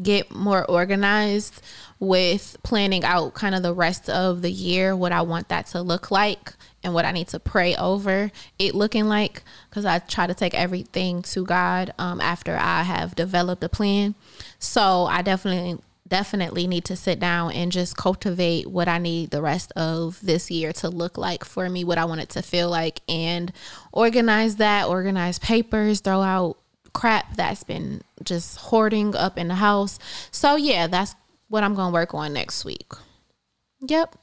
get 0.00 0.30
more 0.30 0.64
organized 0.70 1.60
with 2.00 2.56
planning 2.62 3.04
out 3.04 3.34
kind 3.34 3.54
of 3.54 3.62
the 3.62 3.74
rest 3.74 4.08
of 4.08 4.42
the 4.42 4.50
year 4.50 4.94
what 4.94 5.12
I 5.12 5.22
want 5.22 5.48
that 5.48 5.66
to 5.68 5.82
look 5.82 6.10
like 6.10 6.54
and 6.84 6.94
what 6.94 7.04
I 7.04 7.10
need 7.10 7.28
to 7.28 7.40
pray 7.40 7.74
over 7.74 8.30
it 8.58 8.74
looking 8.74 9.06
like 9.06 9.42
because 9.68 9.84
I 9.84 9.98
try 9.98 10.26
to 10.26 10.34
take 10.34 10.54
everything 10.54 11.22
to 11.22 11.44
God 11.44 11.92
um, 11.98 12.20
after 12.20 12.56
I 12.56 12.82
have 12.84 13.16
developed 13.16 13.64
a 13.64 13.68
plan. 13.68 14.14
So 14.58 15.06
I 15.06 15.22
definitely 15.22 15.78
definitely 16.06 16.66
need 16.66 16.84
to 16.86 16.96
sit 16.96 17.20
down 17.20 17.52
and 17.52 17.70
just 17.70 17.96
cultivate 17.96 18.66
what 18.66 18.88
I 18.88 18.98
need 18.98 19.30
the 19.30 19.42
rest 19.42 19.72
of 19.76 20.18
this 20.22 20.50
year 20.50 20.72
to 20.74 20.88
look 20.88 21.18
like 21.18 21.44
for 21.44 21.68
me, 21.68 21.84
what 21.84 21.98
I 21.98 22.06
want 22.06 22.22
it 22.22 22.30
to 22.30 22.42
feel 22.42 22.70
like, 22.70 23.00
and 23.08 23.52
organize 23.92 24.56
that, 24.56 24.88
organize 24.88 25.38
papers, 25.38 26.00
throw 26.00 26.22
out 26.22 26.56
crap 26.94 27.36
that's 27.36 27.62
been 27.62 28.00
just 28.24 28.56
hoarding 28.56 29.14
up 29.14 29.38
in 29.38 29.48
the 29.48 29.56
house. 29.56 29.98
So, 30.30 30.56
yeah, 30.56 30.86
that's 30.86 31.14
what 31.48 31.64
I'm 31.64 31.74
going 31.74 31.88
to 31.88 31.94
work 31.94 32.14
on 32.14 32.32
next 32.32 32.64
week. 32.64 32.92
Yep. 33.80 34.16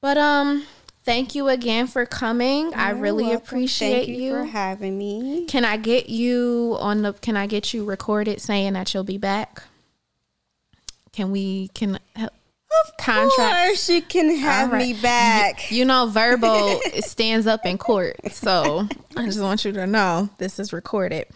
But, 0.00 0.18
um, 0.18 0.64
Thank 1.02 1.34
you 1.34 1.48
again 1.48 1.86
for 1.86 2.04
coming. 2.04 2.66
You're 2.70 2.78
I 2.78 2.90
really 2.90 3.24
welcome. 3.24 3.42
appreciate 3.42 4.08
you, 4.08 4.16
you, 4.16 4.32
for 4.32 4.44
having 4.44 4.98
me. 4.98 5.46
Can 5.46 5.64
I 5.64 5.78
get 5.78 6.10
you 6.10 6.76
on 6.78 7.02
the 7.02 7.14
can 7.14 7.36
I 7.36 7.46
get 7.46 7.72
you 7.72 7.84
recorded 7.84 8.40
saying 8.40 8.74
that 8.74 8.92
you'll 8.92 9.02
be 9.02 9.16
back? 9.16 9.62
Can 11.12 11.32
we 11.32 11.68
can 11.68 11.98
of 12.16 12.96
contract. 12.98 13.66
course, 13.66 13.88
you 13.88 14.02
can 14.02 14.36
have 14.36 14.72
right. 14.72 14.78
me 14.78 14.92
back. 14.92 15.70
You, 15.70 15.78
you 15.78 15.84
know, 15.84 16.06
verbal 16.06 16.80
stands 17.00 17.46
up 17.46 17.66
in 17.66 17.78
court. 17.78 18.16
So 18.30 18.86
I 19.16 19.24
just 19.24 19.40
want 19.40 19.64
you 19.64 19.72
to 19.72 19.86
know 19.86 20.28
this 20.38 20.58
is 20.58 20.72
recorded. 20.72 21.26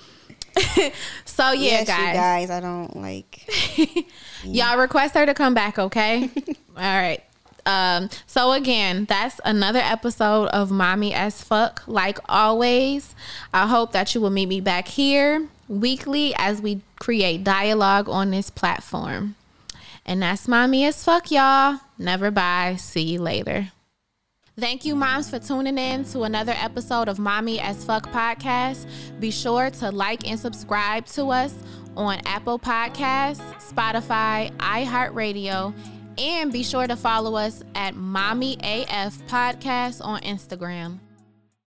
so 1.25 1.53
yeah, 1.53 1.83
yes, 1.83 1.87
guys. 1.87 2.15
guys, 2.15 2.51
I 2.51 2.61
don't 2.61 2.97
like. 2.97 3.49
Y'all 4.45 4.79
request 4.79 5.15
her 5.15 5.27
to 5.27 5.35
come 5.35 5.55
back, 5.55 5.79
okay? 5.79 6.31
All 6.77 6.83
right. 6.83 7.23
Um, 7.67 8.11
so 8.27 8.53
again, 8.53 9.07
that's 9.07 9.41
another 9.45 9.81
episode 9.81 10.47
of 10.49 10.71
Mommy 10.71 11.15
as 11.15 11.43
Fuck. 11.43 11.83
Like 11.87 12.19
always, 12.29 13.15
I 13.53 13.67
hope 13.67 13.93
that 13.93 14.15
you 14.15 14.21
will 14.21 14.31
meet 14.31 14.47
me 14.47 14.61
back 14.61 14.89
here 14.89 15.49
weekly 15.67 16.35
as 16.37 16.61
we 16.61 16.83
create 17.01 17.43
dialogue 17.43 18.09
on 18.09 18.31
this 18.31 18.51
platform. 18.51 19.37
And 20.05 20.23
that's 20.23 20.47
Mommy 20.47 20.85
as 20.85 21.03
Fuck, 21.03 21.31
y'all. 21.31 21.81
Never 21.99 22.31
bye. 22.31 22.77
See 22.79 23.03
you 23.03 23.23
later. 23.23 23.71
Thank 24.57 24.85
you, 24.85 24.95
moms, 24.95 25.31
for 25.31 25.41
tuning 25.41 25.79
in 25.79 26.05
to 26.07 26.23
another 26.23 26.55
episode 26.57 27.09
of 27.09 27.19
Mommy 27.19 27.59
as 27.59 27.85
Fuck 27.85 28.07
podcast. 28.13 28.87
Be 29.19 29.33
sure 29.33 29.69
to 29.71 29.91
like 29.91 30.29
and 30.29 30.39
subscribe 30.39 31.07
to 31.07 31.27
us 31.27 31.53
on 31.97 32.21
Apple 32.25 32.61
Podcasts, 32.61 33.43
Spotify, 33.59 34.57
iHeartRadio, 34.59 35.75
and 36.19 36.53
be 36.53 36.63
sure 36.63 36.87
to 36.87 36.95
follow 36.95 37.35
us 37.35 37.65
at 37.75 37.97
Mommy 37.97 38.57
AF 38.63 39.27
Podcast 39.27 40.01
on 40.05 40.21
Instagram. 40.21 41.01